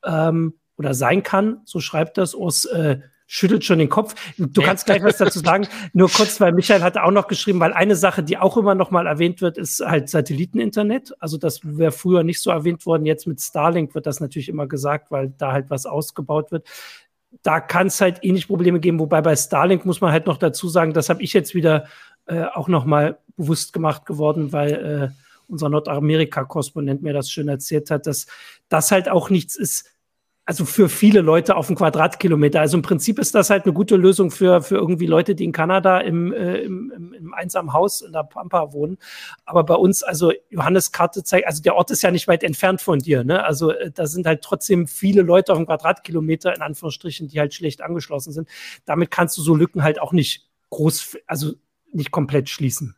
Ähm, 0.04 0.54
oder 0.76 0.94
sein 0.94 1.22
kann, 1.22 1.60
so 1.64 1.80
schreibt 1.80 2.18
das 2.18 2.34
Urs, 2.34 2.64
äh, 2.66 2.98
schüttelt 3.26 3.64
schon 3.64 3.78
den 3.78 3.88
Kopf. 3.88 4.14
Du 4.36 4.60
kannst 4.60 4.84
gleich 4.84 5.02
was 5.02 5.16
dazu 5.16 5.38
sagen. 5.44 5.66
Nur 5.94 6.10
kurz, 6.10 6.38
weil 6.38 6.52
Michael 6.52 6.82
hat 6.82 6.98
auch 6.98 7.10
noch 7.10 7.28
geschrieben, 7.28 7.60
weil 7.60 7.72
eine 7.72 7.96
Sache, 7.96 8.22
die 8.22 8.36
auch 8.36 8.58
immer 8.58 8.74
noch 8.74 8.90
mal 8.90 9.06
erwähnt 9.06 9.40
wird, 9.40 9.56
ist 9.56 9.80
halt 9.80 10.10
Satelliteninternet. 10.10 11.14
Also 11.18 11.38
das 11.38 11.60
wäre 11.62 11.92
früher 11.92 12.24
nicht 12.24 12.42
so 12.42 12.50
erwähnt 12.50 12.84
worden. 12.84 13.06
Jetzt 13.06 13.26
mit 13.26 13.40
Starlink 13.40 13.94
wird 13.94 14.06
das 14.06 14.20
natürlich 14.20 14.50
immer 14.50 14.66
gesagt, 14.66 15.10
weil 15.10 15.32
da 15.38 15.52
halt 15.52 15.70
was 15.70 15.86
ausgebaut 15.86 16.52
wird. 16.52 16.68
Da 17.42 17.60
kann 17.60 17.86
es 17.86 18.02
halt 18.02 18.18
ähnlich 18.22 18.48
Probleme 18.48 18.80
geben. 18.80 18.98
Wobei 18.98 19.22
bei 19.22 19.34
Starlink 19.34 19.86
muss 19.86 20.02
man 20.02 20.12
halt 20.12 20.26
noch 20.26 20.36
dazu 20.36 20.68
sagen, 20.68 20.92
das 20.92 21.08
habe 21.08 21.22
ich 21.22 21.32
jetzt 21.32 21.54
wieder 21.54 21.86
äh, 22.26 22.44
auch 22.44 22.68
noch 22.68 22.84
mal 22.84 23.18
bewusst 23.38 23.72
gemacht 23.72 24.04
geworden, 24.04 24.52
weil 24.52 24.72
äh, 24.72 25.22
unser 25.48 25.70
Nordamerika-Korrespondent 25.70 27.02
mir 27.02 27.14
das 27.14 27.30
schön 27.30 27.48
erzählt 27.48 27.90
hat, 27.90 28.06
dass 28.06 28.26
das 28.68 28.90
halt 28.90 29.08
auch 29.08 29.30
nichts 29.30 29.56
ist, 29.56 29.86
also 30.44 30.64
für 30.64 30.88
viele 30.88 31.20
Leute 31.20 31.54
auf 31.54 31.68
einen 31.68 31.76
Quadratkilometer. 31.76 32.60
Also 32.60 32.76
im 32.76 32.82
Prinzip 32.82 33.20
ist 33.20 33.34
das 33.34 33.48
halt 33.48 33.64
eine 33.64 33.72
gute 33.72 33.94
Lösung 33.94 34.32
für, 34.32 34.60
für 34.60 34.74
irgendwie 34.74 35.06
Leute, 35.06 35.36
die 35.36 35.44
in 35.44 35.52
Kanada 35.52 36.00
im, 36.00 36.32
äh, 36.32 36.58
im, 36.58 37.12
im, 37.16 37.32
einsamen 37.32 37.72
Haus 37.72 38.00
in 38.00 38.12
der 38.12 38.24
Pampa 38.24 38.72
wohnen. 38.72 38.98
Aber 39.44 39.62
bei 39.62 39.74
uns, 39.74 40.02
also 40.02 40.32
Johannes 40.50 40.90
Karte 40.90 41.22
zeigt, 41.22 41.46
also 41.46 41.62
der 41.62 41.76
Ort 41.76 41.92
ist 41.92 42.02
ja 42.02 42.10
nicht 42.10 42.26
weit 42.26 42.42
entfernt 42.42 42.80
von 42.80 42.98
dir. 42.98 43.22
Ne? 43.22 43.44
Also 43.44 43.70
äh, 43.70 43.92
da 43.92 44.06
sind 44.06 44.26
halt 44.26 44.42
trotzdem 44.42 44.88
viele 44.88 45.22
Leute 45.22 45.52
auf 45.52 45.58
einem 45.58 45.66
Quadratkilometer, 45.66 46.54
in 46.54 46.62
Anführungsstrichen, 46.62 47.28
die 47.28 47.38
halt 47.38 47.54
schlecht 47.54 47.80
angeschlossen 47.80 48.32
sind. 48.32 48.48
Damit 48.84 49.12
kannst 49.12 49.38
du 49.38 49.42
so 49.42 49.54
Lücken 49.54 49.84
halt 49.84 50.00
auch 50.00 50.12
nicht 50.12 50.48
groß, 50.70 51.18
also 51.28 51.52
nicht 51.92 52.10
komplett 52.10 52.48
schließen. 52.48 52.96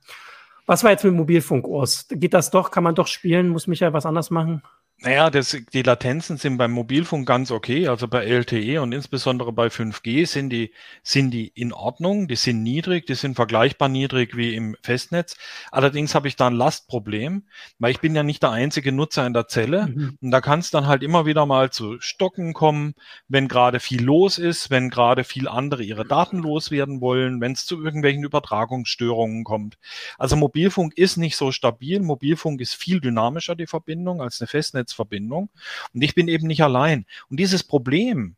Was 0.65 0.83
war 0.83 0.93
jetzt 0.93 1.05
mit 1.05 1.13
Mobilfunk, 1.13 1.67
Urs? 1.67 2.07
Geht 2.09 2.33
das 2.33 2.51
doch? 2.51 2.71
Kann 2.71 2.85
man 2.85 2.95
doch 2.95 3.07
spielen? 3.07 3.49
Muss 3.49 3.67
Michael 3.67 3.93
was 3.93 4.07
anders 4.07 4.31
machen? 4.31 4.63
Naja, 5.05 5.29
das, 5.29 5.55
die 5.75 5.83
Latenzen 5.83 6.39
sind 6.39 6.57
beim 6.57 6.73
Mobilfunk 6.73 7.29
ganz 7.29 7.51
okay. 7.51 7.89
Also 7.89 8.09
bei 8.09 8.25
LTE 8.25 8.81
und 8.81 8.93
insbesondere 8.93 9.53
bei 9.53 9.67
5G 9.67 10.27
sind 10.27 10.49
die, 10.49 10.73
sind 11.03 11.31
die 11.31 11.49
in 11.49 11.75
Ordnung. 11.75 12.27
Die 12.27 12.37
sind 12.37 12.63
niedrig, 12.63 13.05
die 13.05 13.15
sind 13.15 13.35
vergleichbar 13.35 13.91
niedrig 13.91 14.35
wie 14.35 14.55
im 14.55 14.79
Festnetz. 14.83 15.37
Allerdings 15.71 16.15
habe 16.15 16.29
ich 16.29 16.37
da 16.37 16.47
ein 16.47 16.55
Lastproblem, 16.55 17.45
weil 17.79 17.91
ich 17.91 18.01
bin 18.01 18.15
ja 18.15 18.23
nicht 18.23 18.43
der 18.43 18.53
einzige 18.53 18.93
Nutzer 18.93 19.27
in 19.27 19.35
der 19.35 19.47
Zelle. 19.47 19.89
Mhm. 19.89 20.17
Und 20.23 20.31
da 20.31 20.41
kann 20.41 20.61
es 20.61 20.71
dann 20.71 20.87
halt 20.87 21.03
immer 21.03 21.27
wieder 21.27 21.45
mal 21.45 21.69
zu 21.69 22.01
Stocken 22.01 22.55
kommen, 22.55 22.95
wenn 23.29 23.47
gerade 23.47 23.81
viel 23.81 24.03
los 24.03 24.39
ist, 24.39 24.71
wenn 24.71 24.89
gerade 24.89 25.25
viel 25.25 25.49
andere 25.49 25.83
ihre 25.83 26.07
Daten 26.07 26.39
loswerden 26.39 27.03
wollen, 27.03 27.43
wenn 27.43 27.53
es 27.53 27.67
zu 27.67 27.85
irgendwelchen 27.85 28.25
Übertragungsstörungen 28.25 29.45
kommt. 29.45 29.77
Also 30.17 30.35
Mobilfunk 30.37 30.97
ist 30.97 31.19
nicht 31.19 31.37
so 31.37 31.53
stabil. 31.53 32.01
Mobilfunk 32.01 32.63
ist 32.63 32.73
viel 32.73 33.03
dynamischer, 33.03 33.55
die 33.55 33.67
Verbindung, 33.67 34.23
als 34.23 34.41
eine 34.41 34.49
Festnetz. 34.49 34.94
Festnetzverbindung. 34.95 35.51
Und 35.93 36.03
ich 36.03 36.15
bin 36.15 36.29
eben 36.29 36.47
nicht 36.47 36.63
allein. 36.63 37.07
Und 37.29 37.39
dieses 37.39 37.65
Problem, 37.65 38.37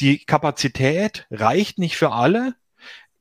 die 0.00 0.24
Kapazität 0.24 1.26
reicht 1.30 1.78
nicht 1.78 1.96
für 1.96 2.12
alle. 2.12 2.54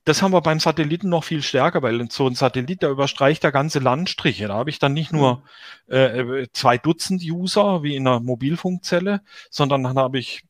Das 0.03 0.23
haben 0.23 0.31
wir 0.31 0.41
beim 0.41 0.59
Satelliten 0.59 1.09
noch 1.09 1.23
viel 1.23 1.43
stärker, 1.43 1.83
weil 1.83 2.09
so 2.09 2.27
ein 2.27 2.33
Satellit, 2.33 2.81
der 2.81 2.89
überstreicht 2.89 3.43
ja 3.43 3.51
ganze 3.51 3.77
Landstriche. 3.77 4.47
Da 4.47 4.55
habe 4.55 4.71
ich 4.71 4.79
dann 4.79 4.93
nicht 4.93 5.13
nur 5.13 5.43
äh, 5.87 6.47
zwei 6.53 6.79
Dutzend 6.79 7.21
User 7.21 7.83
wie 7.83 7.95
in 7.95 8.07
einer 8.07 8.19
Mobilfunkzelle, 8.19 9.21
sondern 9.51 9.83
dann 9.83 9.97
habe 9.97 10.17
ich 10.17 10.43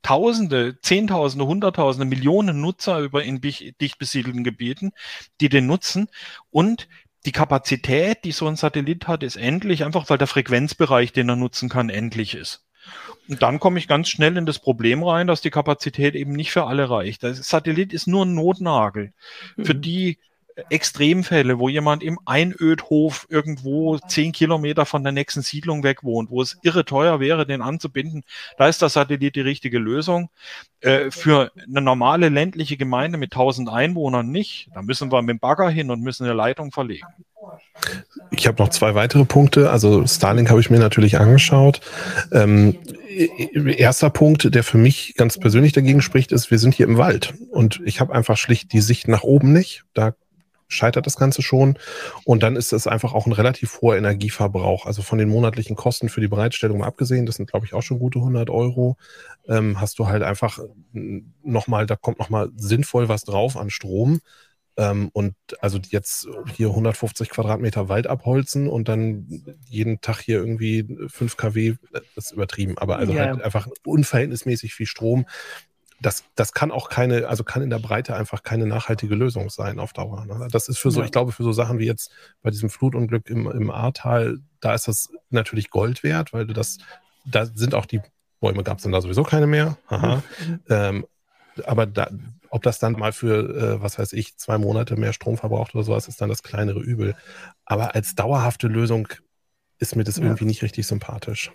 Tausende, 0.00 0.80
Zehntausende, 0.80 1.44
Hunderttausende, 1.44 2.06
Millionen 2.06 2.60
Nutzer 2.60 3.00
über 3.00 3.24
in 3.24 3.40
dicht 3.40 3.98
besiedelten 3.98 4.44
Gebieten, 4.44 4.92
die 5.40 5.48
den 5.48 5.66
nutzen. 5.66 6.06
Und 6.50 6.88
die 7.26 7.32
Kapazität, 7.32 8.24
die 8.24 8.32
so 8.32 8.46
ein 8.46 8.56
Satellit 8.56 9.08
hat, 9.08 9.22
ist 9.22 9.36
endlich, 9.36 9.84
einfach 9.84 10.08
weil 10.08 10.18
der 10.18 10.26
Frequenzbereich, 10.26 11.12
den 11.12 11.28
er 11.28 11.36
nutzen 11.36 11.68
kann, 11.68 11.90
endlich 11.90 12.34
ist. 12.34 12.64
Und 13.28 13.42
dann 13.42 13.60
komme 13.60 13.78
ich 13.78 13.88
ganz 13.88 14.08
schnell 14.08 14.36
in 14.36 14.46
das 14.46 14.58
Problem 14.58 15.02
rein, 15.02 15.26
dass 15.26 15.40
die 15.40 15.50
Kapazität 15.50 16.14
eben 16.14 16.32
nicht 16.32 16.52
für 16.52 16.66
alle 16.66 16.88
reicht. 16.88 17.22
Das 17.22 17.36
Satellit 17.48 17.92
ist 17.92 18.06
nur 18.06 18.24
ein 18.24 18.34
Notnagel 18.34 19.12
für 19.56 19.74
mhm. 19.74 19.82
die 19.82 20.18
Extremfälle, 20.70 21.58
wo 21.58 21.68
jemand 21.68 22.02
im 22.02 22.18
Einödhof 22.24 23.26
irgendwo 23.28 23.98
zehn 23.98 24.32
Kilometer 24.32 24.86
von 24.86 25.02
der 25.02 25.12
nächsten 25.12 25.42
Siedlung 25.42 25.82
weg 25.82 26.02
wohnt, 26.02 26.30
wo 26.30 26.42
es 26.42 26.58
irre 26.62 26.84
teuer 26.84 27.20
wäre, 27.20 27.46
den 27.46 27.62
anzubinden, 27.62 28.24
da 28.56 28.68
ist 28.68 28.82
der 28.82 28.88
Satellit 28.88 29.36
die 29.36 29.40
richtige 29.40 29.78
Lösung. 29.78 30.30
Äh, 30.80 31.10
für 31.10 31.50
eine 31.66 31.80
normale 31.80 32.28
ländliche 32.28 32.76
Gemeinde 32.76 33.18
mit 33.18 33.32
1000 33.32 33.68
Einwohnern 33.68 34.30
nicht. 34.30 34.68
Da 34.74 34.82
müssen 34.82 35.10
wir 35.10 35.22
mit 35.22 35.30
dem 35.30 35.38
Bagger 35.40 35.68
hin 35.70 35.90
und 35.90 36.02
müssen 36.02 36.24
eine 36.24 36.34
Leitung 36.34 36.70
verlegen. 36.70 37.06
Ich 38.30 38.46
habe 38.46 38.62
noch 38.62 38.70
zwei 38.70 38.94
weitere 38.94 39.24
Punkte. 39.24 39.70
Also 39.70 40.06
Starlink 40.06 40.50
habe 40.50 40.60
ich 40.60 40.70
mir 40.70 40.78
natürlich 40.78 41.18
angeschaut. 41.18 41.80
Ähm, 42.30 42.76
erster 43.76 44.10
Punkt, 44.10 44.54
der 44.54 44.62
für 44.62 44.78
mich 44.78 45.14
ganz 45.16 45.38
persönlich 45.38 45.72
dagegen 45.72 46.02
spricht, 46.02 46.30
ist, 46.30 46.50
wir 46.50 46.58
sind 46.58 46.74
hier 46.74 46.86
im 46.86 46.98
Wald 46.98 47.34
und 47.50 47.80
ich 47.84 48.00
habe 48.00 48.14
einfach 48.14 48.36
schlicht 48.36 48.72
die 48.72 48.80
Sicht 48.80 49.08
nach 49.08 49.22
oben 49.22 49.52
nicht. 49.52 49.84
Da 49.94 50.14
scheitert 50.68 51.06
das 51.06 51.16
Ganze 51.16 51.42
schon. 51.42 51.78
Und 52.24 52.42
dann 52.42 52.56
ist 52.56 52.72
es 52.72 52.86
einfach 52.86 53.14
auch 53.14 53.26
ein 53.26 53.32
relativ 53.32 53.80
hoher 53.80 53.96
Energieverbrauch. 53.96 54.86
Also 54.86 55.02
von 55.02 55.18
den 55.18 55.28
monatlichen 55.28 55.76
Kosten 55.76 56.08
für 56.08 56.20
die 56.20 56.28
Bereitstellung 56.28 56.84
abgesehen, 56.84 57.26
das 57.26 57.36
sind, 57.36 57.50
glaube 57.50 57.66
ich, 57.66 57.74
auch 57.74 57.82
schon 57.82 57.98
gute 57.98 58.18
100 58.18 58.50
Euro, 58.50 58.96
ähm, 59.48 59.80
hast 59.80 59.98
du 59.98 60.06
halt 60.06 60.22
einfach 60.22 60.60
nochmal, 61.42 61.86
da 61.86 61.96
kommt 61.96 62.18
nochmal 62.18 62.50
sinnvoll 62.56 63.08
was 63.08 63.24
drauf 63.24 63.56
an 63.56 63.70
Strom. 63.70 64.20
Ähm, 64.76 65.10
und 65.12 65.34
also 65.60 65.80
jetzt 65.88 66.28
hier 66.54 66.68
150 66.68 67.30
Quadratmeter 67.30 67.88
Wald 67.88 68.06
abholzen 68.06 68.68
und 68.68 68.88
dann 68.88 69.56
jeden 69.66 70.00
Tag 70.00 70.20
hier 70.20 70.38
irgendwie 70.38 70.86
5 71.08 71.36
kW, 71.36 71.74
das 72.14 72.26
ist 72.26 72.30
übertrieben, 72.30 72.78
aber 72.78 72.96
also 72.96 73.12
ja. 73.12 73.26
halt 73.26 73.42
einfach 73.42 73.66
unverhältnismäßig 73.84 74.74
viel 74.74 74.86
Strom 74.86 75.26
das, 76.00 76.24
das 76.36 76.52
kann 76.52 76.70
auch 76.70 76.88
keine, 76.88 77.26
also 77.26 77.44
kann 77.44 77.62
in 77.62 77.70
der 77.70 77.78
Breite 77.78 78.14
einfach 78.14 78.42
keine 78.42 78.66
nachhaltige 78.66 79.14
Lösung 79.14 79.50
sein 79.50 79.78
auf 79.78 79.92
Dauer. 79.92 80.24
Ne? 80.26 80.48
Das 80.50 80.68
ist 80.68 80.78
für 80.78 80.90
so, 80.90 81.00
ja. 81.00 81.06
ich 81.06 81.12
glaube, 81.12 81.32
für 81.32 81.42
so 81.42 81.52
Sachen 81.52 81.78
wie 81.78 81.86
jetzt 81.86 82.12
bei 82.42 82.50
diesem 82.50 82.70
Flutunglück 82.70 83.28
im, 83.28 83.50
im 83.50 83.70
Ahrtal, 83.70 84.38
da 84.60 84.74
ist 84.74 84.86
das 84.86 85.10
natürlich 85.30 85.70
Gold 85.70 86.02
wert, 86.02 86.32
weil 86.32 86.46
du 86.46 86.54
das, 86.54 86.78
da 87.24 87.46
sind 87.46 87.74
auch 87.74 87.86
die 87.86 88.00
Bäume 88.40 88.62
gab 88.62 88.78
es 88.78 88.84
dann 88.84 88.92
da 88.92 89.00
sowieso 89.00 89.24
keine 89.24 89.46
mehr. 89.46 89.78
Aha. 89.88 90.22
Mhm. 90.46 90.60
Ähm, 90.68 91.06
aber 91.66 91.86
da, 91.86 92.08
ob 92.50 92.62
das 92.62 92.78
dann 92.78 92.92
mal 92.92 93.12
für, 93.12 93.78
äh, 93.78 93.82
was 93.82 93.98
weiß 93.98 94.12
ich, 94.12 94.36
zwei 94.36 94.58
Monate 94.58 94.96
mehr 94.96 95.12
Strom 95.12 95.36
verbraucht 95.36 95.74
oder 95.74 95.84
sowas, 95.84 96.08
ist 96.08 96.20
dann 96.20 96.28
das 96.28 96.42
kleinere 96.42 96.80
Übel. 96.80 97.16
Aber 97.64 97.94
als 97.94 98.14
dauerhafte 98.14 98.68
Lösung 98.68 99.08
ist 99.78 99.96
mir 99.96 100.04
das 100.04 100.16
ja. 100.16 100.24
irgendwie 100.24 100.44
nicht 100.44 100.62
richtig 100.62 100.86
sympathisch. 100.86 101.52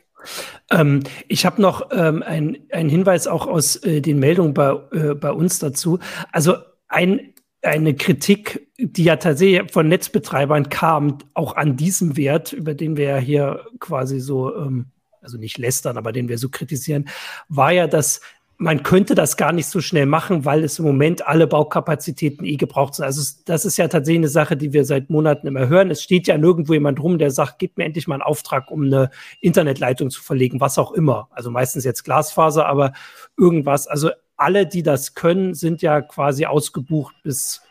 Ähm, 0.71 1.03
ich 1.27 1.45
habe 1.45 1.61
noch 1.61 1.89
ähm, 1.91 2.23
einen 2.23 2.89
Hinweis 2.89 3.27
auch 3.27 3.47
aus 3.47 3.75
äh, 3.77 4.01
den 4.01 4.19
Meldungen 4.19 4.53
bei, 4.53 4.75
äh, 4.91 5.15
bei 5.15 5.31
uns 5.31 5.59
dazu. 5.59 5.99
Also 6.31 6.55
ein, 6.87 7.33
eine 7.61 7.95
Kritik, 7.95 8.67
die 8.77 9.03
ja 9.03 9.15
tatsächlich 9.15 9.71
von 9.71 9.87
Netzbetreibern 9.87 10.69
kam, 10.69 11.19
auch 11.33 11.55
an 11.55 11.77
diesem 11.77 12.17
Wert, 12.17 12.53
über 12.53 12.73
den 12.73 12.97
wir 12.97 13.05
ja 13.05 13.17
hier 13.17 13.65
quasi 13.79 14.19
so, 14.19 14.55
ähm, 14.55 14.87
also 15.21 15.37
nicht 15.37 15.57
lästern, 15.57 15.97
aber 15.97 16.11
den 16.11 16.27
wir 16.27 16.37
so 16.37 16.49
kritisieren, 16.49 17.07
war 17.47 17.71
ja, 17.71 17.87
dass 17.87 18.21
man 18.57 18.83
könnte 18.83 19.15
das 19.15 19.35
gar 19.35 19.51
nicht 19.51 19.67
so 19.67 19.81
schnell 19.81 20.05
machen, 20.05 20.45
weil 20.45 20.63
es 20.63 20.79
im 20.79 20.85
Moment 20.85 21.27
alle 21.27 21.47
Baukapazitäten 21.47 22.45
eh 22.45 22.55
gebraucht 22.55 22.95
sind. 22.95 23.05
Also 23.05 23.21
das 23.45 23.65
ist 23.65 23.77
ja 23.77 23.87
tatsächlich 23.87 24.19
eine 24.19 24.27
Sache, 24.29 24.55
die 24.55 24.73
wir 24.73 24.85
seit 24.85 25.09
Monaten 25.09 25.47
immer 25.47 25.67
hören. 25.67 25.91
Es 25.91 26.03
steht 26.03 26.27
ja 26.27 26.37
nirgendwo 26.37 26.73
jemand 26.73 27.01
rum, 27.01 27.17
der 27.17 27.31
sagt, 27.31 27.59
gib 27.59 27.77
mir 27.77 27.85
endlich 27.85 28.07
mal 28.07 28.15
einen 28.15 28.23
Auftrag, 28.23 28.71
um 28.71 28.83
eine 28.83 29.09
Internetleitung 29.41 30.09
zu 30.09 30.21
verlegen, 30.21 30.59
was 30.59 30.77
auch 30.77 30.91
immer. 30.91 31.29
Also 31.31 31.51
meistens 31.51 31.83
jetzt 31.83 32.03
Glasfaser, 32.03 32.65
aber 32.65 32.93
irgendwas. 33.37 33.87
Also 33.87 34.11
alle, 34.37 34.67
die 34.67 34.83
das 34.83 35.15
können, 35.15 35.55
sind 35.55 35.81
ja 35.81 36.01
quasi 36.01 36.45
ausgebucht 36.45 37.15
bis, 37.23 37.61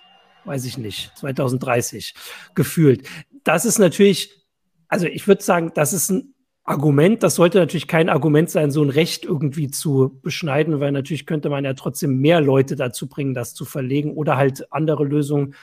weiß 0.45 0.65
ich 0.65 0.79
nicht, 0.79 1.13
2030 1.17 2.15
gefühlt. 2.55 3.07
Das 3.45 3.65
ist 3.65 3.79
natürlich, 3.79 4.47
also 4.89 5.07
ich 5.07 5.27
würde 5.29 5.43
sagen, 5.43 5.73
das 5.75 5.93
ist 5.93 6.11
ein 6.11 6.32
Argument. 6.65 7.23
Das 7.23 7.35
sollte 7.35 7.59
natürlich 7.59 7.89
kein 7.89 8.09
Argument 8.09 8.49
sein, 8.49 8.71
so 8.71 8.83
ein 8.83 8.91
Recht 8.91 9.25
irgendwie 9.25 9.71
zu 9.71 10.21
beschneiden, 10.23 10.81
weil 10.81 10.93
natürlich 10.93 11.27
könnte 11.27 11.49
man 11.51 11.65
ja 11.65 11.75
trotzdem 11.75 12.19
mehr 12.19 12.41
Leute 12.41 12.77
dazu 12.77 13.09
bringen, 13.09 13.35
das 13.35 13.55
zu 13.55 13.65
verlegen 13.65 14.15
oder 14.15 14.37
halt 14.37 14.73
andere 14.73 15.05
Lösungen 15.05 15.55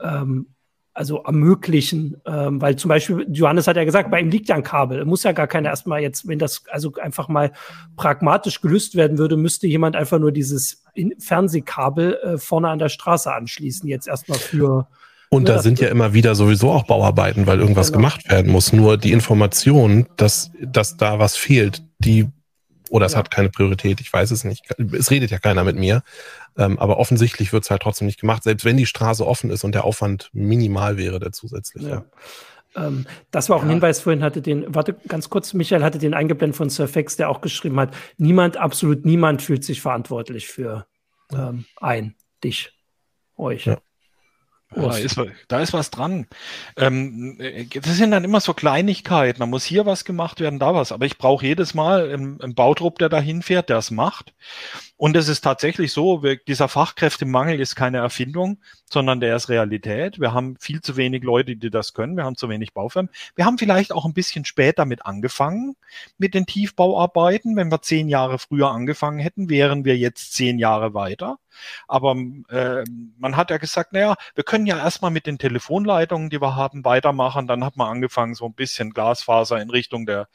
ähm, 0.00 0.54
also 0.96 1.24
ermöglichen, 1.24 2.22
ähm, 2.24 2.62
weil 2.62 2.76
zum 2.76 2.88
Beispiel, 2.88 3.26
Johannes 3.32 3.66
hat 3.66 3.76
ja 3.76 3.84
gesagt, 3.84 4.12
bei 4.12 4.20
ihm 4.20 4.30
liegt 4.30 4.48
ja 4.48 4.54
ein 4.54 4.62
Kabel. 4.62 5.04
Muss 5.04 5.24
ja 5.24 5.32
gar 5.32 5.48
keiner 5.48 5.70
erstmal 5.70 6.00
jetzt, 6.00 6.28
wenn 6.28 6.38
das 6.38 6.62
also 6.70 6.94
einfach 6.94 7.26
mal 7.26 7.50
pragmatisch 7.96 8.60
gelöst 8.60 8.94
werden 8.94 9.18
würde, 9.18 9.36
müsste 9.36 9.66
jemand 9.66 9.96
einfach 9.96 10.20
nur 10.20 10.30
dieses 10.30 10.84
Fernsehkabel 11.18 12.14
äh, 12.14 12.38
vorne 12.38 12.68
an 12.68 12.78
der 12.78 12.90
Straße 12.90 13.34
anschließen, 13.34 13.88
jetzt 13.88 14.06
erstmal 14.06 14.38
für 14.38 14.86
und 15.34 15.48
da 15.48 15.62
sind 15.62 15.80
ja 15.80 15.88
immer 15.88 16.14
wieder 16.14 16.34
sowieso 16.34 16.70
auch 16.70 16.84
Bauarbeiten, 16.84 17.46
weil 17.46 17.60
irgendwas 17.60 17.88
genau. 17.88 17.98
gemacht 17.98 18.30
werden 18.30 18.50
muss. 18.52 18.72
Nur 18.72 18.96
die 18.96 19.12
Information, 19.12 20.06
dass, 20.16 20.50
dass 20.60 20.96
da 20.96 21.18
was 21.18 21.36
fehlt, 21.36 21.82
die, 21.98 22.28
oder 22.90 23.06
es 23.06 23.12
ja. 23.12 23.18
hat 23.18 23.30
keine 23.30 23.50
Priorität, 23.50 24.00
ich 24.00 24.12
weiß 24.12 24.30
es 24.30 24.44
nicht. 24.44 24.64
Es 24.92 25.10
redet 25.10 25.30
ja 25.30 25.38
keiner 25.38 25.64
mit 25.64 25.76
mir. 25.76 26.02
Ähm, 26.56 26.78
aber 26.78 26.98
offensichtlich 26.98 27.52
wird 27.52 27.64
es 27.64 27.70
halt 27.70 27.82
trotzdem 27.82 28.06
nicht 28.06 28.20
gemacht, 28.20 28.44
selbst 28.44 28.64
wenn 28.64 28.76
die 28.76 28.86
Straße 28.86 29.26
offen 29.26 29.50
ist 29.50 29.64
und 29.64 29.74
der 29.74 29.84
Aufwand 29.84 30.30
minimal 30.32 30.96
wäre, 30.96 31.18
der 31.18 31.32
zusätzliche. 31.32 31.88
Ja. 31.88 32.04
Ähm, 32.86 33.06
das 33.30 33.48
war 33.48 33.56
auch 33.56 33.62
ein 33.62 33.70
Hinweis 33.70 34.00
vorhin, 34.00 34.22
hatte 34.22 34.40
den, 34.40 34.72
warte 34.74 34.94
ganz 35.08 35.30
kurz, 35.30 35.52
Michael 35.52 35.82
hatte 35.82 35.98
den 35.98 36.14
eingeblendet 36.14 36.56
von 36.56 36.70
Surfex, 36.70 37.16
der 37.16 37.28
auch 37.28 37.40
geschrieben 37.40 37.80
hat, 37.80 37.94
niemand, 38.18 38.56
absolut 38.56 39.04
niemand 39.04 39.42
fühlt 39.42 39.64
sich 39.64 39.80
verantwortlich 39.80 40.46
für 40.46 40.86
ähm, 41.32 41.64
ein, 41.80 42.14
dich, 42.42 42.72
euch. 43.36 43.66
Ja. 43.66 43.78
Ja, 44.76 44.88
da, 44.88 44.98
ist, 44.98 45.20
da 45.48 45.60
ist 45.60 45.72
was 45.72 45.90
dran. 45.90 46.26
Ähm, 46.76 47.38
das 47.72 47.96
sind 47.96 48.10
dann 48.10 48.24
immer 48.24 48.40
so 48.40 48.54
Kleinigkeiten. 48.54 49.40
Da 49.40 49.46
muss 49.46 49.64
hier 49.64 49.86
was 49.86 50.04
gemacht 50.04 50.40
werden, 50.40 50.58
da 50.58 50.74
was. 50.74 50.92
Aber 50.92 51.06
ich 51.06 51.18
brauche 51.18 51.44
jedes 51.44 51.74
Mal 51.74 52.12
einen, 52.12 52.40
einen 52.40 52.54
Bautrupp, 52.54 52.98
der 52.98 53.08
dahin 53.08 53.42
fährt, 53.42 53.68
der 53.68 53.78
es 53.78 53.90
macht. 53.90 54.34
Und 54.96 55.16
es 55.16 55.28
ist 55.28 55.40
tatsächlich 55.40 55.92
so, 55.92 56.22
wir, 56.22 56.36
dieser 56.36 56.68
Fachkräftemangel 56.68 57.60
ist 57.60 57.74
keine 57.74 57.98
Erfindung, 57.98 58.58
sondern 58.90 59.18
der 59.20 59.34
ist 59.34 59.48
Realität. 59.48 60.20
Wir 60.20 60.32
haben 60.32 60.56
viel 60.60 60.80
zu 60.82 60.96
wenig 60.96 61.24
Leute, 61.24 61.56
die 61.56 61.70
das 61.70 61.94
können. 61.94 62.16
Wir 62.16 62.24
haben 62.24 62.36
zu 62.36 62.48
wenig 62.48 62.72
Baufirmen. 62.72 63.10
Wir 63.34 63.44
haben 63.44 63.58
vielleicht 63.58 63.92
auch 63.92 64.04
ein 64.04 64.14
bisschen 64.14 64.44
später 64.44 64.84
damit 64.84 65.06
angefangen, 65.06 65.76
mit 66.18 66.34
den 66.34 66.46
Tiefbauarbeiten. 66.46 67.56
Wenn 67.56 67.70
wir 67.70 67.82
zehn 67.82 68.08
Jahre 68.08 68.38
früher 68.38 68.70
angefangen 68.70 69.18
hätten, 69.18 69.48
wären 69.48 69.84
wir 69.84 69.96
jetzt 69.96 70.32
zehn 70.32 70.58
Jahre 70.58 70.94
weiter. 70.94 71.38
Aber 71.88 72.16
äh, 72.48 72.84
man 73.18 73.36
hat 73.36 73.50
ja 73.50 73.58
gesagt, 73.58 73.92
naja, 73.92 74.16
wir 74.34 74.44
können 74.44 74.66
ja 74.66 74.78
erstmal 74.78 75.10
mit 75.10 75.26
den 75.26 75.38
Telefonleitungen, 75.38 76.30
die 76.30 76.40
wir 76.40 76.56
haben, 76.56 76.84
weitermachen. 76.84 77.46
Dann 77.46 77.64
hat 77.64 77.76
man 77.76 77.88
angefangen, 77.88 78.34
so 78.34 78.46
ein 78.46 78.54
bisschen 78.54 78.90
Glasfaser 78.90 79.60
in 79.60 79.70
Richtung 79.70 80.06
der 80.06 80.28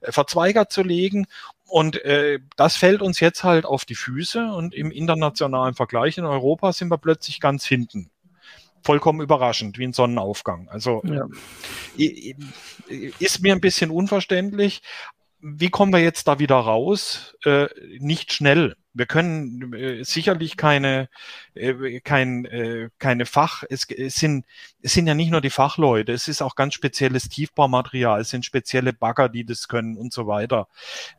äh, 0.00 0.12
Verzweiger 0.12 0.68
zu 0.68 0.82
legen. 0.82 1.26
Und 1.66 2.04
äh, 2.04 2.40
das 2.56 2.76
fällt 2.76 3.02
uns 3.02 3.20
jetzt 3.20 3.42
halt 3.42 3.64
auf 3.64 3.84
die 3.84 3.94
Füße 3.94 4.52
und 4.52 4.74
im 4.74 4.90
internationalen 4.90 5.74
Vergleich 5.74 6.18
in 6.18 6.24
Europa 6.24 6.72
sind 6.72 6.88
wir 6.88 6.98
plötzlich 6.98 7.40
ganz 7.40 7.64
hinten. 7.64 8.10
Vollkommen 8.82 9.22
überraschend, 9.22 9.78
wie 9.78 9.84
ein 9.84 9.94
Sonnenaufgang. 9.94 10.68
Also 10.68 11.02
ja. 11.04 11.26
ist 13.18 13.42
mir 13.42 13.54
ein 13.54 13.60
bisschen 13.60 13.90
unverständlich. 13.90 14.82
Wie 15.40 15.70
kommen 15.70 15.92
wir 15.92 16.00
jetzt 16.00 16.28
da 16.28 16.38
wieder 16.38 16.56
raus? 16.56 17.34
Äh, 17.44 17.68
nicht 17.98 18.32
schnell 18.32 18.76
wir 18.94 19.06
können 19.06 19.72
äh, 19.74 20.04
sicherlich 20.04 20.56
keine, 20.56 21.08
äh, 21.54 22.00
kein, 22.00 22.44
äh, 22.44 22.90
keine 22.98 23.26
Fach, 23.26 23.64
es, 23.68 23.86
es, 23.90 24.14
sind, 24.14 24.46
es 24.82 24.92
sind 24.92 25.08
ja 25.08 25.14
nicht 25.14 25.30
nur 25.30 25.40
die 25.40 25.50
Fachleute, 25.50 26.12
es 26.12 26.28
ist 26.28 26.40
auch 26.40 26.54
ganz 26.54 26.74
spezielles 26.74 27.28
Tiefbaumaterial, 27.28 28.20
es 28.20 28.30
sind 28.30 28.44
spezielle 28.44 28.92
Bagger, 28.92 29.28
die 29.28 29.44
das 29.44 29.66
können 29.66 29.96
und 29.96 30.12
so 30.12 30.28
weiter. 30.28 30.68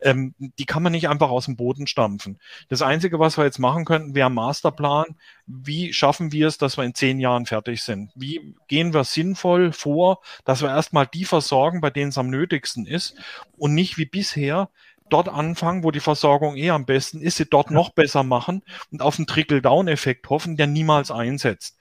Ähm, 0.00 0.34
die 0.38 0.64
kann 0.64 0.82
man 0.82 0.92
nicht 0.92 1.08
einfach 1.08 1.28
aus 1.30 1.44
dem 1.44 1.56
Boden 1.56 1.86
stampfen. 1.86 2.40
Das 2.68 2.80
Einzige, 2.80 3.18
was 3.18 3.36
wir 3.36 3.44
jetzt 3.44 3.58
machen 3.58 3.84
könnten, 3.84 4.14
wäre 4.14 4.30
ein 4.30 4.34
Masterplan. 4.34 5.16
Wie 5.46 5.92
schaffen 5.92 6.32
wir 6.32 6.48
es, 6.48 6.58
dass 6.58 6.78
wir 6.78 6.84
in 6.84 6.94
zehn 6.94 7.20
Jahren 7.20 7.44
fertig 7.44 7.82
sind? 7.82 8.10
Wie 8.14 8.54
gehen 8.68 8.94
wir 8.94 9.04
sinnvoll 9.04 9.72
vor, 9.72 10.20
dass 10.44 10.62
wir 10.62 10.70
erstmal 10.70 11.06
die 11.06 11.26
versorgen, 11.26 11.82
bei 11.82 11.90
denen 11.90 12.08
es 12.08 12.18
am 12.18 12.30
nötigsten 12.30 12.86
ist 12.86 13.16
und 13.58 13.74
nicht 13.74 13.98
wie 13.98 14.06
bisher 14.06 14.70
dort 15.10 15.28
anfangen, 15.28 15.84
wo 15.84 15.90
die 15.90 16.00
Versorgung 16.00 16.56
eh 16.56 16.70
am 16.70 16.86
besten 16.86 17.20
ist, 17.20 17.36
sie 17.36 17.46
dort 17.46 17.70
noch 17.70 17.90
besser 17.90 18.22
machen 18.22 18.62
und 18.90 19.02
auf 19.02 19.18
einen 19.18 19.26
Trickle-Down-Effekt 19.26 20.28
hoffen, 20.30 20.56
der 20.56 20.66
niemals 20.66 21.10
einsetzt. 21.10 21.78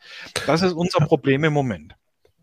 Das 0.47 0.61
ist 0.61 0.73
unser 0.73 1.05
Problem 1.05 1.43
im 1.43 1.53
Moment. 1.53 1.95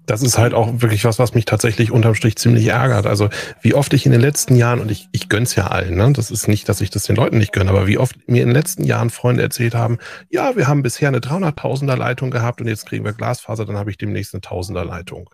Das 0.04 0.22
ist 0.22 0.36
halt 0.36 0.52
auch 0.52 0.80
wirklich 0.80 1.04
was, 1.04 1.20
was 1.20 1.34
mich 1.34 1.44
tatsächlich 1.44 1.92
unterm 1.92 2.16
Strich 2.16 2.36
ziemlich 2.36 2.66
ärgert. 2.66 3.06
Also 3.06 3.28
wie 3.60 3.74
oft 3.74 3.92
ich 3.94 4.04
in 4.04 4.10
den 4.10 4.20
letzten 4.20 4.56
Jahren, 4.56 4.80
und 4.80 4.90
ich, 4.90 5.08
ich 5.12 5.28
gönn's 5.28 5.54
ja 5.54 5.68
allen, 5.68 5.94
ne? 5.94 6.12
das 6.12 6.32
ist 6.32 6.48
nicht, 6.48 6.68
dass 6.68 6.80
ich 6.80 6.90
das 6.90 7.04
den 7.04 7.14
Leuten 7.14 7.38
nicht 7.38 7.52
gönne, 7.52 7.70
aber 7.70 7.86
wie 7.86 7.98
oft 7.98 8.16
mir 8.28 8.42
in 8.42 8.48
den 8.48 8.54
letzten 8.56 8.82
Jahren 8.82 9.10
Freunde 9.10 9.42
erzählt 9.42 9.74
haben, 9.74 9.98
ja, 10.28 10.56
wir 10.56 10.66
haben 10.66 10.82
bisher 10.82 11.08
eine 11.08 11.20
300.000er 11.20 11.96
Leitung 11.96 12.32
gehabt 12.32 12.60
und 12.60 12.66
jetzt 12.66 12.86
kriegen 12.86 13.04
wir 13.04 13.12
Glasfaser, 13.12 13.64
dann 13.64 13.76
habe 13.76 13.90
ich 13.90 13.96
demnächst 13.96 14.34
eine 14.34 14.40
1000er 14.40 14.84
Leitung. 14.84 15.30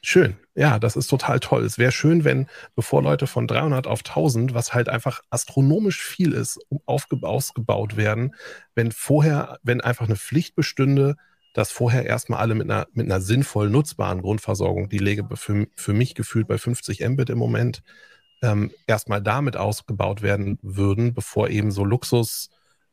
Schön. 0.00 0.36
Ja, 0.54 0.78
das 0.78 0.96
ist 0.96 1.08
total 1.08 1.40
toll. 1.40 1.64
Es 1.64 1.78
wäre 1.78 1.92
schön, 1.92 2.24
wenn, 2.24 2.46
bevor 2.76 3.02
Leute 3.02 3.26
von 3.26 3.46
300 3.46 3.86
auf 3.86 4.00
1000, 4.00 4.54
was 4.54 4.72
halt 4.72 4.88
einfach 4.88 5.22
astronomisch 5.30 6.00
viel 6.02 6.32
ist, 6.32 6.60
ausgebaut 6.86 7.96
werden, 7.96 8.34
wenn 8.74 8.92
vorher, 8.92 9.58
wenn 9.62 9.80
einfach 9.80 10.06
eine 10.06 10.16
Pflicht 10.16 10.54
bestünde, 10.54 11.16
dass 11.52 11.72
vorher 11.72 12.06
erstmal 12.06 12.40
alle 12.40 12.54
mit 12.54 12.70
einer, 12.70 12.86
mit 12.92 13.06
einer 13.06 13.20
sinnvoll 13.20 13.70
nutzbaren 13.70 14.22
Grundversorgung, 14.22 14.88
die 14.88 14.98
lege 14.98 15.26
für, 15.34 15.66
für 15.74 15.92
mich 15.92 16.14
gefühlt 16.14 16.46
bei 16.46 16.58
50 16.58 17.00
Mbit 17.08 17.30
im 17.30 17.38
Moment, 17.38 17.82
ähm, 18.42 18.70
erstmal 18.86 19.20
damit 19.20 19.56
ausgebaut 19.56 20.22
werden 20.22 20.58
würden, 20.62 21.14
bevor 21.14 21.48
eben 21.48 21.72
so 21.72 21.84
Luxus 21.84 22.50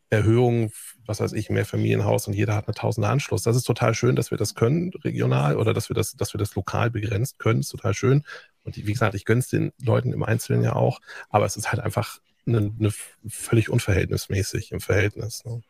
Erhöhung, 0.10 0.72
was 1.06 1.20
weiß 1.20 1.34
ich, 1.34 1.50
mehr 1.50 1.66
Familienhaus 1.66 2.28
und 2.28 2.34
jeder 2.34 2.56
hat 2.56 2.68
eine 2.68 2.76
tausende 2.76 3.08
Anschluss. 3.08 3.44
Das 3.44 3.56
ist 3.56 3.64
total 3.64 3.94
schön, 3.94 4.16
dass 4.16 4.32
wir 4.32 4.38
das 4.38 4.56
können, 4.56 4.92
regional, 5.04 5.58
oder 5.58 5.74
dass 5.74 5.90
wir 5.90 5.96
das, 5.96 6.14
dass 6.14 6.34
wir 6.34 6.38
das 6.38 6.56
lokal 6.56 6.92
begrenzt 6.92 7.40
können, 7.40 7.62
ist 7.62 7.70
total 7.70 7.94
schön. 7.94 8.24
Und 8.64 8.78
wie 8.78 8.94
gesagt, 8.94 9.16
ich 9.16 9.26
gönne 9.26 9.40
es 9.40 9.48
den 9.48 9.72
Leuten 9.82 10.14
im 10.14 10.24
Einzelnen 10.24 10.64
ja 10.64 10.74
auch, 10.74 11.02
aber 11.30 11.46
es 11.46 11.58
ist 11.58 11.72
halt 11.72 11.82
einfach 11.82 12.20
eine, 12.48 12.72
eine 12.80 12.92
völlig 13.28 13.70
unverhältnismäßig 13.70 14.72
im 14.72 14.80
Verhältnis. 14.80 15.44
Ne? 15.46 15.62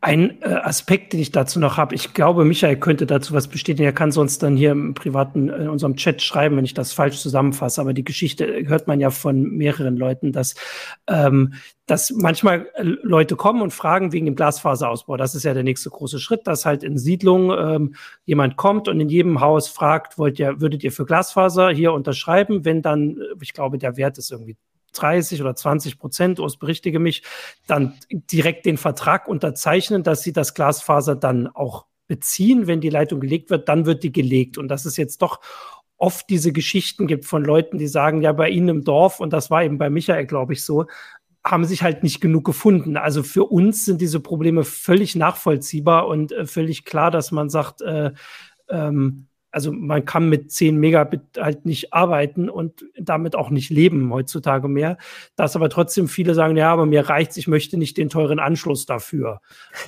Ein 0.00 0.42
äh, 0.42 0.46
Aspekt, 0.46 1.12
den 1.12 1.20
ich 1.20 1.32
dazu 1.32 1.60
noch 1.60 1.76
habe, 1.76 1.94
ich 1.94 2.14
glaube, 2.14 2.44
Michael 2.44 2.76
könnte 2.76 3.06
dazu 3.06 3.34
was 3.34 3.48
bestätigen. 3.48 3.84
Er 3.84 3.92
kann 3.92 4.12
sonst 4.12 4.42
dann 4.42 4.56
hier 4.56 4.72
im 4.72 4.94
privaten, 4.94 5.48
in 5.48 5.68
unserem 5.68 5.96
Chat 5.96 6.22
schreiben, 6.22 6.56
wenn 6.56 6.64
ich 6.64 6.74
das 6.74 6.92
falsch 6.92 7.18
zusammenfasse. 7.18 7.80
Aber 7.80 7.92
die 7.92 8.04
Geschichte 8.04 8.46
hört 8.66 8.86
man 8.86 9.00
ja 9.00 9.10
von 9.10 9.42
mehreren 9.42 9.96
Leuten, 9.96 10.32
dass, 10.32 10.54
ähm, 11.08 11.54
dass 11.86 12.10
manchmal 12.10 12.68
äh, 12.74 12.82
Leute 12.82 13.36
kommen 13.36 13.62
und 13.62 13.72
fragen 13.72 14.12
wegen 14.12 14.26
dem 14.26 14.36
Glasfaserausbau. 14.36 15.16
Das 15.16 15.34
ist 15.34 15.44
ja 15.44 15.54
der 15.54 15.62
nächste 15.62 15.90
große 15.90 16.18
Schritt, 16.18 16.46
dass 16.46 16.64
halt 16.64 16.82
in 16.82 16.98
Siedlungen 16.98 17.50
ähm, 17.58 17.94
jemand 18.24 18.56
kommt 18.56 18.88
und 18.88 19.00
in 19.00 19.08
jedem 19.08 19.40
Haus 19.40 19.68
fragt, 19.68 20.18
wollt 20.18 20.38
ihr, 20.38 20.60
würdet 20.60 20.84
ihr 20.84 20.92
für 20.92 21.04
Glasfaser 21.04 21.70
hier 21.70 21.92
unterschreiben? 21.92 22.64
Wenn 22.64 22.82
dann, 22.82 23.18
äh, 23.18 23.34
ich 23.40 23.52
glaube, 23.52 23.78
der 23.78 23.96
Wert 23.96 24.18
ist 24.18 24.30
irgendwie 24.30 24.56
30 24.92 25.40
oder 25.40 25.54
20 25.54 25.98
Prozent, 25.98 26.40
Urs 26.40 26.56
berichtige 26.56 26.98
mich, 26.98 27.22
dann 27.66 27.94
direkt 28.10 28.66
den 28.66 28.76
Vertrag 28.76 29.28
unterzeichnen, 29.28 30.02
dass 30.02 30.22
sie 30.22 30.32
das 30.32 30.54
Glasfaser 30.54 31.16
dann 31.16 31.46
auch 31.48 31.86
beziehen, 32.06 32.66
wenn 32.66 32.80
die 32.80 32.90
Leitung 32.90 33.20
gelegt 33.20 33.50
wird, 33.50 33.68
dann 33.68 33.86
wird 33.86 34.02
die 34.02 34.12
gelegt. 34.12 34.58
Und 34.58 34.68
dass 34.68 34.84
es 34.84 34.96
jetzt 34.96 35.22
doch 35.22 35.40
oft 35.96 36.28
diese 36.28 36.52
Geschichten 36.52 37.06
gibt 37.06 37.24
von 37.24 37.44
Leuten, 37.44 37.78
die 37.78 37.86
sagen, 37.86 38.22
ja, 38.22 38.32
bei 38.32 38.50
ihnen 38.50 38.68
im 38.68 38.84
Dorf, 38.84 39.20
und 39.20 39.32
das 39.32 39.50
war 39.50 39.62
eben 39.62 39.78
bei 39.78 39.88
Michael, 39.88 40.26
glaube 40.26 40.52
ich, 40.52 40.64
so, 40.64 40.86
haben 41.44 41.64
sich 41.64 41.82
halt 41.82 42.02
nicht 42.02 42.20
genug 42.20 42.44
gefunden. 42.44 42.96
Also 42.96 43.22
für 43.22 43.44
uns 43.44 43.84
sind 43.84 44.00
diese 44.00 44.20
Probleme 44.20 44.64
völlig 44.64 45.16
nachvollziehbar 45.16 46.06
und 46.06 46.32
äh, 46.32 46.46
völlig 46.46 46.84
klar, 46.84 47.10
dass 47.10 47.32
man 47.32 47.50
sagt, 47.50 47.82
äh, 47.82 48.12
ähm, 48.68 49.26
also 49.52 49.70
man 49.70 50.04
kann 50.04 50.28
mit 50.30 50.50
10 50.50 50.76
Megabit 50.76 51.20
halt 51.38 51.66
nicht 51.66 51.92
arbeiten 51.92 52.48
und 52.48 52.86
damit 52.98 53.36
auch 53.36 53.50
nicht 53.50 53.70
leben 53.70 54.10
heutzutage 54.12 54.66
mehr. 54.66 54.96
Dass 55.36 55.54
aber 55.54 55.68
trotzdem 55.68 56.08
viele 56.08 56.34
sagen, 56.34 56.56
ja, 56.56 56.72
aber 56.72 56.86
mir 56.86 57.08
reicht's, 57.08 57.36
ich 57.36 57.46
möchte 57.46 57.76
nicht 57.76 57.98
den 57.98 58.08
teuren 58.08 58.38
Anschluss 58.38 58.86
dafür. 58.86 59.40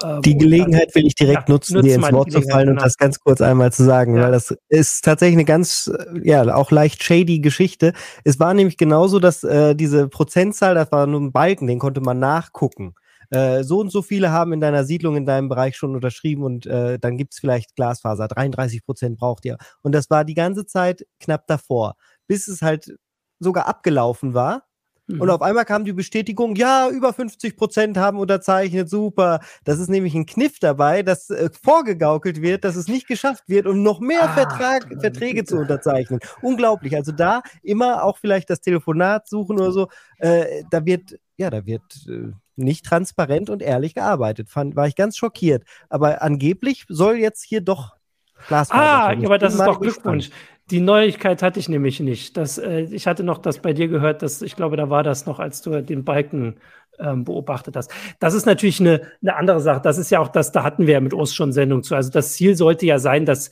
Äh, 0.03 0.21
die 0.21 0.37
Gelegenheit 0.37 0.89
dann, 0.89 0.95
will 0.95 1.07
ich 1.07 1.15
direkt 1.15 1.49
ja, 1.49 1.55
nutzen, 1.55 1.83
dir 1.83 1.95
ins 1.95 2.13
Wort 2.13 2.31
zu 2.31 2.43
fallen 2.43 2.69
und 2.69 2.75
genau. 2.77 2.85
das 2.85 2.99
ganz 2.99 3.19
kurz 3.21 3.41
einmal 3.41 3.73
zu 3.73 3.85
sagen, 3.85 4.17
ja. 4.17 4.25
weil 4.25 4.33
das 4.33 4.55
ist 4.69 5.03
tatsächlich 5.03 5.37
eine 5.37 5.47
ganz, 5.47 5.91
ja, 6.23 6.55
auch 6.55 6.71
leicht 6.71 7.03
shady 7.03 7.41
Geschichte. 7.41 7.95
Es 8.23 8.39
war 8.39 8.53
nämlich 8.53 8.77
genauso, 8.77 9.19
dass 9.19 9.45
äh, 9.45 9.75
diese 9.75 10.09
Prozentzahl, 10.09 10.75
das 10.75 10.93
war 10.93 11.07
nur 11.07 11.21
ein 11.21 11.33
Balken, 11.33 11.67
den 11.67 11.79
konnte 11.79 12.03
man 12.03 12.19
nachgucken. 12.19 12.95
Äh, 13.35 13.65
so 13.65 13.81
und 13.81 13.91
so 13.91 14.03
viele 14.03 14.31
haben 14.31 14.53
in 14.53 14.61
deiner 14.61 14.85
Siedlung, 14.85 15.17
in 15.17 15.27
deinem 15.27 15.49
Bereich 15.49 15.77
schon 15.77 15.95
unterschrieben 15.95 16.43
und 16.43 16.67
äh, 16.67 16.99
dann 16.99 17.17
gibt 17.17 17.35
es 17.35 17.41
vielleicht 17.41 17.75
Glasfaser. 17.77 18.29
33 18.29 18.85
Prozent 18.85 19.19
braucht 19.19 19.45
ihr. 19.45 19.59
Und 19.83 19.93
das 19.93 20.11
war 20.11 20.25
die 20.25 20.35
ganze 20.35 20.67
Zeit 20.67 21.07
knapp 21.21 21.47
davor, 21.47 21.97
bis 22.27 22.49
es 22.49 22.63
halt 22.63 22.95
sogar 23.41 23.67
abgelaufen 23.67 24.35
war. 24.35 24.65
Mhm. 25.07 25.21
Und 25.21 25.31
auf 25.31 25.43
einmal 25.43 25.65
kam 25.65 25.85
die 25.85 25.93
Bestätigung, 25.93 26.57
ja, 26.57 26.89
über 26.89 27.13
50 27.13 27.57
Prozent 27.57 27.97
haben 27.99 28.19
unterzeichnet, 28.19 28.89
super. 28.89 29.41
Das 29.65 29.79
ist 29.79 29.91
nämlich 29.91 30.15
ein 30.15 30.27
Kniff 30.27 30.59
dabei, 30.59 31.03
dass 31.03 31.29
äh, 31.31 31.51
vorgegaukelt 31.63 32.41
wird, 32.41 32.65
dass 32.65 32.77
es 32.77 32.89
nicht 32.89 33.07
geschafft 33.07 33.45
wird, 33.47 33.67
um 33.67 33.83
noch 33.83 34.01
mehr 34.01 34.25
ah, 34.25 34.33
Vertrag, 34.33 34.89
Verträge 35.01 35.43
bitte. 35.43 35.47
zu 35.47 35.57
unterzeichnen. 35.59 36.21
Unglaublich. 36.41 36.97
Also 36.97 37.13
da 37.13 37.43
immer 37.63 38.03
auch 38.03 38.19
vielleicht 38.19 38.49
das 38.49 38.61
Telefonat 38.61 39.29
suchen 39.29 39.59
oder 39.59 39.73
so. 39.73 39.89
Äh, 40.19 40.65
da 40.71 40.85
wird, 40.85 41.19
ja, 41.37 41.51
da 41.51 41.67
wird 41.67 41.83
äh, 42.09 42.33
nicht 42.57 42.85
transparent 42.85 43.51
und 43.51 43.63
ehrlich 43.63 43.95
gearbeitet. 43.95 44.49
Fand, 44.49 44.77
war 44.77 44.87
ich 44.87 44.97
ganz 44.97 45.17
schockiert. 45.17 45.65
Aber 45.89 46.23
angeblich 46.23 46.85
soll 46.89 47.17
jetzt 47.17 47.43
hier 47.43 47.61
doch 47.61 47.97
Glasfaser. 48.49 48.83
Ah, 48.83 49.11
kommen. 49.11 49.27
aber 49.27 49.39
das 49.39 49.55
ist 49.55 49.65
doch 49.65 49.81
Glückwunsch. 49.81 50.31
Die 50.71 50.81
Neuigkeit 50.81 51.43
hatte 51.43 51.61
ich 51.61 51.69
nämlich 51.69 52.01
nicht. 52.01 52.37
Das, 52.37 52.59
äh, 52.59 52.83
ich 52.91 53.07
hatte 53.07 53.23
noch 53.23 53.39
das 53.39 53.59
bei 53.59 53.73
dir 53.73 53.89
gehört, 53.89 54.23
dass 54.23 54.41
ich 54.41 54.57
glaube, 54.57 54.77
da 54.77 54.89
war 54.89 55.03
das 55.03 55.27
noch, 55.27 55.39
als 55.39 55.61
du 55.61 55.83
den 55.83 56.05
Balken 56.05 56.57
ähm, 56.99 57.25
beobachtet 57.25 57.77
hast. 57.77 57.91
Das 58.19 58.35
ist 58.35 58.47
natürlich 58.47 58.81
eine, 58.81 59.03
eine 59.21 59.37
andere 59.37 59.61
Sache. 59.61 59.81
Das 59.83 59.99
ist 59.99 60.11
ja 60.11 60.21
auch 60.21 60.29
das, 60.29 60.53
da 60.53 60.63
hatten 60.63 60.87
wir 60.87 60.95
ja 60.95 61.01
mit 61.01 61.13
Ost 61.13 61.35
schon 61.35 61.53
Sendung 61.53 61.83
zu. 61.83 61.95
Also 61.95 62.11
das 62.11 62.33
Ziel 62.33 62.57
sollte 62.57 62.87
ja 62.87 62.99
sein, 62.99 63.27
dass 63.27 63.51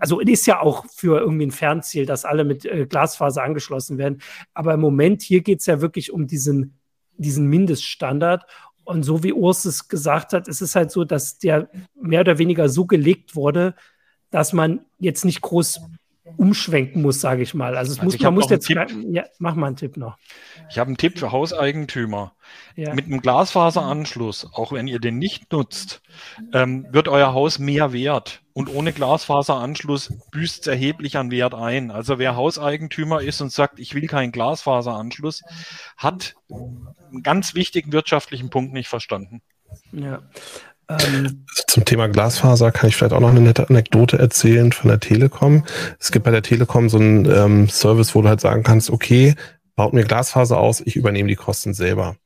also 0.00 0.18
ist 0.18 0.46
ja 0.46 0.60
auch 0.60 0.84
für 0.92 1.20
irgendwie 1.20 1.46
ein 1.46 1.52
Fernziel, 1.52 2.04
dass 2.04 2.24
alle 2.24 2.44
mit 2.44 2.64
äh, 2.64 2.86
Glasfaser 2.86 3.42
angeschlossen 3.42 3.96
werden. 3.96 4.20
Aber 4.54 4.74
im 4.74 4.80
Moment 4.80 5.22
hier 5.22 5.40
geht 5.40 5.60
es 5.60 5.66
ja 5.66 5.80
wirklich 5.80 6.12
um 6.12 6.26
diesen 6.26 6.77
diesen 7.18 7.46
Mindeststandard. 7.46 8.44
Und 8.84 9.02
so 9.02 9.22
wie 9.22 9.32
Urs 9.32 9.64
es 9.64 9.88
gesagt 9.88 10.32
hat, 10.32 10.48
ist 10.48 10.62
es 10.62 10.74
halt 10.74 10.90
so, 10.90 11.04
dass 11.04 11.38
der 11.38 11.68
mehr 12.00 12.20
oder 12.20 12.38
weniger 12.38 12.68
so 12.68 12.86
gelegt 12.86 13.36
wurde, 13.36 13.74
dass 14.30 14.52
man 14.52 14.80
jetzt 14.98 15.24
nicht 15.24 15.42
groß 15.42 15.80
umschwenken 16.36 17.02
muss, 17.02 17.20
sage 17.20 17.42
ich 17.42 17.54
mal. 17.54 17.76
Also 17.76 17.92
es 17.92 17.98
also 17.98 18.04
muss, 18.10 18.20
man 18.20 18.34
muss 18.34 18.50
jetzt, 18.50 18.68
ja, 18.68 19.24
mach 19.38 19.54
mal 19.54 19.68
einen 19.68 19.76
Tipp 19.76 19.96
noch. 19.96 20.16
Ich 20.70 20.78
habe 20.78 20.88
einen 20.88 20.96
Tipp 20.96 21.18
für 21.18 21.32
Hauseigentümer. 21.32 22.32
Ja. 22.76 22.94
Mit 22.94 23.06
einem 23.06 23.20
Glasfaseranschluss, 23.20 24.48
auch 24.52 24.72
wenn 24.72 24.86
ihr 24.86 25.00
den 25.00 25.18
nicht 25.18 25.52
nutzt, 25.52 26.02
ähm, 26.52 26.86
wird 26.92 27.08
euer 27.08 27.32
Haus 27.32 27.58
mehr 27.58 27.92
wert. 27.92 28.42
Und 28.58 28.74
ohne 28.74 28.92
Glasfaseranschluss 28.92 30.12
büßt 30.32 30.62
es 30.62 30.66
erheblich 30.66 31.16
an 31.16 31.30
Wert 31.30 31.54
ein. 31.54 31.92
Also 31.92 32.18
wer 32.18 32.34
Hauseigentümer 32.34 33.22
ist 33.22 33.40
und 33.40 33.52
sagt, 33.52 33.78
ich 33.78 33.94
will 33.94 34.08
keinen 34.08 34.32
Glasfaseranschluss, 34.32 35.44
hat 35.96 36.34
einen 36.50 37.22
ganz 37.22 37.54
wichtigen 37.54 37.92
wirtschaftlichen 37.92 38.50
Punkt 38.50 38.72
nicht 38.72 38.88
verstanden. 38.88 39.42
Ja. 39.92 40.22
Ähm, 40.88 41.46
Zum 41.68 41.84
Thema 41.84 42.08
Glasfaser 42.08 42.72
kann 42.72 42.88
ich 42.88 42.96
vielleicht 42.96 43.12
auch 43.12 43.20
noch 43.20 43.30
eine 43.30 43.42
nette 43.42 43.68
Anekdote 43.68 44.18
erzählen 44.18 44.72
von 44.72 44.88
der 44.88 44.98
Telekom. 44.98 45.64
Es 46.00 46.10
gibt 46.10 46.24
bei 46.24 46.32
der 46.32 46.42
Telekom 46.42 46.88
so 46.88 46.98
einen 46.98 47.26
ähm, 47.26 47.68
Service, 47.68 48.16
wo 48.16 48.22
du 48.22 48.28
halt 48.28 48.40
sagen 48.40 48.64
kannst, 48.64 48.90
okay, 48.90 49.36
baut 49.76 49.92
mir 49.92 50.02
Glasfaser 50.02 50.58
aus, 50.58 50.80
ich 50.80 50.96
übernehme 50.96 51.28
die 51.28 51.36
Kosten 51.36 51.74
selber. 51.74 52.16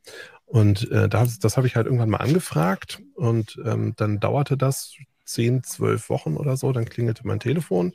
Und 0.46 0.90
äh, 0.92 1.10
das, 1.10 1.40
das 1.40 1.58
habe 1.58 1.66
ich 1.66 1.76
halt 1.76 1.84
irgendwann 1.84 2.08
mal 2.08 2.22
angefragt 2.22 3.02
und 3.16 3.60
ähm, 3.66 3.92
dann 3.98 4.18
dauerte 4.18 4.56
das 4.56 4.94
zehn, 5.32 5.62
zwölf 5.62 6.08
Wochen 6.08 6.36
oder 6.36 6.56
so, 6.56 6.72
dann 6.72 6.84
klingelte 6.84 7.26
mein 7.26 7.40
Telefon 7.40 7.94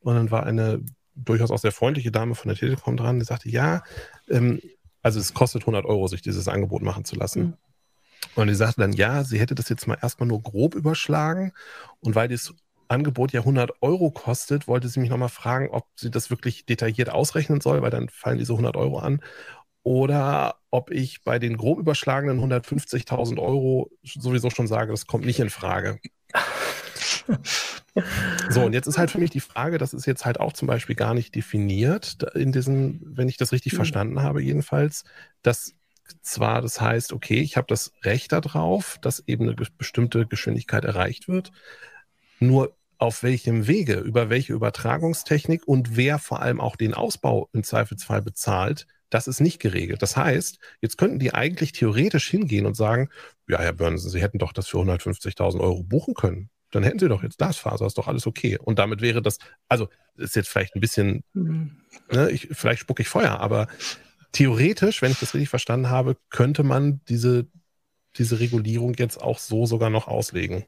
und 0.00 0.14
dann 0.14 0.30
war 0.30 0.44
eine 0.44 0.80
durchaus 1.14 1.50
auch 1.50 1.58
sehr 1.58 1.72
freundliche 1.72 2.10
Dame 2.10 2.34
von 2.34 2.48
der 2.48 2.56
Telekom 2.56 2.96
dran, 2.96 3.18
die 3.18 3.24
sagte, 3.24 3.48
ja, 3.48 3.82
ähm, 4.28 4.60
also 5.02 5.20
es 5.20 5.34
kostet 5.34 5.62
100 5.62 5.84
Euro, 5.84 6.08
sich 6.08 6.22
dieses 6.22 6.48
Angebot 6.48 6.82
machen 6.82 7.04
zu 7.04 7.16
lassen. 7.16 7.42
Mhm. 7.42 7.54
Und 8.34 8.46
die 8.48 8.54
sagte 8.54 8.80
dann, 8.80 8.92
ja, 8.92 9.24
sie 9.24 9.40
hätte 9.40 9.54
das 9.54 9.68
jetzt 9.68 9.86
mal 9.86 9.98
erstmal 10.00 10.28
nur 10.28 10.42
grob 10.42 10.74
überschlagen. 10.74 11.52
Und 12.00 12.14
weil 12.14 12.28
das 12.28 12.54
Angebot 12.88 13.32
ja 13.32 13.40
100 13.40 13.82
Euro 13.82 14.10
kostet, 14.10 14.68
wollte 14.68 14.88
sie 14.88 15.00
mich 15.00 15.10
nochmal 15.10 15.28
fragen, 15.28 15.68
ob 15.70 15.86
sie 15.96 16.10
das 16.10 16.30
wirklich 16.30 16.66
detailliert 16.66 17.10
ausrechnen 17.10 17.60
soll, 17.60 17.82
weil 17.82 17.90
dann 17.90 18.08
fallen 18.08 18.38
diese 18.38 18.52
100 18.52 18.76
Euro 18.76 18.98
an. 18.98 19.20
Oder 19.82 20.56
ob 20.70 20.90
ich 20.90 21.24
bei 21.24 21.38
den 21.38 21.56
grob 21.56 21.78
überschlagenen 21.78 22.38
150.000 22.40 23.38
Euro 23.38 23.90
sowieso 24.02 24.50
schon 24.50 24.66
sage, 24.66 24.92
das 24.92 25.06
kommt 25.06 25.24
nicht 25.24 25.40
in 25.40 25.50
Frage. 25.50 25.98
So, 28.50 28.62
und 28.62 28.72
jetzt 28.72 28.86
ist 28.86 28.98
halt 28.98 29.10
für 29.10 29.18
mich 29.18 29.30
die 29.30 29.40
Frage, 29.40 29.78
das 29.78 29.94
ist 29.94 30.06
jetzt 30.06 30.24
halt 30.24 30.38
auch 30.40 30.52
zum 30.52 30.68
Beispiel 30.68 30.94
gar 30.94 31.14
nicht 31.14 31.34
definiert 31.34 32.22
in 32.34 32.52
diesen, 32.52 33.00
wenn 33.04 33.28
ich 33.28 33.36
das 33.36 33.52
richtig 33.52 33.72
mhm. 33.72 33.76
verstanden 33.76 34.22
habe, 34.22 34.42
jedenfalls, 34.42 35.04
dass 35.42 35.74
zwar 36.22 36.62
das 36.62 36.80
heißt, 36.80 37.12
okay, 37.12 37.40
ich 37.40 37.56
habe 37.56 37.66
das 37.68 37.92
Recht 38.02 38.32
darauf, 38.32 38.98
dass 39.00 39.22
eben 39.26 39.44
eine 39.48 39.56
bestimmte 39.78 40.26
Geschwindigkeit 40.26 40.84
erreicht 40.84 41.28
wird, 41.28 41.52
nur 42.38 42.76
auf 42.98 43.22
welchem 43.22 43.66
Wege, 43.66 43.94
über 43.94 44.28
welche 44.28 44.52
Übertragungstechnik 44.52 45.66
und 45.66 45.96
wer 45.96 46.18
vor 46.18 46.42
allem 46.42 46.60
auch 46.60 46.76
den 46.76 46.94
Ausbau 46.94 47.48
im 47.52 47.64
Zweifelsfall 47.64 48.22
bezahlt, 48.22 48.86
das 49.08 49.26
ist 49.26 49.40
nicht 49.40 49.58
geregelt. 49.58 50.02
Das 50.02 50.16
heißt, 50.16 50.58
jetzt 50.80 50.98
könnten 50.98 51.18
die 51.18 51.34
eigentlich 51.34 51.72
theoretisch 51.72 52.28
hingehen 52.30 52.66
und 52.66 52.76
sagen, 52.76 53.08
ja, 53.48 53.58
Herr 53.58 53.72
Börnsen, 53.72 54.10
Sie 54.10 54.20
hätten 54.20 54.38
doch 54.38 54.52
das 54.52 54.68
für 54.68 54.78
150.000 54.78 55.60
Euro 55.60 55.82
buchen 55.82 56.14
können. 56.14 56.50
Dann 56.70 56.82
hätten 56.82 56.98
Sie 56.98 57.08
doch 57.08 57.22
jetzt 57.22 57.38
Glasfaser, 57.38 57.86
ist 57.86 57.98
doch 57.98 58.08
alles 58.08 58.26
okay. 58.26 58.58
Und 58.58 58.78
damit 58.78 59.00
wäre 59.00 59.22
das, 59.22 59.38
also 59.68 59.88
ist 60.16 60.36
jetzt 60.36 60.48
vielleicht 60.48 60.74
ein 60.76 60.80
bisschen, 60.80 61.24
mhm. 61.32 61.80
ne, 62.10 62.30
ich, 62.30 62.48
vielleicht 62.52 62.80
spucke 62.80 63.02
ich 63.02 63.08
Feuer, 63.08 63.40
aber 63.40 63.68
theoretisch, 64.32 65.02
wenn 65.02 65.12
ich 65.12 65.18
das 65.18 65.34
richtig 65.34 65.48
verstanden 65.48 65.90
habe, 65.90 66.16
könnte 66.30 66.62
man 66.62 67.00
diese, 67.08 67.46
diese 68.16 68.40
Regulierung 68.40 68.94
jetzt 68.94 69.20
auch 69.20 69.38
so 69.38 69.66
sogar 69.66 69.90
noch 69.90 70.08
auslegen. 70.08 70.64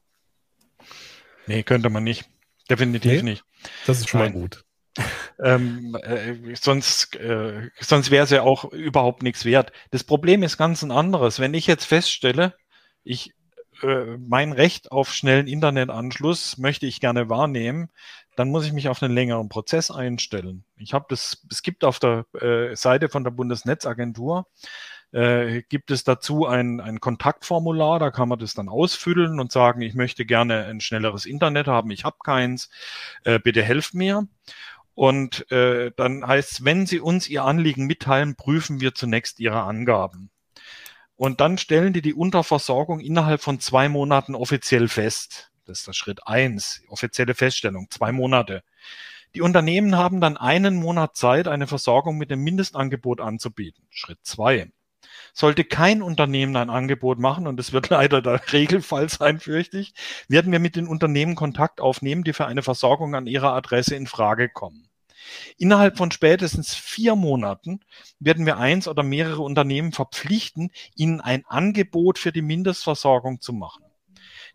Nee, 1.47 1.63
könnte 1.63 1.91
man 1.91 2.05
nicht. 2.05 2.29
Definitiv 2.71 3.23
nee? 3.23 3.31
nicht. 3.31 3.45
Das 3.87 3.99
ist 3.99 4.09
schon 4.09 4.21
Nein. 4.21 4.33
mal 4.33 4.41
gut. 4.41 4.65
ähm, 5.43 5.97
äh, 6.03 6.55
sonst 6.55 7.17
äh, 7.17 7.71
sonst 7.81 8.11
wäre 8.11 8.25
es 8.25 8.31
ja 8.31 8.43
auch 8.43 8.71
überhaupt 8.73 9.23
nichts 9.23 9.45
wert. 9.45 9.73
Das 9.91 10.05
Problem 10.05 10.43
ist 10.43 10.59
ganz 10.59 10.83
ein 10.83 10.91
anderes. 10.91 11.41
Wenn 11.41 11.55
ich 11.55 11.67
jetzt 11.67 11.87
feststelle, 11.87 12.55
ich 13.03 13.33
äh, 13.83 14.17
mein 14.19 14.53
Recht 14.53 14.93
auf 14.93 15.13
schnellen 15.13 15.47
Internetanschluss 15.47 16.59
möchte 16.59 16.87
ich 16.87 17.01
gerne 17.01 17.29
wahrnehmen, 17.29 17.91
dann 18.37 18.51
muss 18.51 18.67
ich 18.67 18.73
mich 18.73 18.89
auf 18.89 19.03
einen 19.03 19.15
längeren 19.15 19.49
Prozess 19.49 19.91
einstellen. 19.91 20.65
Ich 20.77 20.95
habe 20.95 21.07
das, 21.09 21.45
es 21.51 21.63
gibt 21.63 21.85
auf 21.85 21.99
der 21.99 22.25
äh, 22.41 22.75
Seite 22.77 23.09
von 23.09 23.25
der 23.25 23.31
Bundesnetzagentur 23.31 24.47
äh, 25.13 25.63
gibt 25.69 25.91
es 25.91 26.05
dazu 26.05 26.47
ein, 26.47 26.81
ein 26.81 27.01
Kontaktformular, 27.01 27.99
da 27.99 28.11
kann 28.11 28.29
man 28.29 28.39
das 28.39 28.55
dann 28.55 28.69
ausfüllen 28.69 29.39
und 29.41 29.53
sagen, 29.53 29.83
ich 29.83 29.95
möchte 29.95 30.25
gerne 30.25 30.65
ein 30.65 30.81
schnelleres 30.81 31.27
Internet 31.27 31.67
haben, 31.67 31.91
ich 31.91 32.05
habe 32.05 32.17
keins, 32.25 32.71
äh, 33.25 33.39
bitte 33.39 33.63
helft 33.63 33.95
mir. 33.95 34.27
Und 34.95 35.51
äh, 35.51 35.91
dann 35.97 36.27
heißt 36.27 36.53
es, 36.53 36.65
wenn 36.65 36.87
Sie 36.87 37.01
uns 37.01 37.29
Ihr 37.29 37.45
Anliegen 37.45 37.87
mitteilen, 37.87 38.37
prüfen 38.37 38.81
wir 38.81 38.95
zunächst 38.95 39.41
Ihre 39.41 39.63
Angaben. 39.63 40.31
Und 41.23 41.41
dann 41.41 41.57
stellen 41.57 41.93
die 41.93 42.03
die 42.03 42.15
Unterversorgung 42.15 42.99
innerhalb 42.99 43.41
von 43.41 43.61
zwei 43.61 43.89
Monaten 43.89 44.35
offiziell 44.35 44.89
fest. 44.89 45.53
Das 45.67 45.79
ist 45.79 45.87
der 45.87 45.93
Schritt 45.93 46.27
eins, 46.27 46.83
offizielle 46.89 47.37
Feststellung, 47.37 47.87
zwei 47.91 48.11
Monate. 48.11 48.65
Die 49.37 49.41
Unternehmen 49.41 49.97
haben 49.97 50.21
dann 50.21 50.37
einen 50.37 50.75
Monat 50.75 51.15
Zeit, 51.15 51.47
eine 51.47 51.69
Versorgung 51.69 52.19
mit 52.19 52.33
dem 52.33 52.41
Mindestangebot 52.41 53.21
anzubieten. 53.21 53.87
Schritt 53.89 54.19
zwei. 54.25 54.73
Sollte 55.33 55.63
kein 55.63 56.03
Unternehmen 56.03 56.57
ein 56.57 56.71
Angebot 56.71 57.21
machen, 57.21 57.47
und 57.47 57.57
das 57.57 57.73
wird 57.73 57.89
leider 57.91 58.21
der 58.21 58.43
Regelfall 58.53 59.09
sein, 59.09 59.39
fürchte 59.39 59.79
ich, 59.79 59.95
werden 60.27 60.51
wir 60.51 60.59
mit 60.59 60.75
den 60.75 60.89
Unternehmen 60.89 61.37
Kontakt 61.37 61.81
aufnehmen, 61.81 62.25
die 62.25 62.33
für 62.33 62.47
eine 62.47 62.65
Versorgung 62.65 63.15
an 63.15 63.29
ihrer 63.29 63.53
Adresse 63.53 63.95
in 63.95 64.09
Frage 64.09 64.49
kommen. 64.49 64.89
Innerhalb 65.57 65.97
von 65.97 66.11
spätestens 66.11 66.75
vier 66.75 67.17
Monaten 67.17 67.81
werden 68.19 68.47
wir 68.47 68.59
eins 68.59 68.89
oder 68.89 69.03
mehrere 69.03 69.43
Unternehmen 69.43 69.93
verpflichten, 69.93 70.71
ihnen 70.95 71.21
ein 71.21 71.45
Angebot 71.47 72.19
für 72.19 72.33
die 72.33 72.43
Mindestversorgung 72.43 73.41
zu 73.41 73.53
machen. 73.53 73.85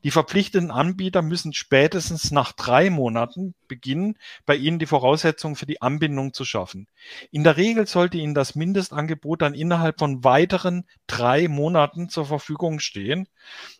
Die 0.03 0.11
verpflichteten 0.11 0.69
Anbieter 0.69 1.21
müssen 1.21 1.53
spätestens 1.53 2.31
nach 2.31 2.51
drei 2.51 2.89
Monaten 2.89 3.55
beginnen, 3.67 4.17
bei 4.45 4.55
Ihnen 4.55 4.79
die 4.79 4.85
Voraussetzungen 4.85 5.55
für 5.55 5.65
die 5.65 5.81
Anbindung 5.81 6.33
zu 6.33 6.45
schaffen. 6.45 6.87
In 7.31 7.43
der 7.43 7.57
Regel 7.57 7.87
sollte 7.87 8.17
Ihnen 8.17 8.35
das 8.35 8.55
Mindestangebot 8.55 9.41
dann 9.41 9.53
innerhalb 9.53 9.99
von 9.99 10.23
weiteren 10.23 10.85
drei 11.07 11.47
Monaten 11.47 12.09
zur 12.09 12.25
Verfügung 12.25 12.79
stehen. 12.79 13.27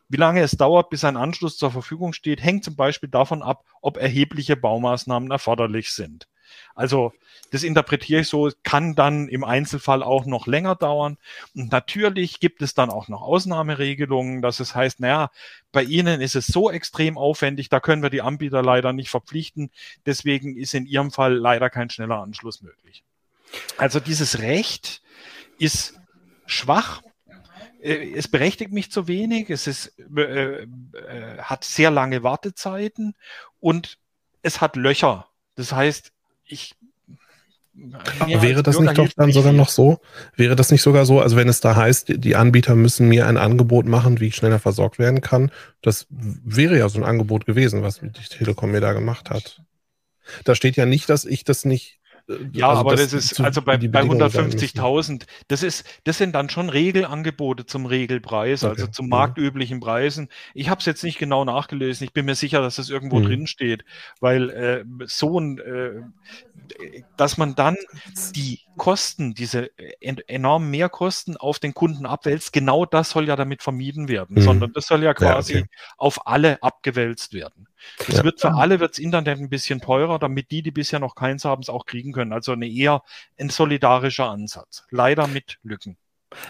Wie 0.10 0.17
lange 0.17 0.41
es 0.41 0.52
dauert, 0.52 0.89
bis 0.89 1.04
ein 1.04 1.17
Anschluss 1.17 1.58
zur 1.58 1.71
Verfügung 1.71 2.13
steht, 2.13 2.41
hängt 2.41 2.63
zum 2.63 2.76
Beispiel 2.76 3.10
davon 3.10 3.43
ab, 3.43 3.65
ob 3.82 3.97
erhebliche 3.97 4.56
Baumaßnahmen 4.56 5.30
erforderlich 5.30 5.91
sind. 5.91 6.28
Also 6.75 7.13
das 7.51 7.63
interpretiere 7.63 8.21
ich 8.21 8.27
so, 8.27 8.51
kann 8.63 8.95
dann 8.95 9.27
im 9.29 9.43
Einzelfall 9.43 10.03
auch 10.03 10.25
noch 10.25 10.47
länger 10.47 10.75
dauern. 10.75 11.17
Und 11.55 11.71
natürlich 11.71 12.39
gibt 12.39 12.62
es 12.62 12.73
dann 12.73 12.89
auch 12.89 13.07
noch 13.07 13.21
Ausnahmeregelungen, 13.21 14.41
dass 14.41 14.60
es 14.60 14.75
heißt, 14.75 14.99
naja, 14.99 15.31
bei 15.71 15.83
Ihnen 15.83 16.21
ist 16.21 16.36
es 16.36 16.47
so 16.47 16.69
extrem 16.69 17.17
aufwendig, 17.17 17.69
da 17.69 17.79
können 17.79 18.03
wir 18.03 18.10
die 18.10 18.21
Anbieter 18.21 18.62
leider 18.62 18.93
nicht 18.93 19.10
verpflichten. 19.10 19.71
Deswegen 20.05 20.57
ist 20.57 20.73
in 20.73 20.86
Ihrem 20.86 21.12
Fall 21.12 21.36
leider 21.36 21.69
kein 21.69 21.89
schneller 21.89 22.21
Anschluss 22.21 22.62
möglich. 22.62 23.03
Also 23.77 23.99
dieses 23.99 24.39
Recht 24.39 25.01
ist 25.57 25.99
schwach. 26.45 27.01
Äh, 27.81 28.13
es 28.13 28.27
berechtigt 28.27 28.71
mich 28.71 28.91
zu 28.91 29.07
wenig. 29.07 29.49
Es 29.49 29.67
ist, 29.67 29.97
äh, 30.15 30.63
äh, 30.63 30.67
hat 31.39 31.63
sehr 31.63 31.91
lange 31.91 32.23
Wartezeiten 32.23 33.15
und 33.60 33.97
es 34.41 34.62
hat 34.62 34.75
Löcher. 34.75 35.29
Das 35.55 35.71
heißt, 35.71 36.12
ich 36.47 36.75
aber 38.19 38.41
wäre 38.41 38.63
das 38.63 38.79
nicht 38.79 38.97
doch 38.97 39.10
dann 39.15 39.31
sogar 39.31 39.53
noch 39.53 39.69
so? 39.69 39.99
Wäre 40.36 40.55
das 40.55 40.71
nicht 40.71 40.81
sogar 40.81 41.05
so, 41.05 41.21
also 41.21 41.36
wenn 41.36 41.47
es 41.47 41.62
da 41.62 41.75
heißt, 41.75 42.23
die 42.23 42.36
Anbieter 42.36 42.75
müssen 42.75 43.07
mir 43.07 43.27
ein 43.27 43.38
Angebot 43.38 43.86
machen, 43.86 44.19
wie 44.19 44.27
ich 44.27 44.36
schneller 44.36 44.60
versorgt 44.60 44.97
werden 44.97 45.21
kann? 45.21 45.51
Das 45.81 46.07
wäre 46.10 46.77
ja 46.77 46.89
so 46.89 46.97
ein 46.97 47.05
Angebot 47.05 47.45
gewesen, 47.45 47.83
was 47.83 47.99
die 47.99 48.10
Telekom 48.10 48.71
mir 48.71 48.81
da 48.81 48.93
gemacht 48.93 49.29
hat. 49.29 49.62
Da 50.43 50.55
steht 50.55 50.75
ja 50.75 50.86
nicht, 50.86 51.10
dass 51.10 51.23
ich 51.25 51.43
das 51.43 51.65
nicht 51.65 51.99
ja, 52.51 52.69
also 52.69 52.81
aber 52.81 52.95
das, 52.95 53.11
das 53.11 53.31
ist, 53.31 53.39
also 53.39 53.61
bei, 53.61 53.77
bei 53.77 54.01
150.000, 54.01 55.25
das 55.47 55.63
ist, 55.63 55.85
das 56.03 56.17
sind 56.17 56.33
dann 56.33 56.49
schon 56.49 56.69
Regelangebote 56.69 57.65
zum 57.65 57.85
Regelpreis, 57.85 58.63
okay. 58.63 58.73
also 58.73 58.87
zum 58.87 59.07
marktüblichen 59.07 59.79
Preisen. 59.79 60.27
Ich 60.53 60.69
habe 60.69 60.79
es 60.79 60.85
jetzt 60.85 61.03
nicht 61.03 61.19
genau 61.19 61.45
nachgelesen. 61.45 62.03
Ich 62.03 62.13
bin 62.13 62.25
mir 62.25 62.35
sicher, 62.35 62.61
dass 62.61 62.75
das 62.75 62.89
irgendwo 62.89 63.19
mhm. 63.19 63.25
drin 63.25 63.47
steht, 63.47 63.85
weil 64.19 64.49
äh, 64.49 64.83
so 65.05 65.39
ein, 65.39 65.59
äh, 65.59 66.01
dass 67.17 67.38
man 67.38 67.56
dann 67.56 67.75
die 68.36 68.62
Kosten, 68.77 69.34
diese 69.34 69.71
enormen 69.99 70.69
Mehrkosten 70.69 71.38
auf 71.38 71.60
den 71.60 71.73
Kunden 71.73 72.06
abwälzt, 72.06 72.53
genau 72.53 72.86
das 72.86 73.10
soll 73.12 73.27
ja 73.27 73.36
damit 73.36 73.63
vermieden 73.63 74.08
werden, 74.08 74.36
mhm. 74.36 74.41
sondern 74.41 74.73
das 74.73 74.88
soll 74.88 75.03
ja 75.03 75.13
quasi 75.13 75.53
ja, 75.53 75.60
okay. 75.62 75.69
auf 75.97 76.27
alle 76.27 76.62
abgewälzt 76.62 77.34
werden. 77.34 77.67
Es 78.08 78.17
ja. 78.17 78.23
wird 78.23 78.41
für 78.41 78.53
alle 78.53 78.80
wird's 78.80 78.99
Internet 78.99 79.39
ein 79.39 79.49
bisschen 79.49 79.82
teurer, 79.82 80.19
damit 80.19 80.51
die, 80.51 80.62
die 80.62 80.71
bisher 80.71 80.99
noch 80.99 81.15
keins 81.15 81.45
haben, 81.45 81.62
es 81.62 81.69
auch 81.69 81.86
kriegen 81.86 82.12
können. 82.12 82.34
Also 82.34 82.51
eine 82.51 82.67
eher 82.67 83.03
ein 83.39 83.49
solidarischer 83.49 84.30
Ansatz. 84.30 84.86
Leider 84.89 85.27
mit 85.27 85.58
Lücken. 85.63 85.97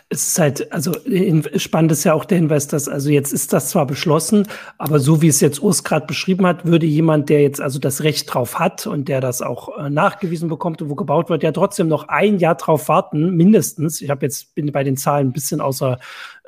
Es 0.10 0.28
ist 0.28 0.40
halt, 0.40 0.72
also 0.74 0.96
spannend 1.56 1.92
ist 1.92 2.04
ja 2.04 2.14
auch 2.14 2.26
der 2.26 2.40
Hinweis, 2.40 2.68
dass, 2.68 2.88
also 2.88 3.10
jetzt 3.10 3.32
ist 3.32 3.54
das 3.54 3.70
zwar 3.70 3.86
beschlossen, 3.86 4.48
aber 4.80 5.00
so 5.00 5.22
wie 5.22 5.28
es 5.28 5.40
jetzt 5.40 5.62
Urs 5.62 5.84
gerade 5.84 6.08
beschrieben 6.08 6.48
hat, 6.48 6.66
würde 6.66 6.88
jemand, 6.88 7.30
der 7.30 7.42
jetzt 7.42 7.62
also 7.62 7.78
das 7.78 8.02
Recht 8.04 8.34
drauf 8.34 8.58
hat 8.58 8.88
und 8.88 9.08
der 9.08 9.22
das 9.22 9.42
auch 9.42 9.78
äh, 9.78 9.90
nachgewiesen 9.90 10.50
bekommt 10.50 10.82
und 10.82 10.90
wo 10.90 10.96
gebaut 10.96 11.30
wird, 11.30 11.44
ja 11.44 11.52
trotzdem 11.52 11.88
noch 11.88 12.08
ein 12.08 12.40
Jahr 12.40 12.56
drauf 12.56 12.90
warten, 12.90 13.36
mindestens. 13.36 14.02
Ich 14.02 14.10
habe 14.10 14.26
jetzt 14.26 14.56
bin 14.56 14.72
bei 14.72 14.84
den 14.84 14.98
Zahlen 14.98 15.28
ein 15.28 15.34
bisschen 15.34 15.62
außer 15.62 16.00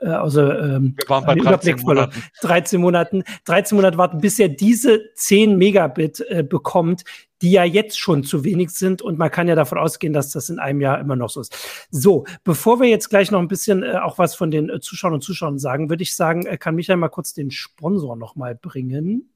äh, 0.02 0.08
also 0.08 0.42
ähm, 0.42 0.96
Wir 0.98 1.10
waren 1.10 1.26
bei 1.26 1.36
13 1.36 1.80
Monaten. 1.82 2.24
13 2.42 2.82
Monaten, 2.82 3.24
13 3.46 3.76
Monate 3.76 3.98
warten, 3.98 4.22
bis 4.22 4.40
er 4.40 4.50
diese 4.50 5.14
10 5.16 5.58
Megabit 5.58 6.26
äh, 6.30 6.44
bekommt, 6.44 7.04
die 7.42 7.52
ja 7.52 7.64
jetzt 7.64 8.00
schon 8.00 8.24
zu 8.24 8.44
wenig 8.44 8.72
sind 8.72 9.02
und 9.02 9.18
man 9.18 9.32
kann 9.32 9.48
ja 9.48 9.56
davon 9.56 9.78
ausgehen, 9.78 10.14
dass 10.14 10.32
das 10.32 10.50
in 10.50 10.60
einem 10.60 10.82
Jahr 10.82 11.00
immer 11.00 11.16
noch 11.16 11.30
so 11.30 11.42
ist. 11.42 11.56
So, 11.90 12.26
bevor 12.44 12.80
wir 12.80 12.90
jetzt 12.90 13.10
gleich 13.10 13.32
noch 13.32 13.40
ein 13.40 13.48
bisschen 13.48 13.84
äh, 13.84 13.98
auch 14.04 14.18
was 14.18 14.36
von 14.36 14.52
den 14.52 14.70
äh, 14.70 14.80
Zuschauern 14.80 15.14
und 15.14 15.22
Zuschauern 15.22 15.60
sagen, 15.60 15.90
würde 15.90 16.04
ich 16.04 16.16
sagen, 16.16 16.46
äh, 16.46 16.58
kann 16.58 16.76
Michael 16.76 16.98
mal 16.98 17.10
kurz 17.10 17.34
den 17.34 17.52
Sponsor 17.52 18.16
noch 18.16 18.36
mal 18.36 18.56
bringen. 18.56 19.30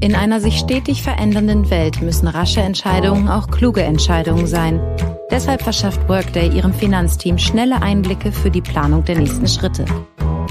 In 0.00 0.14
einer 0.14 0.40
sich 0.40 0.58
stetig 0.58 1.02
verändernden 1.02 1.70
Welt 1.70 2.00
müssen 2.00 2.28
rasche 2.28 2.60
Entscheidungen 2.60 3.28
auch 3.28 3.48
kluge 3.48 3.82
Entscheidungen 3.82 4.46
sein. 4.46 4.80
Deshalb 5.30 5.60
verschafft 5.60 6.08
Workday 6.08 6.48
ihrem 6.48 6.72
Finanzteam 6.72 7.36
schnelle 7.36 7.82
Einblicke 7.82 8.32
für 8.32 8.50
die 8.50 8.62
Planung 8.62 9.04
der 9.04 9.18
nächsten 9.18 9.46
Schritte. 9.46 9.84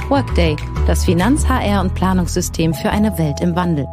Workday, 0.08 0.56
das 0.86 1.04
Finanz-, 1.04 1.48
HR- 1.50 1.82
und 1.82 1.96
Planungssystem 1.96 2.76
für 2.76 2.92
eine 2.92 3.18
Welt 3.18 3.42
im 3.42 3.56
Wandel. 3.56 3.88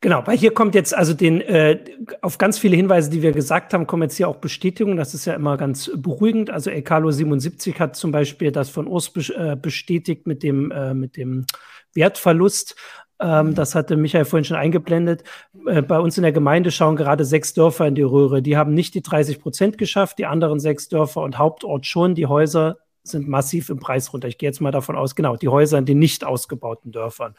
Genau, 0.00 0.24
weil 0.26 0.38
hier 0.38 0.54
kommt 0.54 0.76
jetzt 0.76 0.94
also 0.94 1.14
den 1.14 1.40
äh, 1.40 1.82
auf 2.22 2.38
ganz 2.38 2.60
viele 2.60 2.76
Hinweise, 2.76 3.10
die 3.10 3.22
wir 3.22 3.32
gesagt 3.32 3.74
haben, 3.74 3.88
kommen 3.88 4.04
jetzt 4.04 4.16
hier 4.16 4.28
auch 4.28 4.36
Bestätigungen. 4.36 4.96
Das 4.96 5.14
ist 5.14 5.24
ja 5.24 5.34
immer 5.34 5.56
ganz 5.56 5.90
beruhigend. 5.96 6.50
Also 6.50 6.70
Elcalo 6.70 7.10
77 7.10 7.80
hat 7.80 7.96
zum 7.96 8.12
Beispiel 8.12 8.52
das 8.52 8.70
von 8.70 8.86
Urs 8.86 9.10
äh, 9.30 9.56
bestätigt 9.60 10.28
mit 10.28 10.44
dem 10.44 10.70
äh, 10.70 10.94
mit 10.94 11.16
dem 11.16 11.44
Wertverlust. 11.92 12.76
Ähm, 13.20 13.54
das 13.54 13.74
hatte 13.74 13.96
Michael 13.96 14.24
vorhin 14.24 14.44
schon 14.44 14.56
eingeblendet. 14.56 15.24
Äh, 15.66 15.82
bei 15.82 15.98
uns 15.98 16.16
in 16.16 16.22
der 16.22 16.32
Gemeinde 16.32 16.70
schauen 16.70 16.96
gerade 16.96 17.24
sechs 17.24 17.54
Dörfer 17.54 17.86
in 17.86 17.94
die 17.94 18.02
Röhre. 18.02 18.42
Die 18.42 18.56
haben 18.56 18.74
nicht 18.74 18.94
die 18.94 19.02
30 19.02 19.40
Prozent 19.40 19.78
geschafft, 19.78 20.18
die 20.18 20.26
anderen 20.26 20.60
sechs 20.60 20.88
Dörfer 20.88 21.22
und 21.22 21.38
Hauptort 21.38 21.86
schon. 21.86 22.14
Die 22.14 22.26
Häuser 22.26 22.78
sind 23.02 23.28
massiv 23.28 23.70
im 23.70 23.78
Preis 23.78 24.12
runter. 24.12 24.28
Ich 24.28 24.38
gehe 24.38 24.48
jetzt 24.48 24.60
mal 24.60 24.72
davon 24.72 24.96
aus, 24.96 25.14
genau, 25.14 25.36
die 25.36 25.48
Häuser 25.48 25.78
in 25.78 25.86
den 25.86 25.98
nicht 25.98 26.24
ausgebauten 26.24 26.92
Dörfern. 26.92 27.34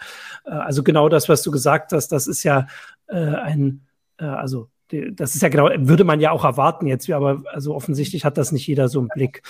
Äh, 0.45 0.51
also 0.51 0.83
genau 0.83 1.09
das, 1.09 1.29
was 1.29 1.43
du 1.43 1.51
gesagt 1.51 1.91
hast, 1.91 2.09
das 2.09 2.27
ist 2.27 2.43
ja 2.43 2.67
äh, 3.07 3.15
ein, 3.15 3.85
äh, 4.17 4.25
also 4.25 4.69
das 4.89 5.35
ist 5.35 5.41
ja 5.41 5.49
genau, 5.49 5.69
würde 5.79 6.05
man 6.05 6.21
ja 6.21 6.31
auch 6.31 6.45
erwarten 6.45 6.87
jetzt, 6.87 7.09
aber 7.09 7.43
also 7.51 7.75
offensichtlich 7.75 8.23
hat 8.23 8.37
das 8.37 8.53
nicht 8.53 8.67
jeder 8.67 8.87
so 8.87 9.01
im 9.01 9.09
Blick. 9.09 9.41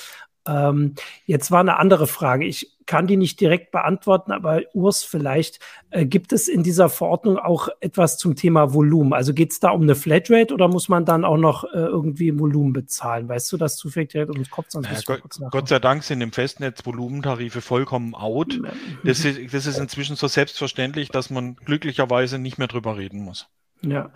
Ähm, 0.47 0.95
jetzt 1.25 1.51
war 1.51 1.59
eine 1.59 1.77
andere 1.77 2.07
Frage. 2.07 2.45
Ich 2.45 2.77
kann 2.87 3.05
die 3.05 3.17
nicht 3.17 3.39
direkt 3.39 3.71
beantworten, 3.71 4.31
aber 4.31 4.61
Urs, 4.73 5.03
vielleicht 5.03 5.59
äh, 5.91 6.05
gibt 6.05 6.31
es 6.31 6.47
in 6.47 6.63
dieser 6.63 6.89
Verordnung 6.89 7.37
auch 7.37 7.67
etwas 7.81 8.17
zum 8.17 8.35
Thema 8.35 8.73
Volumen. 8.73 9.13
Also 9.13 9.33
geht 9.33 9.51
es 9.51 9.59
da 9.59 9.71
um 9.71 9.81
eine 9.81 9.93
Flatrate 9.93 10.53
oder 10.53 10.67
muss 10.69 10.89
man 10.89 11.05
dann 11.05 11.25
auch 11.25 11.37
noch 11.37 11.65
äh, 11.65 11.77
irgendwie 11.77 12.37
Volumen 12.39 12.73
bezahlen? 12.73 13.27
Weißt 13.27 13.51
du 13.51 13.57
das 13.57 13.75
zufällig 13.75 14.09
direkt 14.09 14.31
um 14.31 14.37
den 14.37 14.49
Kopf? 14.49 14.67
Sonst 14.69 14.89
ja, 14.89 14.99
Gott, 15.05 15.51
Gott, 15.51 15.67
sei 15.67 15.79
Dank 15.79 16.03
sind 16.03 16.21
im 16.21 16.31
Festnetz 16.31 16.85
Volumentarife 16.85 17.61
vollkommen 17.61 18.15
out. 18.15 18.59
Das 19.03 19.25
ist, 19.25 19.53
das 19.53 19.65
ist 19.65 19.77
inzwischen 19.77 20.15
so 20.15 20.27
selbstverständlich, 20.27 21.09
dass 21.09 21.29
man 21.29 21.55
glücklicherweise 21.57 22.39
nicht 22.39 22.57
mehr 22.57 22.67
drüber 22.67 22.97
reden 22.97 23.19
muss. 23.19 23.49
Ja, 23.81 24.11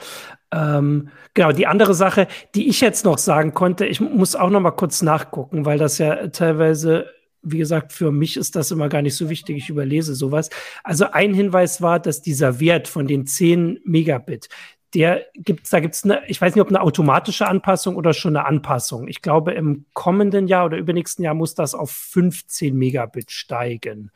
ähm, 0.52 1.10
genau. 1.34 1.52
Die 1.52 1.68
andere 1.68 1.94
Sache, 1.94 2.28
die 2.56 2.68
ich 2.70 2.82
jetzt 2.82 3.06
noch 3.06 3.18
sagen 3.18 3.54
konnte, 3.54 3.86
ich 3.86 4.00
muss 4.00 4.36
auch 4.36 4.50
noch 4.50 4.60
mal 4.60 4.72
kurz 4.72 5.02
nachgucken, 5.02 5.66
weil 5.66 5.78
das 5.78 5.98
ja 5.98 6.28
teilweise, 6.28 7.08
wie 7.42 7.58
gesagt, 7.58 7.94
für 7.94 8.12
mich 8.12 8.38
ist 8.38 8.56
das 8.56 8.72
immer 8.72 8.90
gar 8.90 9.02
nicht 9.02 9.16
so 9.16 9.30
wichtig. 9.30 9.58
Ich 9.58 9.70
überlese 9.70 10.16
sowas. 10.16 10.50
Also 10.84 11.06
ein 11.12 11.34
Hinweis 11.34 11.82
war, 11.82 12.00
dass 12.00 12.22
dieser 12.22 12.60
Wert 12.60 12.88
von 12.88 13.08
den 13.08 13.26
10 13.28 13.80
Megabit, 13.86 14.50
der 14.94 15.26
gibt's, 15.36 15.70
da 15.70 15.80
gibt's 15.80 16.04
eine, 16.04 16.22
ich 16.28 16.42
weiß 16.42 16.54
nicht, 16.54 16.62
ob 16.62 16.68
eine 16.68 16.82
automatische 16.82 17.48
Anpassung 17.48 17.96
oder 17.96 18.14
schon 18.14 18.36
eine 18.36 18.46
Anpassung. 18.46 19.08
Ich 19.08 19.22
glaube, 19.22 19.54
im 19.54 19.86
kommenden 19.94 20.48
Jahr 20.48 20.66
oder 20.66 20.78
übernächsten 20.78 21.24
Jahr 21.24 21.34
muss 21.34 21.56
das 21.56 21.74
auf 21.74 21.92
15 21.92 22.76
Megabit 22.76 23.32
steigen. 23.32 24.12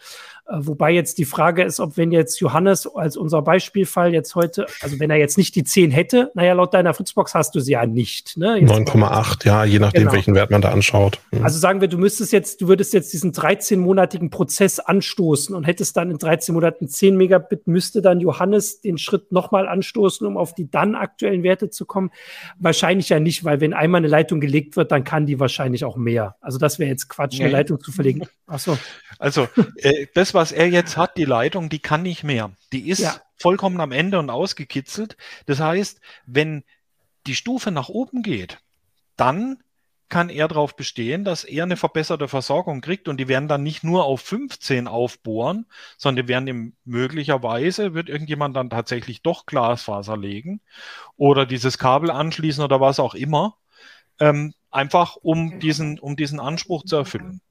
Äh, 0.48 0.58
wobei 0.58 0.92
jetzt 0.92 1.18
die 1.18 1.26
Frage 1.26 1.64
ist, 1.64 1.80
ob 1.80 1.96
wenn 1.96 2.12
jetzt 2.12 2.42
Johannes 2.42 2.88
als 2.94 3.16
unser 3.16 3.42
Beispielfall 3.42 4.14
jetzt 4.14 4.36
heute, 4.36 4.66
also 4.82 5.00
wenn 5.00 5.10
er 5.10 5.18
jetzt 5.18 5.38
nicht 5.38 5.56
die 5.56 5.64
10 5.64 5.92
hätte, 5.92 6.32
naja, 6.36 6.54
laut 6.54 6.74
deiner 6.74 6.94
Fritzbox 6.94 7.34
hast 7.34 7.56
du 7.56 7.62
sie 7.62 7.72
ja 7.72 7.86
nicht. 7.86 8.36
Ne? 8.36 8.58
9,8, 8.58 9.46
ja, 9.46 9.64
je 9.64 9.80
nachdem, 9.80 10.04
genau. 10.04 10.14
welchen 10.14 10.36
Wert 10.36 10.52
man 10.52 10.62
da 10.62 10.72
anschaut. 10.72 11.20
Mhm. 11.32 11.44
Also 11.44 11.58
sagen 11.58 11.80
wir, 11.80 11.88
du 11.88 11.98
müsstest 11.98 12.34
jetzt, 12.34 12.60
du 12.60 12.68
würdest 12.68 12.94
jetzt 12.94 13.14
diesen 13.14 13.32
13-monatigen 13.32 14.30
Prozess 14.30 14.80
anstoßen 14.80 15.56
und 15.56 15.64
hättest 15.64 15.96
dann 15.96 16.12
in 16.12 16.18
13 16.18 16.54
Monaten 16.54 16.90
10 16.90 17.16
Megabit, 17.16 17.68
müsste 17.68 18.02
dann 18.02 18.20
Johannes 18.20 18.82
den 18.82 18.98
Schritt 18.98 19.32
nochmal 19.32 19.70
anstoßen, 19.70 20.28
um 20.28 20.36
auf 20.36 20.54
die 20.54 20.65
dann 20.72 20.96
aktuellen 20.96 21.44
Werte 21.44 21.70
zu 21.70 21.86
kommen? 21.86 22.12
Wahrscheinlich 22.58 23.10
ja 23.10 23.20
nicht, 23.20 23.44
weil 23.44 23.62
wenn 23.62 23.74
einmal 23.74 24.00
eine 24.00 24.08
Leitung 24.08 24.40
gelegt 24.40 24.76
wird, 24.76 24.92
dann 24.92 25.04
kann 25.04 25.26
die 25.26 25.40
wahrscheinlich 25.40 25.86
auch 25.86 25.98
mehr. 25.98 26.36
Also 26.42 26.58
das 26.58 26.80
wäre 26.80 26.90
jetzt 26.90 27.10
Quatsch, 27.10 27.40
eine 27.40 27.50
Leitung 27.50 27.80
zu 27.80 27.92
verlegen. 27.92 28.28
Ach 28.48 28.60
so. 28.60 28.78
Also 29.20 29.48
äh, 29.78 30.08
das, 30.14 30.34
was 30.34 30.52
er 30.52 30.68
jetzt 30.68 30.98
hat, 30.98 31.18
die 31.18 31.26
Leitung, 31.26 31.70
die 31.70 31.80
kann 31.80 32.04
nicht 32.04 32.24
mehr. 32.24 32.52
Die 32.72 32.90
ist 32.90 33.00
ja. 33.00 33.16
vollkommen 33.38 33.80
am 33.80 33.92
Ende 33.92 34.20
und 34.20 34.30
ausgekitzelt. 34.30 35.18
Das 35.46 35.60
heißt, 35.60 36.00
wenn 36.26 36.64
die 37.28 37.36
Stufe 37.36 37.72
nach 37.72 37.90
oben 37.90 38.22
geht, 38.22 38.60
dann 39.18 39.58
kann 40.10 40.30
er 40.30 40.48
darauf 40.48 40.76
bestehen, 40.76 41.24
dass 41.24 41.44
er 41.44 41.64
eine 41.64 41.78
verbesserte 41.78 42.28
Versorgung 42.28 42.82
kriegt 42.82 43.08
und 43.08 43.18
die 43.18 43.28
werden 43.28 43.48
dann 43.48 43.64
nicht 43.64 43.84
nur 43.84 44.06
auf 44.06 44.22
15 44.22 44.88
aufbohren, 44.88 45.66
sondern 45.98 46.26
die 46.26 46.30
werden 46.30 46.48
ihm 46.48 46.74
möglicherweise, 46.86 47.94
wird 47.94 48.10
irgendjemand 48.10 48.56
dann 48.56 48.70
tatsächlich 48.70 49.22
doch 49.22 49.46
Glasfaser 49.46 50.18
legen 50.18 50.62
oder 51.18 51.46
dieses 51.46 51.78
Kabel 51.78 52.12
anschließen 52.12 52.64
oder 52.64 52.80
was 52.80 53.00
auch 53.00 53.16
immer, 53.16 53.58
ähm, 54.20 54.54
einfach 54.72 55.16
um 55.16 55.60
diesen, 55.60 56.00
um 56.00 56.16
diesen 56.16 56.40
Anspruch 56.40 56.84
zu 56.84 56.98
erfüllen. 56.98 57.42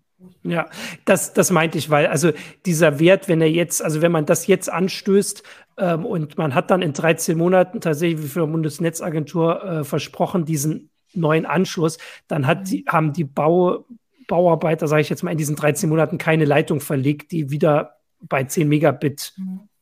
Ja, 0.42 0.68
das, 1.04 1.34
das 1.34 1.50
meinte 1.50 1.76
ich, 1.76 1.90
weil 1.90 2.06
also 2.06 2.30
dieser 2.66 2.98
Wert, 2.98 3.28
wenn 3.28 3.40
er 3.40 3.50
jetzt, 3.50 3.82
also 3.82 4.00
wenn 4.00 4.12
man 4.12 4.26
das 4.26 4.46
jetzt 4.46 4.70
anstößt 4.70 5.42
ähm, 5.78 6.06
und 6.06 6.38
man 6.38 6.54
hat 6.54 6.70
dann 6.70 6.82
in 6.82 6.92
13 6.92 7.36
Monaten 7.36 7.80
tatsächlich, 7.80 8.22
wie 8.22 8.28
von 8.28 8.42
der 8.42 8.52
Bundesnetzagentur 8.52 9.64
äh, 9.64 9.84
versprochen, 9.84 10.44
diesen 10.44 10.90
neuen 11.14 11.46
Anschluss, 11.46 11.98
dann 12.28 12.46
hat 12.46 12.70
die, 12.70 12.84
haben 12.88 13.12
die 13.12 13.24
Bau, 13.24 13.86
Bauarbeiter, 14.26 14.88
sage 14.88 15.02
ich 15.02 15.08
jetzt 15.08 15.22
mal, 15.22 15.32
in 15.32 15.38
diesen 15.38 15.56
13 15.56 15.88
Monaten 15.88 16.18
keine 16.18 16.44
Leitung 16.44 16.80
verlegt, 16.80 17.32
die 17.32 17.50
wieder 17.50 17.98
bei 18.20 18.44
10 18.44 18.68
Megabit 18.68 19.34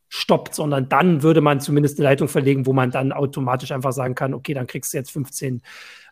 stoppt, 0.09 0.55
sondern 0.55 0.89
dann 0.89 1.23
würde 1.23 1.41
man 1.41 1.61
zumindest 1.61 1.99
eine 1.99 2.09
Leitung 2.09 2.29
verlegen, 2.29 2.67
wo 2.67 2.75
man 2.75 2.91
dann 2.91 3.13
automatisch 3.13 3.73
einfach 3.73 3.93
sagen 3.93 4.15
kann, 4.15 4.35
okay, 4.35 4.53
dann 4.53 4.67
kriegst 4.67 4.93
du 4.93 4.99
jetzt 4.99 5.11
15 5.11 5.63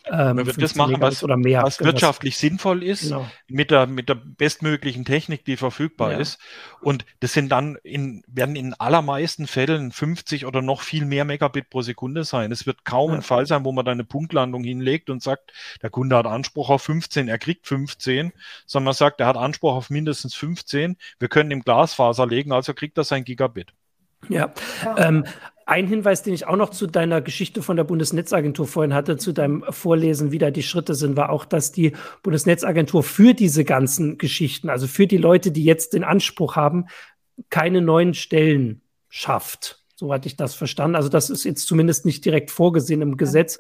ähm, 0.07 0.36
man 0.36 0.46
wird 0.46 0.61
das 0.62 0.74
machen, 0.74 0.96
was, 1.01 1.22
oder 1.22 1.36
mehr, 1.36 1.62
was 1.62 1.80
wirtschaftlich 1.80 2.34
das, 2.34 2.40
sinnvoll 2.40 2.82
ist, 2.82 3.03
genau. 3.03 3.26
mit, 3.48 3.70
der, 3.70 3.86
mit 3.86 4.09
der 4.09 4.14
bestmöglichen 4.14 5.05
Technik, 5.05 5.44
die 5.44 5.57
verfügbar 5.57 6.12
ja. 6.12 6.18
ist. 6.18 6.38
Und 6.80 7.05
das 7.20 7.34
sind 7.34 7.51
dann 7.51 7.76
in, 7.82 8.22
werden 8.26 8.57
in 8.57 8.72
allermeisten 8.74 9.46
Fällen 9.46 9.92
50 9.92 10.46
oder 10.46 10.62
noch 10.62 10.80
viel 10.80 11.05
mehr 11.05 11.24
Megabit 11.24 11.68
pro 11.68 11.82
Sekunde 11.82 12.24
sein. 12.24 12.51
Es 12.51 12.66
wird 12.66 12.84
kaum 12.84 13.11
ja. 13.11 13.16
ein 13.16 13.22
Fall 13.22 13.46
sein, 13.46 13.64
wo 13.64 13.72
man 13.72 13.84
da 13.84 13.92
eine 13.92 14.05
Punktlandung 14.05 14.64
hinlegt 14.64 15.11
und 15.11 15.22
sagt, 15.22 15.53
der 15.82 15.90
Kunde 15.90 16.16
hat 16.16 16.26
Anspruch 16.26 16.70
auf 16.70 16.82
15, 16.82 17.28
er 17.28 17.38
kriegt 17.38 17.66
15, 17.66 18.32
sondern 18.66 18.86
man 18.86 18.94
sagt, 18.94 19.20
er 19.20 19.26
hat 19.26 19.36
Anspruch 19.36 19.74
auf 19.74 19.90
mindestens 19.90 20.34
15. 20.34 20.96
Wir 21.18 21.28
können 21.28 21.51
im 21.51 21.61
Glasfaser 21.61 22.26
legen, 22.26 22.53
also 22.53 22.72
kriegt 22.72 22.96
er 22.96 23.05
sein 23.05 23.24
Gigabit. 23.24 23.74
Ja, 24.28 24.53
ähm, 24.96 25.24
ein 25.70 25.86
Hinweis, 25.86 26.24
den 26.24 26.34
ich 26.34 26.48
auch 26.48 26.56
noch 26.56 26.70
zu 26.70 26.88
deiner 26.88 27.20
Geschichte 27.20 27.62
von 27.62 27.76
der 27.76 27.84
Bundesnetzagentur 27.84 28.66
vorhin 28.66 28.92
hatte, 28.92 29.16
zu 29.18 29.32
deinem 29.32 29.64
Vorlesen, 29.70 30.32
wie 30.32 30.38
da 30.38 30.50
die 30.50 30.64
Schritte 30.64 30.96
sind, 30.96 31.16
war 31.16 31.30
auch, 31.30 31.44
dass 31.44 31.70
die 31.70 31.92
Bundesnetzagentur 32.24 33.04
für 33.04 33.34
diese 33.34 33.64
ganzen 33.64 34.18
Geschichten, 34.18 34.68
also 34.68 34.88
für 34.88 35.06
die 35.06 35.16
Leute, 35.16 35.52
die 35.52 35.64
jetzt 35.64 35.92
den 35.92 36.02
Anspruch 36.02 36.56
haben, 36.56 36.86
keine 37.50 37.82
neuen 37.82 38.14
Stellen 38.14 38.82
schafft. 39.08 39.84
So 39.94 40.12
hatte 40.12 40.26
ich 40.26 40.36
das 40.36 40.56
verstanden. 40.56 40.96
Also 40.96 41.08
das 41.08 41.30
ist 41.30 41.44
jetzt 41.44 41.68
zumindest 41.68 42.04
nicht 42.04 42.24
direkt 42.24 42.50
vorgesehen 42.50 43.00
im 43.00 43.16
Gesetz. 43.16 43.58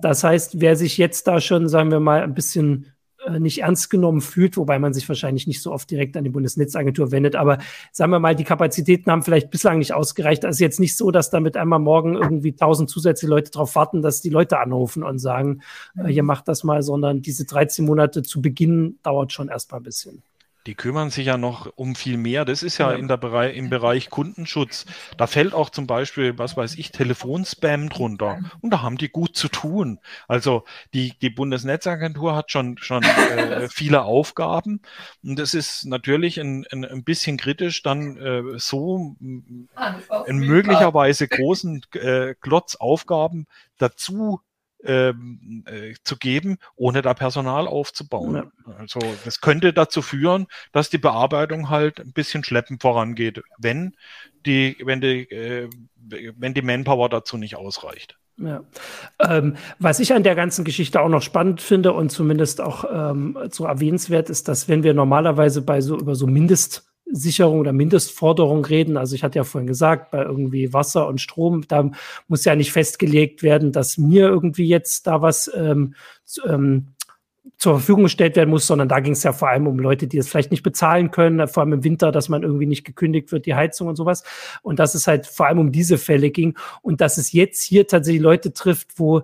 Das 0.00 0.24
heißt, 0.24 0.60
wer 0.60 0.74
sich 0.74 0.98
jetzt 0.98 1.28
da 1.28 1.40
schon, 1.40 1.68
sagen 1.68 1.92
wir 1.92 2.00
mal, 2.00 2.22
ein 2.22 2.34
bisschen 2.34 2.91
nicht 3.38 3.62
ernst 3.62 3.90
genommen 3.90 4.20
fühlt, 4.20 4.56
wobei 4.56 4.78
man 4.78 4.92
sich 4.92 5.08
wahrscheinlich 5.08 5.46
nicht 5.46 5.62
so 5.62 5.72
oft 5.72 5.90
direkt 5.90 6.16
an 6.16 6.24
die 6.24 6.30
Bundesnetzagentur 6.30 7.10
wendet. 7.10 7.36
Aber 7.36 7.58
sagen 7.92 8.12
wir 8.12 8.18
mal, 8.18 8.34
die 8.34 8.44
Kapazitäten 8.44 9.10
haben 9.10 9.22
vielleicht 9.22 9.50
bislang 9.50 9.78
nicht 9.78 9.94
ausgereicht. 9.94 10.44
Es 10.44 10.56
ist 10.56 10.60
jetzt 10.60 10.80
nicht 10.80 10.96
so, 10.96 11.10
dass 11.10 11.30
damit 11.30 11.56
einmal 11.56 11.78
morgen 11.78 12.14
irgendwie 12.14 12.54
tausend 12.54 12.90
zusätzliche 12.90 13.30
Leute 13.30 13.50
darauf 13.50 13.74
warten, 13.74 14.02
dass 14.02 14.20
die 14.20 14.30
Leute 14.30 14.58
anrufen 14.58 15.02
und 15.02 15.18
sagen, 15.18 15.62
äh, 15.96 16.08
hier 16.08 16.22
macht 16.22 16.48
das 16.48 16.64
mal, 16.64 16.82
sondern 16.82 17.22
diese 17.22 17.44
13 17.44 17.84
Monate 17.84 18.22
zu 18.22 18.42
Beginn 18.42 18.98
dauert 19.02 19.32
schon 19.32 19.48
erstmal 19.48 19.80
ein 19.80 19.84
bisschen. 19.84 20.22
Die 20.66 20.74
kümmern 20.74 21.10
sich 21.10 21.26
ja 21.26 21.36
noch 21.36 21.72
um 21.76 21.94
viel 21.94 22.16
mehr. 22.16 22.44
Das 22.44 22.62
ist 22.62 22.78
ja. 22.78 22.92
In 22.92 23.08
der 23.08 23.16
Bereich, 23.16 23.56
im 23.56 23.70
Bereich 23.70 24.10
Kundenschutz. 24.10 24.86
Da 25.16 25.26
fällt 25.26 25.54
auch 25.54 25.70
zum 25.70 25.86
Beispiel, 25.86 26.38
was 26.38 26.56
weiß 26.56 26.76
ich, 26.76 26.92
Telefonspam 26.92 27.88
drunter. 27.88 28.38
Und 28.60 28.70
da 28.70 28.82
haben 28.82 28.98
die 28.98 29.08
gut 29.08 29.36
zu 29.36 29.48
tun. 29.48 29.98
Also 30.28 30.64
die, 30.94 31.14
die 31.20 31.30
Bundesnetzagentur 31.30 32.36
hat 32.36 32.50
schon, 32.50 32.78
schon 32.78 33.02
äh, 33.36 33.68
viele 33.68 34.02
Aufgaben. 34.02 34.80
Und 35.22 35.38
das 35.38 35.54
ist 35.54 35.84
natürlich 35.86 36.38
ein, 36.38 36.64
ein, 36.70 36.84
ein 36.84 37.04
bisschen 37.04 37.36
kritisch, 37.36 37.82
dann 37.82 38.16
äh, 38.16 38.58
so 38.58 39.16
in 40.26 40.38
möglicherweise 40.38 41.28
großen 41.28 41.82
äh, 41.94 42.34
Klotzaufgaben 42.40 43.46
dazu 43.78 44.40
ähm, 44.84 45.64
äh, 45.66 45.94
zu 46.04 46.16
geben, 46.16 46.58
ohne 46.76 47.02
da 47.02 47.14
Personal 47.14 47.66
aufzubauen. 47.66 48.34
Ja. 48.34 48.74
Also 48.78 49.00
das 49.24 49.40
könnte 49.40 49.72
dazu 49.72 50.02
führen, 50.02 50.46
dass 50.72 50.90
die 50.90 50.98
Bearbeitung 50.98 51.70
halt 51.70 52.00
ein 52.00 52.12
bisschen 52.12 52.44
schleppend 52.44 52.82
vorangeht, 52.82 53.42
wenn 53.58 53.96
die, 54.46 54.76
wenn 54.84 55.00
die, 55.00 55.30
äh, 55.30 55.70
wenn 56.36 56.54
die 56.54 56.62
Manpower 56.62 57.08
dazu 57.08 57.36
nicht 57.36 57.56
ausreicht. 57.56 58.18
Ja. 58.38 58.64
Ähm, 59.20 59.56
was 59.78 60.00
ich 60.00 60.14
an 60.14 60.22
der 60.22 60.34
ganzen 60.34 60.64
Geschichte 60.64 61.00
auch 61.00 61.08
noch 61.08 61.22
spannend 61.22 61.60
finde 61.60 61.92
und 61.92 62.10
zumindest 62.10 62.60
auch 62.60 62.84
ähm, 62.90 63.38
so 63.50 63.66
erwähnenswert 63.66 64.30
ist, 64.30 64.48
dass 64.48 64.68
wenn 64.68 64.82
wir 64.82 64.94
normalerweise 64.94 65.62
bei 65.62 65.80
so 65.80 65.98
über 65.98 66.14
so 66.14 66.26
Mindest 66.26 66.91
Sicherung 67.12 67.60
oder 67.60 67.72
Mindestforderung 67.72 68.64
reden. 68.64 68.96
Also 68.96 69.14
ich 69.14 69.22
hatte 69.22 69.38
ja 69.38 69.44
vorhin 69.44 69.66
gesagt, 69.66 70.10
bei 70.10 70.22
irgendwie 70.22 70.72
Wasser 70.72 71.06
und 71.06 71.20
Strom, 71.20 71.64
da 71.68 71.90
muss 72.28 72.44
ja 72.44 72.56
nicht 72.56 72.72
festgelegt 72.72 73.42
werden, 73.42 73.72
dass 73.72 73.98
mir 73.98 74.28
irgendwie 74.28 74.66
jetzt 74.66 75.06
da 75.06 75.22
was 75.22 75.50
ähm, 75.54 75.94
ähm, 76.46 76.94
zur 77.58 77.74
Verfügung 77.74 78.04
gestellt 78.04 78.36
werden 78.36 78.50
muss, 78.50 78.66
sondern 78.66 78.88
da 78.88 79.00
ging 79.00 79.12
es 79.12 79.22
ja 79.22 79.32
vor 79.32 79.48
allem 79.48 79.66
um 79.66 79.78
Leute, 79.78 80.06
die 80.06 80.18
es 80.18 80.28
vielleicht 80.28 80.50
nicht 80.50 80.62
bezahlen 80.62 81.10
können, 81.10 81.46
vor 81.48 81.62
allem 81.62 81.72
im 81.72 81.84
Winter, 81.84 82.12
dass 82.12 82.28
man 82.28 82.42
irgendwie 82.42 82.66
nicht 82.66 82.84
gekündigt 82.84 83.32
wird, 83.32 83.46
die 83.46 83.54
Heizung 83.54 83.88
und 83.88 83.96
sowas. 83.96 84.22
Und 84.62 84.78
dass 84.78 84.94
es 84.94 85.06
halt 85.06 85.26
vor 85.26 85.46
allem 85.46 85.58
um 85.58 85.72
diese 85.72 85.98
Fälle 85.98 86.30
ging 86.30 86.56
und 86.82 87.00
dass 87.00 87.18
es 87.18 87.32
jetzt 87.32 87.62
hier 87.62 87.86
tatsächlich 87.86 88.22
Leute 88.22 88.52
trifft, 88.52 88.98
wo 88.98 89.22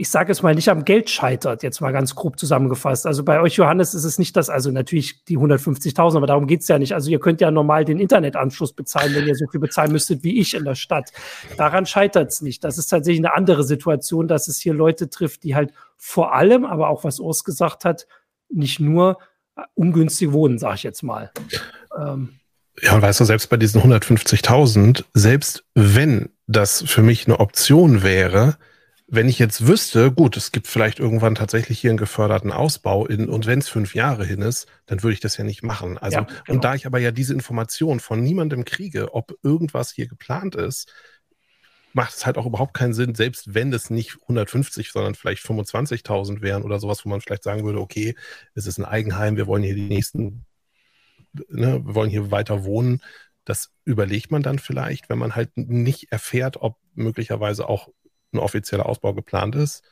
ich 0.00 0.08
sage 0.08 0.32
es 0.32 0.40
mal, 0.40 0.54
nicht 0.54 0.70
am 0.70 0.86
Geld 0.86 1.10
scheitert, 1.10 1.62
jetzt 1.62 1.82
mal 1.82 1.92
ganz 1.92 2.14
grob 2.14 2.38
zusammengefasst. 2.38 3.06
Also 3.06 3.22
bei 3.22 3.38
euch, 3.42 3.56
Johannes, 3.56 3.92
ist 3.92 4.04
es 4.04 4.18
nicht 4.18 4.34
das, 4.34 4.48
also 4.48 4.70
natürlich 4.70 5.26
die 5.26 5.36
150.000, 5.36 6.16
aber 6.16 6.26
darum 6.26 6.46
geht's 6.46 6.68
ja 6.68 6.78
nicht. 6.78 6.94
Also 6.94 7.10
ihr 7.10 7.20
könnt 7.20 7.42
ja 7.42 7.50
normal 7.50 7.84
den 7.84 7.98
Internetanschluss 7.98 8.72
bezahlen, 8.72 9.14
wenn 9.14 9.26
ihr 9.26 9.34
so 9.34 9.46
viel 9.48 9.60
bezahlen 9.60 9.92
müsstet 9.92 10.24
wie 10.24 10.40
ich 10.40 10.54
in 10.54 10.64
der 10.64 10.74
Stadt. 10.74 11.12
Daran 11.58 11.84
scheitert's 11.84 12.40
nicht. 12.40 12.64
Das 12.64 12.78
ist 12.78 12.86
tatsächlich 12.86 13.20
eine 13.20 13.34
andere 13.34 13.62
Situation, 13.62 14.26
dass 14.26 14.48
es 14.48 14.58
hier 14.58 14.72
Leute 14.72 15.10
trifft, 15.10 15.44
die 15.44 15.54
halt 15.54 15.74
vor 15.98 16.32
allem, 16.32 16.64
aber 16.64 16.88
auch 16.88 17.04
was 17.04 17.20
Urs 17.20 17.44
gesagt 17.44 17.84
hat, 17.84 18.06
nicht 18.48 18.80
nur 18.80 19.18
ungünstig 19.74 20.32
wohnen, 20.32 20.58
sage 20.58 20.76
ich 20.76 20.82
jetzt 20.82 21.02
mal. 21.02 21.30
Ähm, 21.94 22.40
ja, 22.80 22.94
und 22.94 23.02
weißt 23.02 23.20
du, 23.20 23.26
selbst 23.26 23.50
bei 23.50 23.58
diesen 23.58 23.82
150.000, 23.82 25.04
selbst 25.12 25.64
wenn 25.74 26.30
das 26.46 26.84
für 26.86 27.02
mich 27.02 27.26
eine 27.26 27.38
Option 27.38 28.02
wäre, 28.02 28.56
wenn 29.12 29.28
ich 29.28 29.40
jetzt 29.40 29.66
wüsste, 29.66 30.12
gut, 30.12 30.36
es 30.36 30.52
gibt 30.52 30.68
vielleicht 30.68 31.00
irgendwann 31.00 31.34
tatsächlich 31.34 31.80
hier 31.80 31.90
einen 31.90 31.98
geförderten 31.98 32.52
Ausbau 32.52 33.06
in, 33.06 33.28
und 33.28 33.44
wenn 33.44 33.58
es 33.58 33.68
fünf 33.68 33.96
Jahre 33.96 34.24
hin 34.24 34.40
ist, 34.40 34.68
dann 34.86 35.02
würde 35.02 35.14
ich 35.14 35.20
das 35.20 35.36
ja 35.36 35.42
nicht 35.42 35.64
machen. 35.64 35.98
Also, 35.98 36.18
ja, 36.18 36.22
genau. 36.22 36.54
und 36.54 36.64
da 36.64 36.76
ich 36.76 36.86
aber 36.86 37.00
ja 37.00 37.10
diese 37.10 37.34
Information 37.34 37.98
von 37.98 38.22
niemandem 38.22 38.64
kriege, 38.64 39.12
ob 39.12 39.34
irgendwas 39.42 39.90
hier 39.90 40.06
geplant 40.06 40.54
ist, 40.54 40.92
macht 41.92 42.14
es 42.14 42.24
halt 42.24 42.38
auch 42.38 42.46
überhaupt 42.46 42.72
keinen 42.72 42.94
Sinn, 42.94 43.16
selbst 43.16 43.52
wenn 43.52 43.72
es 43.72 43.90
nicht 43.90 44.16
150, 44.22 44.92
sondern 44.92 45.16
vielleicht 45.16 45.44
25.000 45.44 46.40
wären 46.40 46.62
oder 46.62 46.78
sowas, 46.78 47.04
wo 47.04 47.08
man 47.08 47.20
vielleicht 47.20 47.42
sagen 47.42 47.64
würde, 47.64 47.80
okay, 47.80 48.14
es 48.54 48.66
ist 48.66 48.78
ein 48.78 48.84
Eigenheim, 48.84 49.36
wir 49.36 49.48
wollen 49.48 49.64
hier 49.64 49.74
die 49.74 49.88
nächsten, 49.88 50.46
ne, 51.48 51.84
wir 51.84 51.94
wollen 51.96 52.10
hier 52.10 52.30
weiter 52.30 52.62
wohnen. 52.62 53.02
Das 53.44 53.72
überlegt 53.84 54.30
man 54.30 54.44
dann 54.44 54.60
vielleicht, 54.60 55.08
wenn 55.08 55.18
man 55.18 55.34
halt 55.34 55.56
nicht 55.56 56.12
erfährt, 56.12 56.58
ob 56.58 56.76
möglicherweise 56.94 57.68
auch 57.68 57.88
ein 58.32 58.38
offizieller 58.38 58.86
Ausbau 58.86 59.14
geplant 59.14 59.56
ist. 59.56 59.82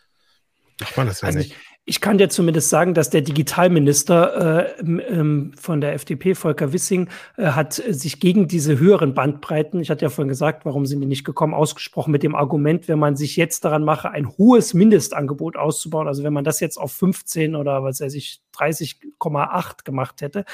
Ich 0.80 0.97
meine 0.97 1.11
das 1.11 1.22
ja 1.22 1.26
also 1.26 1.39
nicht. 1.39 1.55
Ich 1.84 2.03
kann 2.03 2.18
dir 2.18 2.28
zumindest 2.28 2.68
sagen, 2.68 2.93
dass 2.93 3.09
der 3.09 3.22
Digitalminister 3.22 4.76
äh, 4.76 4.82
ähm, 4.82 5.53
von 5.59 5.80
der 5.80 5.95
FDP, 5.95 6.34
Volker 6.34 6.74
Wissing, 6.74 7.09
äh, 7.39 7.47
hat 7.47 7.72
sich 7.72 8.20
gegen 8.20 8.47
diese 8.47 8.78
höheren 8.78 9.14
Bandbreiten, 9.14 9.80
ich 9.80 9.89
hatte 9.89 10.05
ja 10.05 10.11
vorhin 10.11 10.28
gesagt, 10.28 10.66
warum 10.66 10.84
sind 10.84 11.01
die 11.01 11.07
nicht 11.07 11.24
gekommen, 11.24 11.55
ausgesprochen 11.55 12.11
mit 12.11 12.22
dem 12.22 12.34
Argument, 12.34 12.89
wenn 12.89 12.99
man 12.99 13.16
sich 13.16 13.36
jetzt 13.36 13.64
daran 13.64 13.84
mache, 13.84 14.11
ein 14.11 14.28
hohes 14.36 14.74
Mindestangebot 14.74 15.57
auszubauen, 15.57 16.09
also 16.09 16.24
wenn 16.24 16.34
man 16.34 16.45
das 16.45 16.61
jetzt 16.61 16.76
auf 16.76 16.93
15 16.93 17.57
oder 17.57 17.82
was 17.82 18.03
weiß 18.03 18.12
ich, 18.12 18.43
30,8 18.59 19.84
gemacht 19.84 20.20
hätte, 20.20 20.44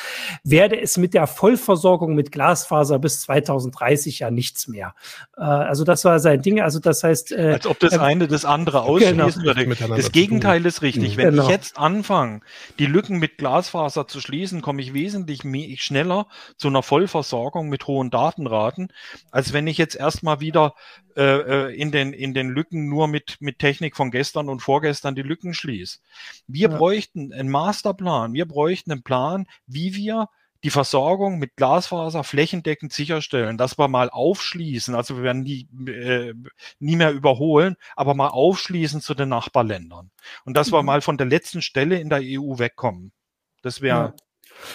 werde 0.42 0.80
es 0.80 0.96
mit 0.96 1.14
der 1.14 1.26
Vollversorgung 1.26 2.14
mit 2.14 2.32
Glasfaser 2.32 2.98
bis 2.98 3.22
2030 3.22 4.20
ja 4.20 4.30
nichts 4.30 4.68
mehr. 4.68 4.94
Äh, 5.36 5.42
also 5.42 5.84
das 5.84 6.04
war 6.04 6.18
sein 6.20 6.42
Ding. 6.42 6.60
Also 6.60 6.78
das 6.78 7.02
heißt, 7.02 7.32
äh, 7.32 7.52
als 7.54 7.66
ob 7.66 7.78
das 7.80 7.98
eine 7.98 8.28
das 8.28 8.44
andere 8.44 8.82
ausschließen 8.82 9.16
genau. 9.16 9.56
würde. 9.56 9.96
Das 9.96 10.12
Gegenteil 10.12 10.64
ist 10.66 10.82
richtig. 10.82 11.16
Wenn 11.16 11.30
genau. 11.30 11.44
ich 11.44 11.48
jetzt 11.48 11.78
anfange, 11.78 12.40
die 12.78 12.86
Lücken 12.86 13.18
mit 13.18 13.38
Glasfaser 13.38 14.06
zu 14.06 14.20
schließen, 14.20 14.62
komme 14.62 14.82
ich 14.82 14.94
wesentlich 14.94 15.42
schneller 15.82 16.26
zu 16.56 16.68
einer 16.68 16.82
Vollversorgung 16.82 17.68
mit 17.68 17.86
hohen 17.86 18.10
Datenraten, 18.10 18.88
als 19.30 19.52
wenn 19.52 19.66
ich 19.66 19.78
jetzt 19.78 19.96
erstmal 19.96 20.40
wieder 20.40 20.74
äh, 21.16 21.68
äh, 21.68 21.74
in, 21.74 21.92
den, 21.92 22.12
in 22.12 22.34
den 22.34 22.48
Lücken 22.48 22.88
nur 22.88 23.08
mit, 23.08 23.36
mit 23.40 23.58
Technik 23.58 23.96
von 23.96 24.10
gestern 24.10 24.48
und 24.48 24.60
vorgestern 24.60 25.14
die 25.14 25.22
Lücken 25.22 25.54
schließe. 25.54 25.98
Wir 26.46 26.70
ja. 26.70 26.76
bräuchten 26.76 27.32
einen 27.32 27.50
Masterplan, 27.50 28.32
wir 28.32 28.46
bräuchten 28.46 28.92
einen 28.92 29.02
Plan, 29.02 29.46
wie 29.66 29.94
wir 29.94 30.28
die 30.64 30.70
Versorgung 30.70 31.38
mit 31.38 31.56
Glasfaser 31.56 32.24
flächendeckend 32.24 32.90
sicherstellen, 32.92 33.58
dass 33.58 33.78
wir 33.78 33.86
mal 33.86 34.08
aufschließen, 34.08 34.94
also 34.94 35.18
wir 35.18 35.22
werden 35.22 35.42
nie, 35.42 35.68
äh, 35.86 36.32
nie 36.78 36.96
mehr 36.96 37.12
überholen, 37.12 37.76
aber 37.96 38.14
mal 38.14 38.28
aufschließen 38.28 39.02
zu 39.02 39.14
den 39.14 39.28
Nachbarländern. 39.28 40.10
Und 40.46 40.56
dass 40.56 40.70
mhm. 40.70 40.76
wir 40.76 40.82
mal 40.82 41.00
von 41.02 41.18
der 41.18 41.26
letzten 41.26 41.60
Stelle 41.60 42.00
in 42.00 42.08
der 42.08 42.20
EU 42.22 42.58
wegkommen. 42.58 43.12
Das 43.60 43.82
wäre 43.82 44.14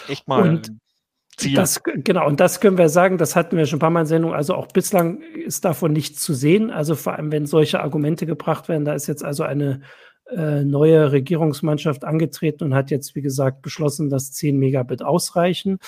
ja. 0.07 0.11
echt 0.13 0.27
mal. 0.27 0.47
Und 0.47 0.71
Ziel. 1.39 1.55
Das, 1.55 1.81
genau, 1.83 2.27
und 2.27 2.39
das 2.39 2.59
können 2.59 2.77
wir 2.77 2.89
sagen, 2.89 3.17
das 3.17 3.35
hatten 3.35 3.57
wir 3.57 3.65
schon 3.65 3.77
ein 3.77 3.79
paar 3.79 3.89
Mal 3.89 4.01
in 4.01 4.07
Sendung. 4.07 4.33
Also 4.33 4.53
auch 4.55 4.67
bislang 4.67 5.21
ist 5.21 5.65
davon 5.65 5.93
nichts 5.93 6.21
zu 6.21 6.33
sehen. 6.33 6.69
Also 6.69 6.95
vor 6.95 7.13
allem, 7.13 7.31
wenn 7.31 7.45
solche 7.45 7.79
Argumente 7.81 8.25
gebracht 8.25 8.69
werden, 8.69 8.85
da 8.85 8.93
ist 8.93 9.07
jetzt 9.07 9.23
also 9.23 9.43
eine 9.43 9.81
äh, 10.29 10.63
neue 10.63 11.11
Regierungsmannschaft 11.11 12.03
angetreten 12.03 12.65
und 12.65 12.75
hat 12.75 12.91
jetzt, 12.91 13.15
wie 13.15 13.21
gesagt, 13.21 13.61
beschlossen, 13.61 14.09
dass 14.09 14.31
10 14.31 14.57
Megabit 14.57 15.01
ausreichen. 15.01 15.79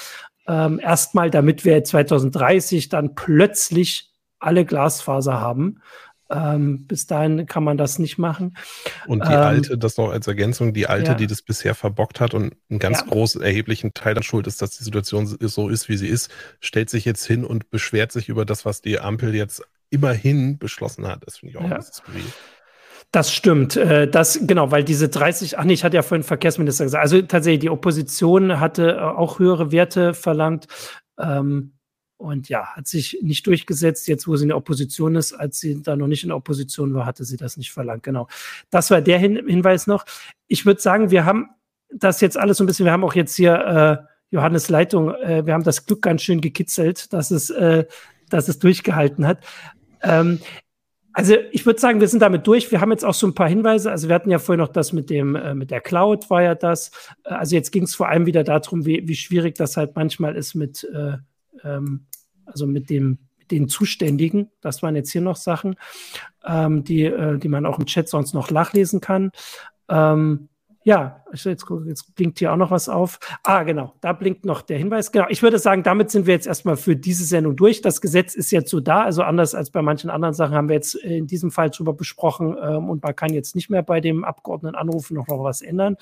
Ähm, 0.47 0.79
erstmal, 0.79 1.29
damit 1.29 1.65
wir 1.65 1.83
2030 1.83 2.89
dann 2.89 3.13
plötzlich 3.15 4.11
alle 4.39 4.65
Glasfaser 4.65 5.39
haben. 5.39 5.81
Ähm, 6.31 6.87
bis 6.87 7.07
dahin 7.07 7.45
kann 7.45 7.63
man 7.63 7.77
das 7.77 7.99
nicht 7.99 8.17
machen. 8.17 8.55
Und 9.07 9.25
die 9.25 9.31
ähm, 9.31 9.39
alte, 9.39 9.77
das 9.77 9.97
noch 9.97 10.11
als 10.11 10.27
Ergänzung, 10.27 10.73
die 10.73 10.87
alte, 10.87 11.11
ja. 11.11 11.15
die 11.15 11.27
das 11.27 11.41
bisher 11.41 11.75
verbockt 11.75 12.19
hat 12.19 12.33
und 12.33 12.55
einen 12.69 12.79
ganz 12.79 13.01
ja. 13.01 13.07
großen, 13.07 13.41
erheblichen 13.41 13.93
Teil 13.93 14.13
der 14.13 14.21
Schuld 14.21 14.47
ist, 14.47 14.61
dass 14.61 14.77
die 14.77 14.83
Situation 14.83 15.25
so 15.27 15.69
ist, 15.69 15.89
wie 15.89 15.97
sie 15.97 16.07
ist, 16.07 16.31
stellt 16.59 16.89
sich 16.89 17.05
jetzt 17.05 17.25
hin 17.25 17.43
und 17.43 17.69
beschwert 17.69 18.11
sich 18.11 18.29
über 18.29 18.45
das, 18.45 18.65
was 18.65 18.81
die 18.81 18.99
Ampel 18.99 19.35
jetzt 19.35 19.61
immerhin 19.89 20.57
beschlossen 20.57 21.05
hat. 21.07 21.25
Das 21.25 21.39
finde 21.39 21.51
ich 21.51 21.57
auch 21.57 21.63
ja. 21.63 21.71
ein 21.71 21.77
bisschen 21.77 21.93
skurril. 21.93 22.23
Das 23.11 23.33
stimmt. 23.33 23.75
Äh, 23.75 24.07
das, 24.07 24.39
genau, 24.41 24.71
weil 24.71 24.85
diese 24.85 25.09
30, 25.09 25.59
ach 25.59 25.65
nee, 25.65 25.73
ich 25.73 25.83
hatte 25.83 25.97
ja 25.97 26.01
vorhin 26.01 26.23
Verkehrsminister 26.23 26.85
gesagt. 26.85 27.01
Also 27.01 27.21
tatsächlich, 27.21 27.59
die 27.59 27.69
Opposition 27.69 28.59
hatte 28.59 28.91
äh, 28.91 28.99
auch 28.99 29.39
höhere 29.39 29.71
Werte 29.71 30.13
verlangt. 30.13 30.67
Ähm, 31.19 31.73
und 32.21 32.49
ja, 32.49 32.75
hat 32.75 32.87
sich 32.87 33.17
nicht 33.21 33.47
durchgesetzt. 33.47 34.07
Jetzt, 34.07 34.27
wo 34.27 34.35
sie 34.35 34.43
in 34.43 34.49
der 34.49 34.57
Opposition 34.57 35.15
ist, 35.15 35.33
als 35.33 35.59
sie 35.59 35.81
da 35.81 35.95
noch 35.95 36.07
nicht 36.07 36.23
in 36.23 36.29
der 36.29 36.37
Opposition 36.37 36.93
war, 36.93 37.05
hatte 37.05 37.25
sie 37.25 37.37
das 37.37 37.57
nicht 37.57 37.71
verlangt. 37.71 38.03
Genau. 38.03 38.27
Das 38.69 38.91
war 38.91 39.01
der 39.01 39.17
Hin 39.17 39.41
Hinweis 39.47 39.87
noch. 39.87 40.05
Ich 40.47 40.65
würde 40.65 40.81
sagen, 40.81 41.11
wir 41.11 41.25
haben 41.25 41.49
das 41.93 42.21
jetzt 42.21 42.37
alles 42.37 42.57
so 42.57 42.63
ein 42.63 42.67
bisschen, 42.67 42.85
wir 42.85 42.93
haben 42.93 43.03
auch 43.03 43.15
jetzt 43.15 43.35
hier 43.35 43.53
äh, 44.01 44.07
Johannes 44.29 44.69
Leitung, 44.69 45.13
äh, 45.13 45.45
wir 45.45 45.53
haben 45.53 45.63
das 45.63 45.85
Glück 45.85 46.01
ganz 46.01 46.21
schön 46.21 46.39
gekitzelt, 46.41 47.11
dass 47.11 47.31
es, 47.31 47.49
äh, 47.49 47.85
dass 48.29 48.47
es 48.47 48.59
durchgehalten 48.59 49.27
hat. 49.27 49.39
Ähm, 50.01 50.39
also 51.13 51.35
ich 51.51 51.65
würde 51.65 51.79
sagen, 51.79 51.99
wir 51.99 52.07
sind 52.07 52.21
damit 52.21 52.47
durch. 52.47 52.71
Wir 52.71 52.79
haben 52.79 52.91
jetzt 52.91 53.03
auch 53.03 53.13
so 53.13 53.27
ein 53.27 53.35
paar 53.35 53.49
Hinweise. 53.49 53.91
Also 53.91 54.07
wir 54.07 54.15
hatten 54.15 54.29
ja 54.29 54.39
vorhin 54.39 54.61
noch 54.61 54.71
das 54.71 54.93
mit 54.93 55.09
dem 55.09 55.35
äh, 55.35 55.53
mit 55.53 55.71
der 55.71 55.81
Cloud 55.81 56.29
war 56.29 56.41
ja 56.41 56.55
das. 56.55 56.91
Äh, 57.25 57.33
also 57.33 57.55
jetzt 57.55 57.71
ging 57.71 57.83
es 57.83 57.95
vor 57.95 58.07
allem 58.07 58.25
wieder 58.25 58.43
darum, 58.43 58.85
wie, 58.85 59.07
wie 59.07 59.15
schwierig 59.15 59.55
das 59.55 59.75
halt 59.75 59.95
manchmal 59.95 60.35
ist 60.35 60.55
mit 60.55 60.85
äh, 60.85 61.17
ähm, 61.63 62.05
also 62.45 62.67
mit 62.67 62.89
dem 62.89 63.19
den 63.51 63.67
Zuständigen. 63.67 64.49
Das 64.61 64.81
waren 64.81 64.95
jetzt 64.95 65.11
hier 65.11 65.21
noch 65.21 65.35
Sachen, 65.35 65.75
ähm, 66.45 66.83
die, 66.83 67.03
äh, 67.03 67.37
die 67.37 67.49
man 67.49 67.65
auch 67.65 67.77
im 67.77 67.85
Chat 67.85 68.07
sonst 68.07 68.33
noch 68.33 68.49
nachlesen 68.49 69.01
kann. 69.01 69.31
Ähm, 69.89 70.47
ja, 70.83 71.23
jetzt, 71.31 71.65
jetzt 71.85 72.15
blinkt 72.15 72.39
hier 72.39 72.51
auch 72.51 72.57
noch 72.57 72.71
was 72.71 72.89
auf. 72.89 73.19
Ah, 73.43 73.61
genau, 73.63 73.93
da 74.01 74.13
blinkt 74.13 74.45
noch 74.45 74.63
der 74.63 74.79
Hinweis. 74.79 75.11
Genau, 75.11 75.27
ich 75.29 75.43
würde 75.43 75.59
sagen, 75.59 75.83
damit 75.83 76.09
sind 76.09 76.25
wir 76.25 76.33
jetzt 76.33 76.47
erstmal 76.47 76.75
für 76.75 76.95
diese 76.95 77.23
Sendung 77.23 77.55
durch. 77.55 77.81
Das 77.81 78.01
Gesetz 78.01 78.33
ist 78.33 78.51
jetzt 78.51 78.71
so 78.71 78.79
da, 78.79 79.03
also 79.03 79.21
anders 79.21 79.53
als 79.53 79.69
bei 79.69 79.83
manchen 79.83 80.09
anderen 80.09 80.33
Sachen 80.33 80.55
haben 80.55 80.69
wir 80.69 80.75
jetzt 80.75 80.95
in 80.95 81.27
diesem 81.27 81.51
Fall 81.51 81.69
drüber 81.69 81.93
besprochen 81.93 82.57
ähm, 82.59 82.89
und 82.89 83.03
man 83.03 83.15
kann 83.15 83.31
jetzt 83.31 83.55
nicht 83.55 83.69
mehr 83.69 83.83
bei 83.83 84.01
dem 84.01 84.23
Abgeordneten 84.23 84.75
anrufen 84.75 85.13
noch, 85.15 85.27
noch 85.27 85.43
was 85.43 85.61
ändern. 85.61 85.97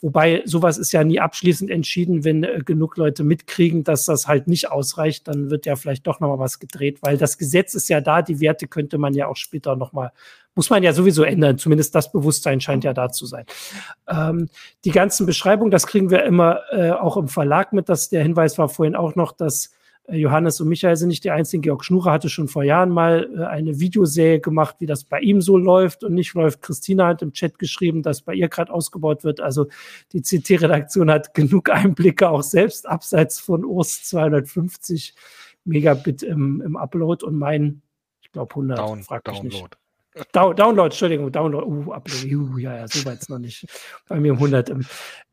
Wobei 0.00 0.42
sowas 0.44 0.78
ist 0.78 0.92
ja 0.92 1.02
nie 1.02 1.18
abschließend 1.18 1.68
entschieden, 1.68 2.24
wenn 2.24 2.44
äh, 2.44 2.60
genug 2.64 2.96
Leute 2.96 3.24
mitkriegen, 3.24 3.82
dass 3.82 4.04
das 4.04 4.28
halt 4.28 4.46
nicht 4.46 4.70
ausreicht, 4.70 5.26
dann 5.26 5.50
wird 5.50 5.66
ja 5.66 5.74
vielleicht 5.74 6.06
doch 6.06 6.20
noch 6.20 6.28
mal 6.28 6.38
was 6.38 6.60
gedreht, 6.60 6.98
weil 7.02 7.18
das 7.18 7.36
Gesetz 7.36 7.74
ist 7.74 7.88
ja 7.88 8.00
da, 8.00 8.22
die 8.22 8.38
Werte 8.40 8.68
könnte 8.68 8.96
man 8.98 9.12
ja 9.12 9.26
auch 9.26 9.36
später 9.36 9.74
noch 9.74 9.92
mal 9.92 10.12
muss 10.54 10.70
man 10.70 10.82
ja 10.82 10.92
sowieso 10.92 11.22
ändern. 11.22 11.58
Zumindest 11.58 11.94
das 11.94 12.12
Bewusstsein 12.12 12.60
scheint 12.60 12.84
ja 12.84 12.92
da 12.92 13.10
zu 13.10 13.26
sein. 13.26 13.44
Ähm, 14.08 14.48
die 14.84 14.90
ganzen 14.90 15.26
Beschreibungen, 15.26 15.70
das 15.70 15.86
kriegen 15.86 16.10
wir 16.10 16.24
immer 16.24 16.60
äh, 16.70 16.90
auch 16.90 17.16
im 17.16 17.28
Verlag 17.28 17.72
mit. 17.72 17.88
Dass 17.88 18.08
der 18.08 18.22
Hinweis 18.22 18.58
war 18.58 18.68
vorhin 18.68 18.96
auch 18.96 19.14
noch, 19.14 19.32
dass 19.32 19.72
äh, 20.10 20.16
Johannes 20.16 20.60
und 20.60 20.68
Michael 20.68 20.96
sind 20.96 21.08
nicht 21.08 21.24
die 21.24 21.30
einzigen. 21.30 21.62
Georg 21.62 21.84
Schnurer 21.84 22.12
hatte 22.12 22.28
schon 22.28 22.48
vor 22.48 22.64
Jahren 22.64 22.90
mal 22.90 23.28
äh, 23.36 23.44
eine 23.44 23.80
Videoserie 23.80 24.40
gemacht, 24.40 24.76
wie 24.78 24.86
das 24.86 25.04
bei 25.04 25.20
ihm 25.20 25.40
so 25.40 25.56
läuft 25.56 26.04
und 26.04 26.14
nicht 26.14 26.34
läuft. 26.34 26.62
Christina 26.62 27.06
hat 27.06 27.22
im 27.22 27.32
Chat 27.32 27.58
geschrieben, 27.58 28.02
dass 28.02 28.22
bei 28.22 28.34
ihr 28.34 28.48
gerade 28.48 28.72
ausgebaut 28.72 29.24
wird. 29.24 29.40
Also 29.40 29.66
die 30.12 30.22
CT-Redaktion 30.22 31.10
hat 31.10 31.34
genug 31.34 31.70
Einblicke, 31.70 32.28
auch 32.28 32.42
selbst 32.42 32.88
abseits 32.88 33.40
von 33.40 33.64
Urs 33.64 34.02
250 34.04 35.14
Megabit 35.64 36.22
im, 36.22 36.60
im 36.60 36.76
Upload 36.76 37.24
und 37.24 37.38
mein, 37.38 37.82
ich 38.22 38.32
glaube 38.32 38.50
100, 38.50 38.78
Down, 38.78 39.02
frag 39.02 39.24
Download. 39.24 39.46
Nicht. 39.46 39.76
Down, 40.32 40.56
Download, 40.56 40.86
Entschuldigung, 40.86 41.30
Download. 41.30 41.64
Uh, 41.64 41.92
Upload, 41.92 42.34
uh, 42.34 42.58
ja, 42.58 42.78
ja, 42.78 42.88
so 42.88 43.04
weit 43.04 43.28
noch 43.28 43.38
nicht. 43.38 43.64
Bei 44.08 44.18
mir 44.18 44.32
100 44.32 44.68
im, 44.70 44.84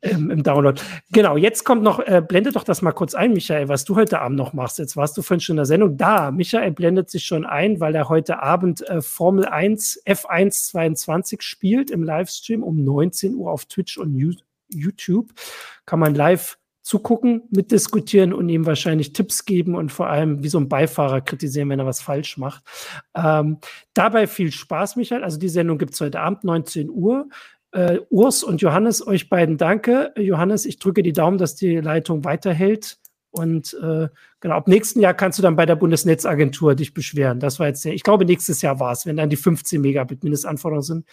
im, 0.01 0.30
im, 0.30 0.43
Download. 0.43 0.80
Genau, 1.11 1.36
jetzt 1.36 1.63
kommt 1.63 1.82
noch, 1.82 1.99
äh, 1.99 2.21
blende 2.25 2.51
doch 2.51 2.63
das 2.63 2.84
mal 2.84 2.91
kurz 2.91 3.15
ein, 3.15 3.34
Michael, 3.34 3.69
was 3.69 3.86
du 3.86 3.95
heute 3.95 4.19
Abend 4.19 4.38
noch 4.38 4.53
machst. 4.53 4.78
Jetzt 4.78 4.95
warst 4.95 5.17
du 5.17 5.23
vorhin 5.23 5.39
schon 5.39 5.53
in 5.53 5.57
der 5.57 5.65
Sendung. 5.65 5.97
Da, 5.97 6.30
Michael 6.30 6.71
blendet 6.71 7.09
sich 7.09 7.25
schon 7.25 7.43
ein, 7.43 7.80
weil 7.80 7.95
er 7.95 8.07
heute 8.07 8.43
Abend 8.43 8.88
äh, 8.88 9.01
Formel 9.01 9.45
1 9.45 10.03
F1 10.05 10.67
22 10.67 11.41
spielt 11.41 11.89
im 11.89 12.03
Livestream 12.03 12.61
um 12.61 12.84
19 12.84 13.34
Uhr 13.34 13.51
auf 13.51 13.65
Twitch 13.65 13.97
und 13.97 14.15
YouTube. 14.69 15.32
Kann 15.88 15.99
man 15.99 16.13
live 16.13 16.59
zugucken, 16.88 17.41
mitdiskutieren 17.49 18.31
und 18.31 18.47
ihm 18.47 18.65
wahrscheinlich 18.65 19.11
Tipps 19.11 19.43
geben 19.43 19.75
und 19.75 19.91
vor 19.91 20.07
allem 20.07 20.41
wie 20.41 20.47
so 20.47 20.57
ein 20.57 20.69
Beifahrer 20.69 21.19
kritisieren, 21.19 21.67
wenn 21.67 21.79
er 21.79 21.85
was 21.85 21.99
falsch 21.99 22.38
macht. 22.38 22.63
Ähm, 23.13 23.57
dabei 23.93 24.25
viel 24.25 24.53
Spaß, 24.53 24.95
Michael. 24.95 25.21
Also 25.21 25.38
die 25.38 25.49
Sendung 25.49 25.79
gibt 25.79 25.95
es 25.95 25.99
heute 25.99 26.21
Abend, 26.21 26.45
19 26.45 26.89
Uhr. 26.89 27.27
Äh, 27.73 27.99
Urs 28.09 28.41
und 28.41 28.61
Johannes, 28.61 29.05
euch 29.05 29.27
beiden 29.27 29.57
danke. 29.57 30.13
Johannes, 30.17 30.65
ich 30.65 30.79
drücke 30.79 31.03
die 31.03 31.11
Daumen, 31.11 31.38
dass 31.38 31.55
die 31.55 31.75
Leitung 31.75 32.23
weiterhält. 32.23 32.99
Und 33.31 33.73
äh, 33.83 34.07
genau, 34.39 34.55
ab 34.55 34.69
nächsten 34.69 35.01
Jahr 35.01 35.13
kannst 35.13 35.38
du 35.39 35.43
dann 35.43 35.57
bei 35.57 35.65
der 35.65 35.75
Bundesnetzagentur 35.75 36.73
dich 36.73 36.93
beschweren. 36.93 37.41
Das 37.41 37.59
war 37.59 37.67
jetzt 37.67 37.83
der, 37.83 37.95
ich 37.95 38.03
glaube, 38.03 38.23
nächstes 38.23 38.61
Jahr 38.61 38.79
war 38.79 38.93
es, 38.93 39.05
wenn 39.05 39.17
dann 39.17 39.29
die 39.29 39.35
15 39.35 39.81
Megabit 39.81 40.23
Mindestanforderungen 40.23 40.83
sind. 40.83 41.05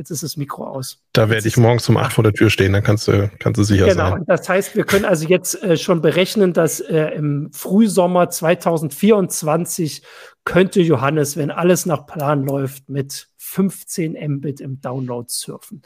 Jetzt 0.00 0.08
ist 0.08 0.22
das 0.22 0.38
Mikro 0.38 0.66
aus. 0.66 0.98
Da 1.12 1.28
werde 1.28 1.46
ich 1.46 1.58
morgens 1.58 1.86
um 1.90 1.98
acht 1.98 2.14
vor 2.14 2.24
der 2.24 2.32
Tür 2.32 2.48
stehen, 2.48 2.72
dann 2.72 2.82
kannst 2.82 3.06
du, 3.06 3.30
kannst 3.38 3.58
du 3.58 3.64
sicher 3.64 3.84
genau. 3.84 4.04
sein. 4.04 4.12
Genau, 4.14 4.24
das 4.24 4.48
heißt, 4.48 4.74
wir 4.74 4.84
können 4.84 5.04
also 5.04 5.28
jetzt 5.28 5.62
äh, 5.62 5.76
schon 5.76 6.00
berechnen, 6.00 6.54
dass 6.54 6.80
äh, 6.80 7.08
im 7.08 7.52
Frühsommer 7.52 8.30
2024 8.30 10.02
könnte 10.46 10.80
Johannes, 10.80 11.36
wenn 11.36 11.50
alles 11.50 11.84
nach 11.84 12.06
Plan 12.06 12.46
läuft, 12.46 12.88
mit 12.88 13.28
15 13.36 14.16
Mbit 14.36 14.62
im 14.62 14.80
Download 14.80 15.26
surfen. 15.28 15.82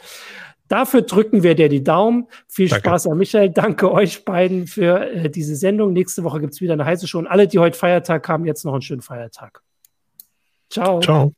Dafür 0.69 1.03
drücken 1.03 1.43
wir 1.43 1.57
dir 1.57 1.69
die 1.69 1.83
Daumen. 1.83 2.29
Viel 2.47 2.69
Danke. 2.69 2.89
Spaß 2.89 3.09
an 3.09 3.19
Michael. 3.19 3.51
Danke 3.51 3.91
euch 3.91 4.25
beiden 4.25 4.69
für 4.69 5.11
äh, 5.11 5.29
diese 5.29 5.57
Sendung. 5.57 5.93
Nächste 5.93 6.23
Woche 6.23 6.39
gibt 6.39 6.53
es 6.53 6.61
wieder 6.61 6.75
eine 6.75 6.85
heiße 6.85 7.09
Show. 7.09 7.19
Und 7.19 7.27
alle, 7.27 7.49
die 7.49 7.59
heute 7.59 7.77
Feiertag 7.77 8.29
haben, 8.29 8.45
jetzt 8.45 8.65
noch 8.65 8.75
einen 8.75 8.83
schönen 8.83 9.03
Feiertag. 9.03 9.61
Ciao. 10.71 11.01
Ciao. 11.01 11.35